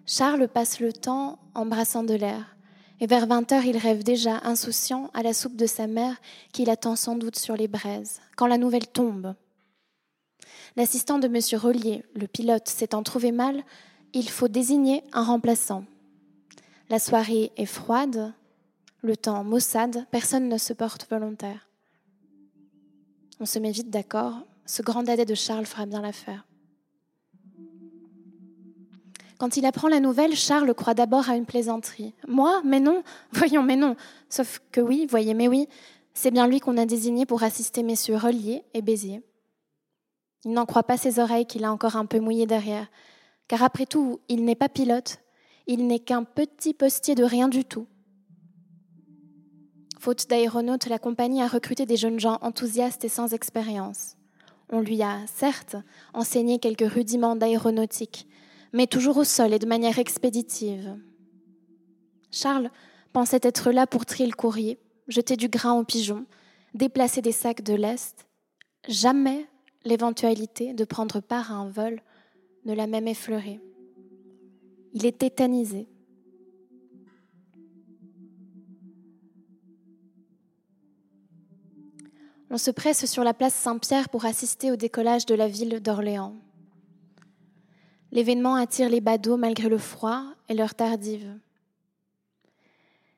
Charles 0.06 0.48
passe 0.48 0.80
le 0.80 0.94
temps 0.94 1.38
embrassant 1.54 2.04
de 2.04 2.14
l'air, 2.14 2.56
et 3.02 3.08
vers 3.08 3.28
20 3.28 3.52
heures, 3.52 3.66
il 3.66 3.78
rêve 3.78 4.04
déjà, 4.04 4.40
insouciant, 4.44 5.10
à 5.14 5.24
la 5.24 5.34
soupe 5.34 5.58
de 5.58 5.66
sa 5.66 5.88
mère 5.88 6.16
qu'il 6.54 6.70
attend 6.70 6.96
sans 6.96 7.16
doute 7.16 7.38
sur 7.38 7.58
les 7.58 7.68
braises, 7.68 8.22
quand 8.38 8.48
la 8.48 8.58
nouvelle 8.58 8.88
tombe. 8.88 9.36
L'assistant 10.78 11.20
de 11.20 11.28
M. 11.28 11.60
Rollier, 11.62 12.06
le 12.16 12.28
pilote, 12.28 12.70
s'étant 12.70 13.04
trouvé 13.04 13.32
mal, 13.34 13.64
il 14.14 14.30
faut 14.30 14.48
désigner 14.48 15.04
un 15.12 15.24
remplaçant. 15.24 15.84
La 16.90 17.00
soirée 17.00 17.52
est 17.58 17.66
froide, 17.66 18.34
le 19.02 19.18
temps 19.18 19.44
maussade, 19.44 20.06
personne 20.12 20.48
ne 20.48 20.58
se 20.58 20.72
porte 20.72 21.08
volontaire. 21.10 21.68
On 23.40 23.46
se 23.46 23.60
met 23.60 23.72
vite 23.72 23.90
d'accord, 23.90 24.46
ce 24.66 24.82
grand 24.82 25.04
dadais 25.04 25.26
de 25.26 25.36
Charles 25.36 25.66
fera 25.66 25.86
bien 25.86 26.02
l'affaire. 26.02 26.46
Quand 29.38 29.58
il 29.58 29.66
apprend 29.66 29.90
la 29.90 30.00
nouvelle, 30.00 30.36
Charles 30.36 30.74
croit 30.74 30.94
d'abord 30.94 31.30
à 31.30 31.36
une 31.36 31.46
plaisanterie. 31.46 32.14
Moi 32.28 32.62
Mais 32.64 32.80
non 32.80 33.04
Voyons, 33.34 33.64
mais 33.64 33.76
non 33.76 33.96
Sauf 34.30 34.62
que 34.72 34.80
oui, 34.80 35.06
voyez, 35.10 35.34
mais 35.34 35.48
oui, 35.48 35.68
c'est 36.14 36.32
bien 36.32 36.48
lui 36.48 36.60
qu'on 36.60 36.78
a 36.78 36.86
désigné 36.86 37.26
pour 37.26 37.44
assister 37.44 37.84
messieurs 37.84 38.16
Relier 38.16 38.64
et 38.74 38.82
Béziers. 38.82 39.22
Il 40.46 40.52
n'en 40.52 40.66
croit 40.66 40.84
pas 40.84 40.98
ses 40.98 41.20
oreilles 41.20 41.46
qu'il 41.46 41.66
a 41.66 41.72
encore 41.72 41.96
un 41.96 42.06
peu 42.06 42.20
mouillé 42.20 42.46
derrière, 42.46 42.88
car 43.48 43.64
après 43.64 43.86
tout, 43.86 44.20
il 44.30 44.46
n'est 44.46 44.56
pas 44.56 44.70
pilote, 44.70 45.20
il 45.68 45.88
n'est 45.88 46.00
qu'un 46.00 46.24
petit 46.24 46.74
postier 46.74 47.16
de 47.16 47.24
rien 47.24 47.48
du 47.48 47.66
tout. 47.66 47.88
Faute 50.04 50.30
d'aéronautes, 50.30 50.88
la 50.88 51.00
compagnie 51.00 51.42
a 51.42 51.48
recruté 51.48 51.86
des 51.86 51.96
jeunes 51.96 52.20
gens 52.20 52.38
enthousiastes 52.42 53.06
et 53.06 53.08
sans 53.08 53.34
expérience. 53.34 54.18
On 54.70 54.82
lui 54.82 55.02
a, 55.02 55.20
certes, 55.28 55.78
enseigné 56.14 56.60
quelques 56.60 56.92
rudiments 56.92 57.38
d'aéronautique, 57.38 58.28
mais 58.74 58.86
toujours 58.86 59.16
au 59.16 59.24
sol 59.24 59.54
et 59.54 59.60
de 59.60 59.66
manière 59.66 60.00
expéditive. 60.00 60.98
Charles 62.32 62.70
pensait 63.14 63.40
être 63.44 63.72
là 63.72 63.88
pour 63.88 64.06
trier 64.06 64.26
le 64.26 64.36
courrier, 64.36 64.78
jeter 65.08 65.38
du 65.38 65.48
grain 65.48 65.72
aux 65.72 65.86
pigeons, 65.86 66.26
déplacer 66.74 67.22
des 67.22 67.32
sacs 67.32 67.64
de 67.64 67.74
l'Est. 67.74 68.28
Jamais 68.90 69.48
l'éventualité 69.86 70.74
de 70.74 70.84
prendre 70.84 71.22
part 71.22 71.54
à 71.54 71.56
un 71.56 71.70
vol 71.70 72.02
ne 72.66 72.74
l'a 72.74 72.88
même 72.88 73.08
effleuré. 73.08 73.62
Il 74.92 75.06
est 75.06 75.20
tétanisé. 75.20 75.88
On 82.54 82.60
se 82.60 82.70
presse 82.70 83.08
sur 83.08 83.24
la 83.24 83.34
place 83.34 83.56
Saint-Pierre 83.56 84.10
pour 84.10 84.26
assister 84.26 84.72
au 84.72 84.76
décollage 84.76 85.26
de 85.26 85.34
la 85.34 85.48
ville 85.48 85.80
d'Orléans. 85.80 86.36
L'événement 88.12 88.54
attire 88.54 88.90
les 88.90 89.02
badauds 89.02 89.38
malgré 89.38 89.70
le 89.70 89.80
froid 89.80 90.22
et 90.48 90.54
l'heure 90.54 90.76
tardive. 90.76 91.36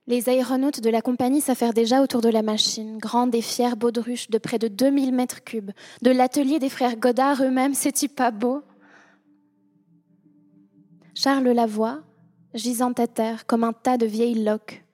Les 0.08 0.30
aéronautes 0.30 0.80
de 0.80 0.90
la 0.90 1.02
compagnie 1.02 1.42
s'affairent 1.42 1.74
déjà 1.74 2.02
autour 2.02 2.22
de 2.22 2.30
la 2.30 2.44
machine, 2.44 2.98
grande 2.98 3.36
et 3.36 3.42
fière 3.42 3.76
baudruche 3.76 4.30
de 4.30 4.38
près 4.38 4.58
de 4.58 4.70
2000 4.70 5.14
mètres 5.14 5.44
cubes, 5.44 5.72
de 6.02 6.12
l'atelier 6.12 6.58
des 6.58 6.70
frères 6.70 6.96
Godard 6.96 7.44
eux-mêmes, 7.44 7.74
c'est-tu 7.74 8.08
pas 8.08 8.32
beau? 8.32 8.62
Charles 11.14 11.50
la 11.50 11.66
voit, 11.66 12.04
gisant 12.54 12.94
à 12.94 13.08
terre 13.08 13.46
comme 13.46 13.66
un 13.66 13.74
tas 13.74 13.98
de 13.98 14.06
vieilles 14.06 14.46
loques. 14.46 14.85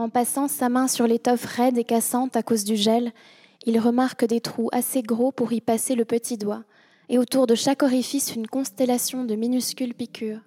En 0.00 0.08
passant 0.08 0.48
sa 0.48 0.70
main 0.70 0.88
sur 0.88 1.06
l'étoffe 1.06 1.44
raide 1.44 1.76
et 1.76 1.84
cassante 1.84 2.34
à 2.34 2.42
cause 2.42 2.64
du 2.64 2.74
gel, 2.74 3.12
il 3.66 3.78
remarque 3.78 4.24
des 4.24 4.40
trous 4.40 4.70
assez 4.72 5.02
gros 5.02 5.30
pour 5.30 5.52
y 5.52 5.60
passer 5.60 5.94
le 5.94 6.06
petit 6.06 6.38
doigt, 6.38 6.64
et 7.10 7.18
autour 7.18 7.46
de 7.46 7.54
chaque 7.54 7.82
orifice 7.82 8.34
une 8.34 8.46
constellation 8.46 9.24
de 9.24 9.34
minuscules 9.34 9.92
piqûres. 9.92 10.40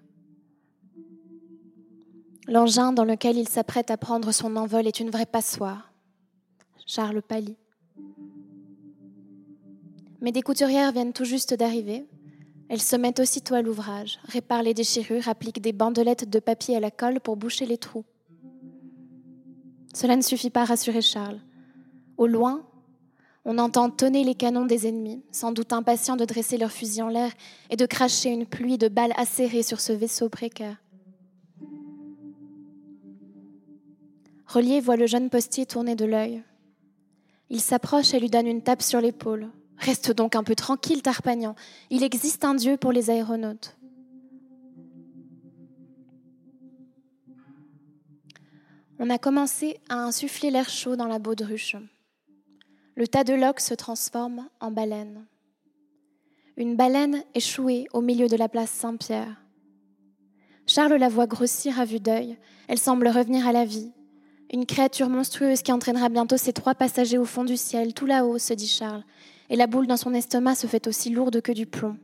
L'engin 2.47 2.93
dans 2.93 3.05
lequel 3.05 3.37
il 3.37 3.47
s'apprête 3.47 3.91
à 3.91 3.97
prendre 3.97 4.31
son 4.31 4.55
envol 4.55 4.87
est 4.87 4.99
une 4.99 5.11
vraie 5.11 5.27
passoire. 5.27 5.93
Charles 6.87 7.21
pâlit. 7.21 7.57
Mais 10.19 10.31
des 10.31 10.41
couturières 10.41 10.93
viennent 10.93 11.13
tout 11.13 11.25
juste 11.25 11.53
d'arriver. 11.53 12.07
Elles 12.69 12.81
se 12.81 12.95
mettent 12.95 13.19
aussitôt 13.19 13.53
à 13.53 13.61
l'ouvrage, 13.61 14.17
réparent 14.23 14.63
les 14.63 14.73
déchirures, 14.73 15.27
appliquent 15.27 15.61
des 15.61 15.73
bandelettes 15.73 16.27
de 16.27 16.39
papier 16.39 16.75
à 16.75 16.79
la 16.79 16.89
colle 16.89 17.19
pour 17.19 17.37
boucher 17.37 17.67
les 17.67 17.77
trous. 17.77 18.03
Cela 19.93 20.15
ne 20.15 20.21
suffit 20.21 20.49
pas 20.49 20.61
à 20.61 20.65
rassurer 20.65 21.01
Charles. 21.01 21.39
Au 22.17 22.27
loin, 22.27 22.65
on 23.45 23.57
entend 23.57 23.89
tonner 23.89 24.23
les 24.23 24.35
canons 24.35 24.65
des 24.65 24.87
ennemis, 24.87 25.23
sans 25.31 25.51
doute 25.51 25.73
impatients 25.73 26.15
de 26.15 26.25
dresser 26.25 26.57
leurs 26.57 26.71
fusils 26.71 27.03
en 27.03 27.09
l'air 27.09 27.31
et 27.69 27.75
de 27.75 27.85
cracher 27.85 28.29
une 28.29 28.45
pluie 28.45 28.77
de 28.77 28.87
balles 28.87 29.13
acérées 29.17 29.63
sur 29.63 29.79
ce 29.79 29.93
vaisseau 29.93 30.29
précaire. 30.29 30.77
Relier 34.47 34.81
voit 34.81 34.97
le 34.97 35.07
jeune 35.07 35.29
postier 35.29 35.65
tourner 35.65 35.95
de 35.95 36.05
l'œil. 36.05 36.43
Il 37.49 37.59
s'approche 37.59 38.13
et 38.13 38.19
lui 38.19 38.29
donne 38.29 38.47
une 38.47 38.61
tape 38.61 38.81
sur 38.81 39.01
l'épaule. 39.01 39.49
Reste 39.77 40.11
donc 40.11 40.35
un 40.35 40.43
peu 40.43 40.55
tranquille, 40.55 41.01
Tarpagnan. 41.01 41.55
Il 41.89 42.03
existe 42.03 42.45
un 42.45 42.53
Dieu 42.53 42.77
pour 42.77 42.91
les 42.91 43.09
aéronautes. 43.09 43.75
On 48.99 49.09
a 49.09 49.17
commencé 49.17 49.79
à 49.89 49.95
insuffler 49.95 50.51
l'air 50.51 50.69
chaud 50.69 50.95
dans 50.95 51.07
la 51.07 51.19
baudruche. 51.19 51.75
Le 52.95 53.07
tas 53.07 53.23
de 53.23 53.33
loques 53.33 53.59
se 53.59 53.73
transforme 53.73 54.47
en 54.59 54.71
baleine. 54.71 55.25
Une 56.57 56.75
baleine 56.75 57.23
échouée 57.33 57.87
au 57.93 58.01
milieu 58.01 58.27
de 58.27 58.37
la 58.37 58.47
place 58.47 58.69
Saint-Pierre. 58.69 59.41
Charles 60.67 60.95
la 60.95 61.09
voit 61.09 61.27
grossir 61.27 61.79
à 61.79 61.85
vue 61.85 61.99
d'œil. 61.99 62.37
Elle 62.67 62.77
semble 62.77 63.07
revenir 63.07 63.47
à 63.47 63.51
la 63.51 63.65
vie. 63.65 63.91
Une 64.51 64.67
créature 64.67 65.09
monstrueuse 65.09 65.63
qui 65.63 65.71
entraînera 65.71 66.09
bientôt 66.09 66.37
ses 66.37 66.53
trois 66.53 66.75
passagers 66.75 67.17
au 67.17 67.25
fond 67.25 67.43
du 67.43 67.57
ciel, 67.57 67.93
tout 67.93 68.05
là-haut, 68.05 68.37
se 68.37 68.53
dit 68.53 68.67
Charles, 68.67 69.03
et 69.49 69.55
la 69.55 69.65
boule 69.65 69.87
dans 69.87 69.97
son 69.97 70.13
estomac 70.13 70.55
se 70.55 70.67
fait 70.67 70.87
aussi 70.87 71.09
lourde 71.09 71.41
que 71.41 71.51
du 71.51 71.65
plomb. 71.65 71.97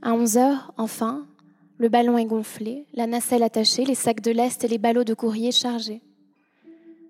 À 0.00 0.14
onze 0.14 0.38
heures, 0.38 0.72
enfin, 0.78 1.26
le 1.78 1.88
ballon 1.88 2.18
est 2.18 2.24
gonflé, 2.24 2.86
la 2.92 3.06
nacelle 3.06 3.42
attachée, 3.42 3.84
les 3.84 3.94
sacs 3.94 4.20
de 4.20 4.32
lest 4.32 4.64
et 4.64 4.68
les 4.68 4.78
ballots 4.78 5.04
de 5.04 5.14
courrier 5.14 5.52
chargés. 5.52 6.02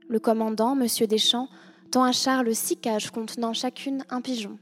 Le 0.08 0.20
commandant, 0.20 0.78
M. 0.78 0.86
Deschamps, 1.06 1.48
tend 1.90 2.04
à 2.04 2.12
Charles 2.12 2.54
six 2.54 2.76
cages 2.76 3.10
contenant 3.10 3.54
chacune 3.54 4.04
un 4.10 4.20
pigeon. 4.20 4.58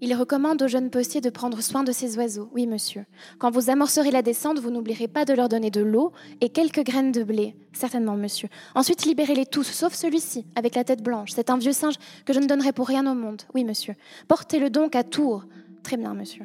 Il 0.00 0.14
recommande 0.14 0.60
aux 0.60 0.68
jeunes 0.68 0.90
postiers 0.90 1.22
de 1.22 1.30
prendre 1.30 1.62
soin 1.62 1.82
de 1.82 1.92
ces 1.92 2.18
oiseaux. 2.18 2.50
Oui, 2.52 2.66
monsieur. 2.66 3.06
Quand 3.38 3.50
vous 3.50 3.70
amorcerez 3.70 4.10
la 4.10 4.20
descente, 4.20 4.58
vous 4.58 4.70
n'oublierez 4.70 5.08
pas 5.08 5.24
de 5.24 5.32
leur 5.32 5.48
donner 5.48 5.70
de 5.70 5.80
l'eau 5.80 6.12
et 6.42 6.50
quelques 6.50 6.84
graines 6.84 7.12
de 7.12 7.22
blé. 7.22 7.56
Certainement, 7.72 8.16
monsieur. 8.16 8.48
Ensuite, 8.74 9.06
libérez-les 9.06 9.46
tous, 9.46 9.64
sauf 9.66 9.94
celui-ci, 9.94 10.44
avec 10.56 10.74
la 10.74 10.84
tête 10.84 11.02
blanche. 11.02 11.30
C'est 11.34 11.48
un 11.48 11.56
vieux 11.56 11.72
singe 11.72 11.94
que 12.26 12.34
je 12.34 12.40
ne 12.40 12.46
donnerai 12.46 12.72
pour 12.72 12.88
rien 12.88 13.10
au 13.10 13.14
monde. 13.14 13.42
Oui, 13.54 13.64
monsieur. 13.64 13.94
Portez-le 14.28 14.68
donc 14.68 14.94
à 14.94 15.04
Tours. 15.04 15.46
Très 15.82 15.96
bien, 15.96 16.12
monsieur. 16.12 16.44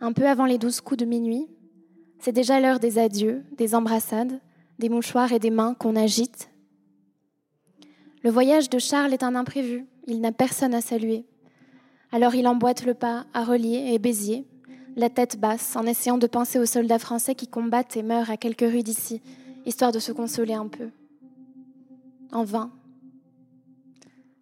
Un 0.00 0.12
peu 0.12 0.26
avant 0.28 0.44
les 0.44 0.58
douze 0.58 0.80
coups 0.80 0.98
de 0.98 1.04
minuit, 1.06 1.46
c'est 2.18 2.32
déjà 2.32 2.60
l'heure 2.60 2.80
des 2.80 2.98
adieux, 2.98 3.44
des 3.56 3.74
embrassades, 3.74 4.40
des 4.78 4.88
mouchoirs 4.88 5.32
et 5.32 5.38
des 5.38 5.50
mains 5.50 5.74
qu'on 5.74 5.96
agite. 5.96 6.50
Le 8.22 8.30
voyage 8.30 8.68
de 8.68 8.78
Charles 8.78 9.12
est 9.12 9.22
un 9.22 9.34
imprévu, 9.34 9.86
il 10.06 10.20
n'a 10.20 10.32
personne 10.32 10.74
à 10.74 10.80
saluer. 10.80 11.24
Alors 12.12 12.34
il 12.34 12.46
emboîte 12.46 12.84
le 12.84 12.94
pas 12.94 13.26
à 13.32 13.44
Relier 13.44 13.92
et 13.92 13.98
Béziers, 13.98 14.46
la 14.96 15.10
tête 15.10 15.38
basse, 15.38 15.76
en 15.76 15.84
essayant 15.86 16.18
de 16.18 16.26
penser 16.26 16.58
aux 16.58 16.66
soldats 16.66 16.98
français 16.98 17.34
qui 17.34 17.48
combattent 17.48 17.96
et 17.96 18.02
meurent 18.02 18.30
à 18.30 18.36
quelques 18.36 18.60
rues 18.60 18.82
d'ici, 18.82 19.20
histoire 19.66 19.92
de 19.92 19.98
se 19.98 20.12
consoler 20.12 20.54
un 20.54 20.68
peu. 20.68 20.88
En 22.32 22.44
vain. 22.44 22.70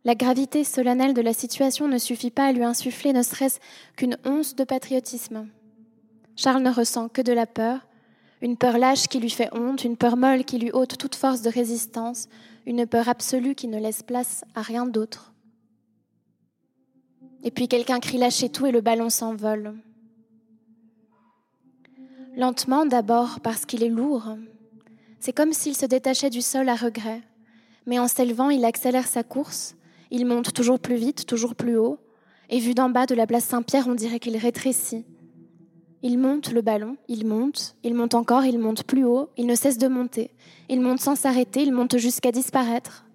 La 0.06 0.14
gravité 0.14 0.64
solennelle 0.64 1.14
de 1.14 1.22
la 1.22 1.32
situation 1.32 1.88
ne 1.88 1.96
suffit 1.96 2.30
pas 2.30 2.44
à 2.44 2.52
lui 2.52 2.62
insuffler 2.62 3.14
ne 3.14 3.22
serait-ce 3.22 3.58
qu'une 3.96 4.18
once 4.26 4.54
de 4.54 4.64
patriotisme. 4.64 5.48
Charles 6.36 6.62
ne 6.62 6.70
ressent 6.70 7.08
que 7.08 7.22
de 7.22 7.32
la 7.32 7.46
peur, 7.46 7.86
une 8.42 8.58
peur 8.58 8.76
lâche 8.76 9.08
qui 9.08 9.18
lui 9.18 9.30
fait 9.30 9.48
honte, 9.52 9.82
une 9.82 9.96
peur 9.96 10.18
molle 10.18 10.44
qui 10.44 10.58
lui 10.58 10.70
ôte 10.72 10.98
toute 10.98 11.14
force 11.14 11.40
de 11.40 11.48
résistance, 11.48 12.28
une 12.66 12.86
peur 12.86 13.08
absolue 13.08 13.54
qui 13.54 13.66
ne 13.66 13.80
laisse 13.80 14.02
place 14.02 14.44
à 14.54 14.60
rien 14.60 14.84
d'autre. 14.84 15.32
Et 17.42 17.50
puis 17.50 17.66
quelqu'un 17.66 17.98
crie 17.98 18.18
lâchez 18.18 18.50
tout 18.50 18.66
et 18.66 18.72
le 18.72 18.82
ballon 18.82 19.08
s'envole. 19.08 19.74
Lentement 22.36 22.84
d'abord 22.84 23.40
parce 23.40 23.64
qu'il 23.64 23.82
est 23.82 23.88
lourd. 23.88 24.36
C'est 25.18 25.32
comme 25.32 25.54
s'il 25.54 25.74
se 25.74 25.86
détachait 25.86 26.30
du 26.30 26.42
sol 26.42 26.68
à 26.68 26.74
regret. 26.74 27.22
Mais 27.86 27.98
en 27.98 28.08
s'élevant, 28.08 28.50
il 28.50 28.64
accélère 28.66 29.06
sa 29.06 29.22
course 29.22 29.76
il 30.14 30.26
monte 30.26 30.52
toujours 30.52 30.78
plus 30.78 30.94
vite, 30.94 31.26
toujours 31.26 31.56
plus 31.56 31.76
haut, 31.76 31.98
et 32.48 32.60
vu 32.60 32.72
d'en 32.72 32.88
bas 32.88 33.04
de 33.04 33.16
la 33.16 33.26
place 33.26 33.46
Saint-Pierre, 33.46 33.88
on 33.88 33.96
dirait 33.96 34.20
qu'il 34.20 34.36
rétrécit. 34.36 35.04
Il 36.02 36.18
monte 36.18 36.52
le 36.52 36.62
ballon, 36.62 36.96
il 37.08 37.26
monte, 37.26 37.74
il 37.82 37.94
monte 37.94 38.14
encore, 38.14 38.44
il 38.44 38.60
monte 38.60 38.84
plus 38.84 39.04
haut, 39.04 39.30
il 39.36 39.46
ne 39.46 39.56
cesse 39.56 39.76
de 39.76 39.88
monter. 39.88 40.30
Il 40.68 40.80
monte 40.80 41.00
sans 41.00 41.16
s'arrêter, 41.16 41.62
il 41.62 41.72
monte 41.72 41.96
jusqu'à 41.96 42.30
disparaître. 42.30 43.06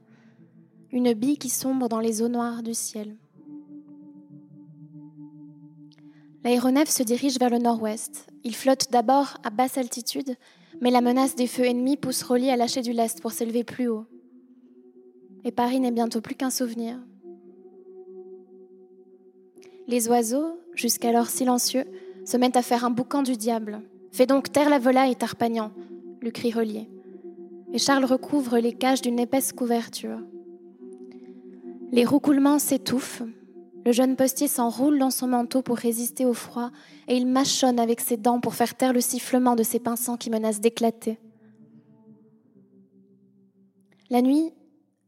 Une 0.92 1.14
bille 1.14 1.38
qui 1.38 1.50
sombre 1.50 1.88
dans 1.88 2.02
les 2.02 2.22
eaux 2.22 2.28
noires 2.28 2.64
du 2.64 2.74
ciel. 2.74 3.16
L'aéronef 6.44 6.90
se 6.90 7.04
dirige 7.04 7.40
vers 7.40 7.50
le 7.50 7.60
nord-ouest. 7.60 8.28
Il 8.44 8.56
flotte 8.56 8.92
d'abord 8.92 9.38
à 9.46 9.52
basse 9.52 9.78
altitude, 9.78 10.36
mais 10.82 10.92
la 10.92 11.00
menace 11.00 11.36
des 11.36 11.48
feux 11.48 11.66
ennemis 11.66 11.96
pousse 11.96 12.24
Rolly 12.24 12.50
à 12.50 12.58
lâcher 12.58 12.82
du 12.82 12.92
lest 12.92 13.22
pour 13.22 13.32
s'élever 13.32 13.64
plus 13.64 13.88
haut 13.88 14.06
et 15.44 15.52
Paris 15.52 15.80
n'est 15.80 15.92
bientôt 15.92 16.22
plus 16.22 16.36
qu'un 16.36 16.50
souvenir. 16.50 16.98
Les 19.88 20.08
oiseaux, 20.08 20.60
jusqu'alors 20.76 21.30
silencieux, 21.30 21.86
se 22.26 22.38
mettent 22.38 22.58
à 22.58 22.62
faire 22.62 22.86
un 22.86 22.92
boucan 22.92 23.24
du 23.24 23.36
diable. 23.36 23.82
Fais 24.12 24.26
donc 24.26 24.52
taire 24.52 24.70
la 24.70 24.80
volaille, 24.80 25.16
Tarpagnan, 25.16 25.72
lui 26.22 26.32
crie 26.32 26.52
Relier. 26.52 26.88
Et 27.74 27.78
Charles 27.78 28.06
recouvre 28.06 28.58
les 28.58 28.74
cages 28.74 29.02
d'une 29.02 29.20
épaisse 29.20 29.52
couverture. 29.52 30.20
Les 31.92 32.06
roucoulements 32.06 32.60
s'étouffent. 32.60 33.24
Le 33.86 33.92
jeune 33.92 34.16
postier 34.16 34.48
s'enroule 34.48 35.00
dans 35.00 35.10
son 35.10 35.28
manteau 35.28 35.62
pour 35.62 35.78
résister 35.78 36.26
au 36.26 36.34
froid 36.34 36.70
et 37.08 37.16
il 37.16 37.26
mâchonne 37.26 37.80
avec 37.80 38.02
ses 38.02 38.18
dents 38.18 38.40
pour 38.40 38.54
faire 38.54 38.76
taire 38.76 38.94
le 38.94 39.02
sifflement 39.02 39.56
de 39.56 39.64
ses 39.64 39.80
pincants 39.80 40.18
qui 40.18 40.30
menacent 40.30 40.60
d'éclater. 40.60 41.18
La 44.12 44.22
nuit 44.22 44.52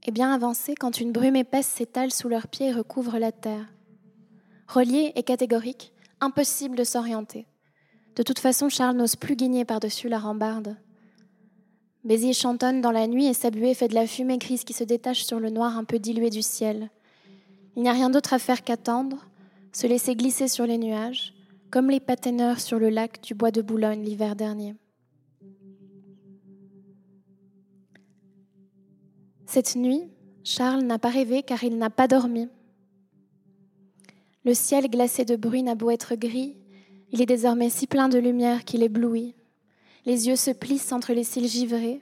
est 0.05 0.11
bien 0.11 0.33
avancé 0.33 0.75
quand 0.75 0.99
une 0.99 1.11
brume 1.11 1.35
épaisse 1.35 1.67
s'étale 1.67 2.11
sous 2.11 2.29
leurs 2.29 2.47
pieds 2.47 2.67
et 2.67 2.73
recouvre 2.73 3.19
la 3.19 3.31
terre. 3.31 3.67
Relié 4.67 5.11
et 5.15 5.23
catégorique, 5.23 5.93
impossible 6.19 6.75
de 6.77 6.83
s'orienter. 6.83 7.45
De 8.15 8.23
toute 8.23 8.39
façon, 8.39 8.69
Charles 8.69 8.97
n'ose 8.97 9.15
plus 9.15 9.35
guigner 9.35 9.65
par-dessus 9.65 10.09
la 10.09 10.19
rambarde. 10.19 10.75
Béziers 12.03 12.33
chantonne 12.33 12.81
dans 12.81 12.91
la 12.91 13.07
nuit 13.07 13.27
et 13.27 13.33
sa 13.33 13.51
buée 13.51 13.73
fait 13.73 13.87
de 13.87 13.95
la 13.95 14.07
fumée 14.07 14.37
grise 14.37 14.63
qui 14.63 14.73
se 14.73 14.83
détache 14.83 15.23
sur 15.23 15.39
le 15.39 15.49
noir 15.49 15.77
un 15.77 15.83
peu 15.83 15.99
dilué 15.99 16.29
du 16.29 16.41
ciel. 16.41 16.89
Il 17.75 17.83
n'y 17.83 17.89
a 17.89 17.93
rien 17.93 18.09
d'autre 18.09 18.33
à 18.33 18.39
faire 18.39 18.63
qu'attendre, 18.63 19.27
se 19.71 19.87
laisser 19.87 20.15
glisser 20.15 20.47
sur 20.47 20.65
les 20.65 20.77
nuages, 20.77 21.33
comme 21.69 21.89
les 21.89 21.99
patineurs 21.99 22.59
sur 22.59 22.79
le 22.79 22.89
lac 22.89 23.21
du 23.21 23.33
bois 23.33 23.51
de 23.51 23.61
Boulogne 23.61 24.03
l'hiver 24.03 24.35
dernier. 24.35 24.75
Cette 29.53 29.75
nuit, 29.75 30.03
Charles 30.45 30.83
n'a 30.83 30.97
pas 30.97 31.09
rêvé 31.09 31.43
car 31.43 31.61
il 31.65 31.77
n'a 31.77 31.89
pas 31.89 32.07
dormi. 32.07 32.47
Le 34.45 34.53
ciel 34.53 34.89
glacé 34.89 35.25
de 35.25 35.35
bruit 35.35 35.61
n'a 35.61 35.75
beau 35.75 35.89
être 35.89 36.15
gris, 36.15 36.55
il 37.11 37.21
est 37.21 37.25
désormais 37.25 37.69
si 37.69 37.85
plein 37.85 38.07
de 38.07 38.17
lumière 38.17 38.63
qu'il 38.63 38.81
éblouit. 38.81 39.35
Les 40.05 40.29
yeux 40.29 40.37
se 40.37 40.51
plissent 40.51 40.93
entre 40.93 41.11
les 41.11 41.25
cils 41.25 41.49
givrés. 41.49 42.01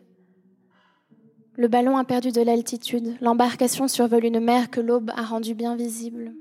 Le 1.56 1.68
ballon 1.68 1.98
a 1.98 2.04
perdu 2.04 2.32
de 2.32 2.42
l'altitude. 2.42 3.18
L'embarcation 3.20 3.88
survole 3.88 4.26
une 4.26 4.40
mer 4.40 4.70
que 4.70 4.80
l'aube 4.80 5.10
a 5.16 5.24
rendue 5.24 5.56
bien 5.56 5.76
visible. 5.76 6.36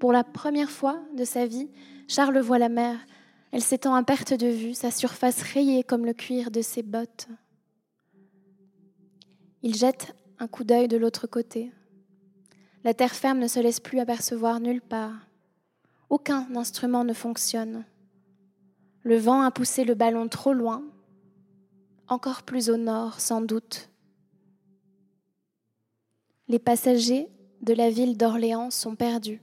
Pour 0.00 0.14
la 0.14 0.24
première 0.24 0.70
fois 0.70 0.98
de 1.14 1.24
sa 1.24 1.44
vie, 1.44 1.68
Charles 2.06 2.40
voit 2.40 2.58
la 2.58 2.70
mer. 2.70 2.96
Elle 3.52 3.60
s'étend 3.60 3.94
à 3.94 4.02
perte 4.02 4.32
de 4.32 4.46
vue, 4.46 4.72
sa 4.72 4.90
surface 4.90 5.42
rayée 5.42 5.84
comme 5.84 6.06
le 6.06 6.14
cuir 6.14 6.50
de 6.50 6.62
ses 6.62 6.82
bottes. 6.82 7.28
Il 9.62 9.74
jette 9.74 10.14
un 10.38 10.46
coup 10.46 10.64
d'œil 10.64 10.88
de 10.88 10.96
l'autre 10.96 11.26
côté. 11.26 11.72
La 12.84 12.94
terre 12.94 13.14
ferme 13.14 13.40
ne 13.40 13.48
se 13.48 13.58
laisse 13.58 13.80
plus 13.80 13.98
apercevoir 13.98 14.60
nulle 14.60 14.80
part. 14.80 15.26
Aucun 16.10 16.46
instrument 16.54 17.04
ne 17.04 17.12
fonctionne. 17.12 17.84
Le 19.02 19.16
vent 19.16 19.42
a 19.42 19.50
poussé 19.50 19.84
le 19.84 19.94
ballon 19.94 20.28
trop 20.28 20.52
loin, 20.52 20.84
encore 22.06 22.42
plus 22.42 22.70
au 22.70 22.76
nord 22.76 23.20
sans 23.20 23.40
doute. 23.40 23.90
Les 26.46 26.58
passagers 26.58 27.28
de 27.60 27.74
la 27.74 27.90
ville 27.90 28.16
d'Orléans 28.16 28.70
sont 28.70 28.94
perdus. 28.94 29.40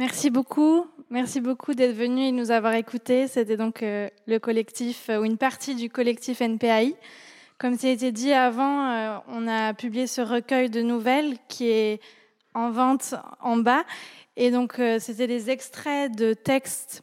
Merci 0.00 0.30
beaucoup. 0.30 0.86
Merci 1.10 1.42
beaucoup 1.42 1.74
d'être 1.74 1.94
venu 1.94 2.22
et 2.22 2.32
nous 2.32 2.50
avoir 2.50 2.72
écoutés. 2.72 3.28
C'était 3.28 3.58
donc 3.58 3.82
euh, 3.82 4.08
le 4.26 4.38
collectif 4.38 5.10
euh, 5.10 5.18
ou 5.18 5.26
une 5.26 5.36
partie 5.36 5.74
du 5.74 5.90
collectif 5.90 6.40
NPAI. 6.40 6.96
Comme 7.58 7.76
ça 7.76 7.88
a 7.88 7.90
été 7.90 8.10
dit 8.10 8.32
avant, 8.32 8.92
euh, 8.92 9.18
on 9.28 9.46
a 9.46 9.74
publié 9.74 10.06
ce 10.06 10.22
recueil 10.22 10.70
de 10.70 10.80
nouvelles 10.80 11.36
qui 11.48 11.68
est 11.68 12.00
en 12.54 12.70
vente 12.70 13.14
en 13.42 13.58
bas. 13.58 13.84
Et 14.38 14.50
donc, 14.50 14.80
c'était 15.00 15.26
des 15.26 15.50
extraits 15.50 16.16
de 16.16 16.32
textes 16.32 17.02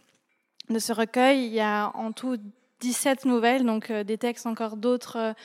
de 0.71 0.79
ce 0.79 0.91
recueil. 0.91 1.45
Il 1.45 1.53
y 1.53 1.59
a 1.59 1.91
en 1.93 2.11
tout 2.11 2.37
17 2.79 3.25
nouvelles, 3.25 3.63
donc 3.63 3.91
des 3.91 4.17
textes 4.17 4.47
encore 4.47 4.75
d'autres 4.75 5.35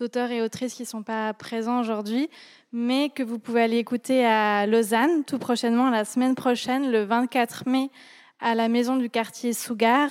auteurs 0.00 0.30
et 0.30 0.42
autrices 0.42 0.74
qui 0.74 0.82
ne 0.82 0.86
sont 0.86 1.02
pas 1.02 1.32
présents 1.34 1.80
aujourd'hui, 1.80 2.30
mais 2.72 3.10
que 3.10 3.22
vous 3.22 3.38
pouvez 3.38 3.62
aller 3.62 3.78
écouter 3.78 4.24
à 4.24 4.66
Lausanne 4.66 5.24
tout 5.24 5.38
prochainement, 5.38 5.90
la 5.90 6.04
semaine 6.04 6.34
prochaine, 6.34 6.90
le 6.90 7.04
24 7.04 7.68
mai, 7.68 7.90
à 8.40 8.54
la 8.54 8.68
maison 8.68 8.96
du 8.96 9.10
quartier 9.10 9.52
Sougar. 9.52 10.10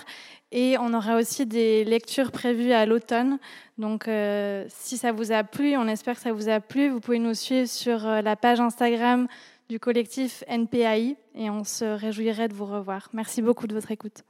Et 0.52 0.78
on 0.80 0.94
aura 0.94 1.16
aussi 1.16 1.46
des 1.46 1.86
lectures 1.86 2.32
prévues 2.32 2.74
à 2.74 2.86
l'automne. 2.86 3.40
Donc, 3.78 4.08
euh, 4.08 4.66
si 4.68 4.98
ça 4.98 5.12
vous 5.14 5.32
a 5.32 5.44
plu, 5.44 5.78
on 5.78 5.88
espère 5.88 6.16
que 6.16 6.22
ça 6.22 6.34
vous 6.34 6.50
a 6.50 6.60
plu, 6.60 6.90
vous 6.90 7.00
pouvez 7.00 7.20
nous 7.20 7.34
suivre 7.34 7.68
sur 7.68 8.06
euh, 8.06 8.22
la 8.22 8.36
page 8.36 8.60
Instagram 8.60 9.28
du 9.70 9.80
collectif 9.80 10.44
NPAI 10.50 11.16
et 11.36 11.50
on 11.50 11.64
se 11.64 11.86
réjouirait 11.86 12.50
de 12.50 12.54
vous 12.54 12.66
revoir. 12.66 13.10
Merci 13.14 13.42
beaucoup 13.42 13.68
de 13.68 13.74
votre 13.74 13.92
écoute. 13.92 14.24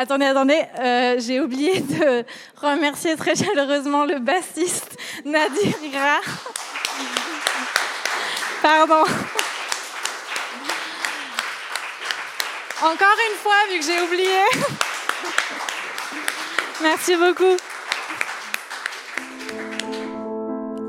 Attendez, 0.00 0.26
attendez, 0.26 0.62
euh, 0.78 1.16
j'ai 1.18 1.40
oublié 1.40 1.80
de 1.80 2.24
remercier 2.62 3.16
très 3.16 3.34
chaleureusement 3.34 4.04
le 4.04 4.20
bassiste 4.20 4.96
Nadir 5.24 5.74
Ira. 5.82 6.20
Pardon. 8.62 9.02
Encore 12.80 13.18
une 13.28 13.38
fois, 13.38 13.54
vu 13.72 13.80
que 13.80 13.84
j'ai 13.84 14.00
oublié. 14.00 14.38
Merci 16.80 17.16
beaucoup. 17.16 17.56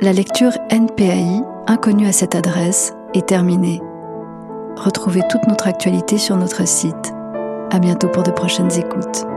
La 0.01 0.13
lecture 0.13 0.51
NPAI, 0.69 1.41
inconnue 1.65 2.07
à 2.07 2.11
cette 2.11 2.35
adresse, 2.35 2.93
est 3.15 3.27
terminée. 3.27 3.81
Retrouvez 4.75 5.23
toute 5.31 5.47
notre 5.47 5.67
actualité 5.67 6.19
sur 6.19 6.37
notre 6.37 6.67
site 6.67 7.13
à 7.71 7.79
bientôt 7.79 8.07
pour 8.09 8.23
de 8.23 8.31
prochaines 8.31 8.71
écoutes. 8.77 9.28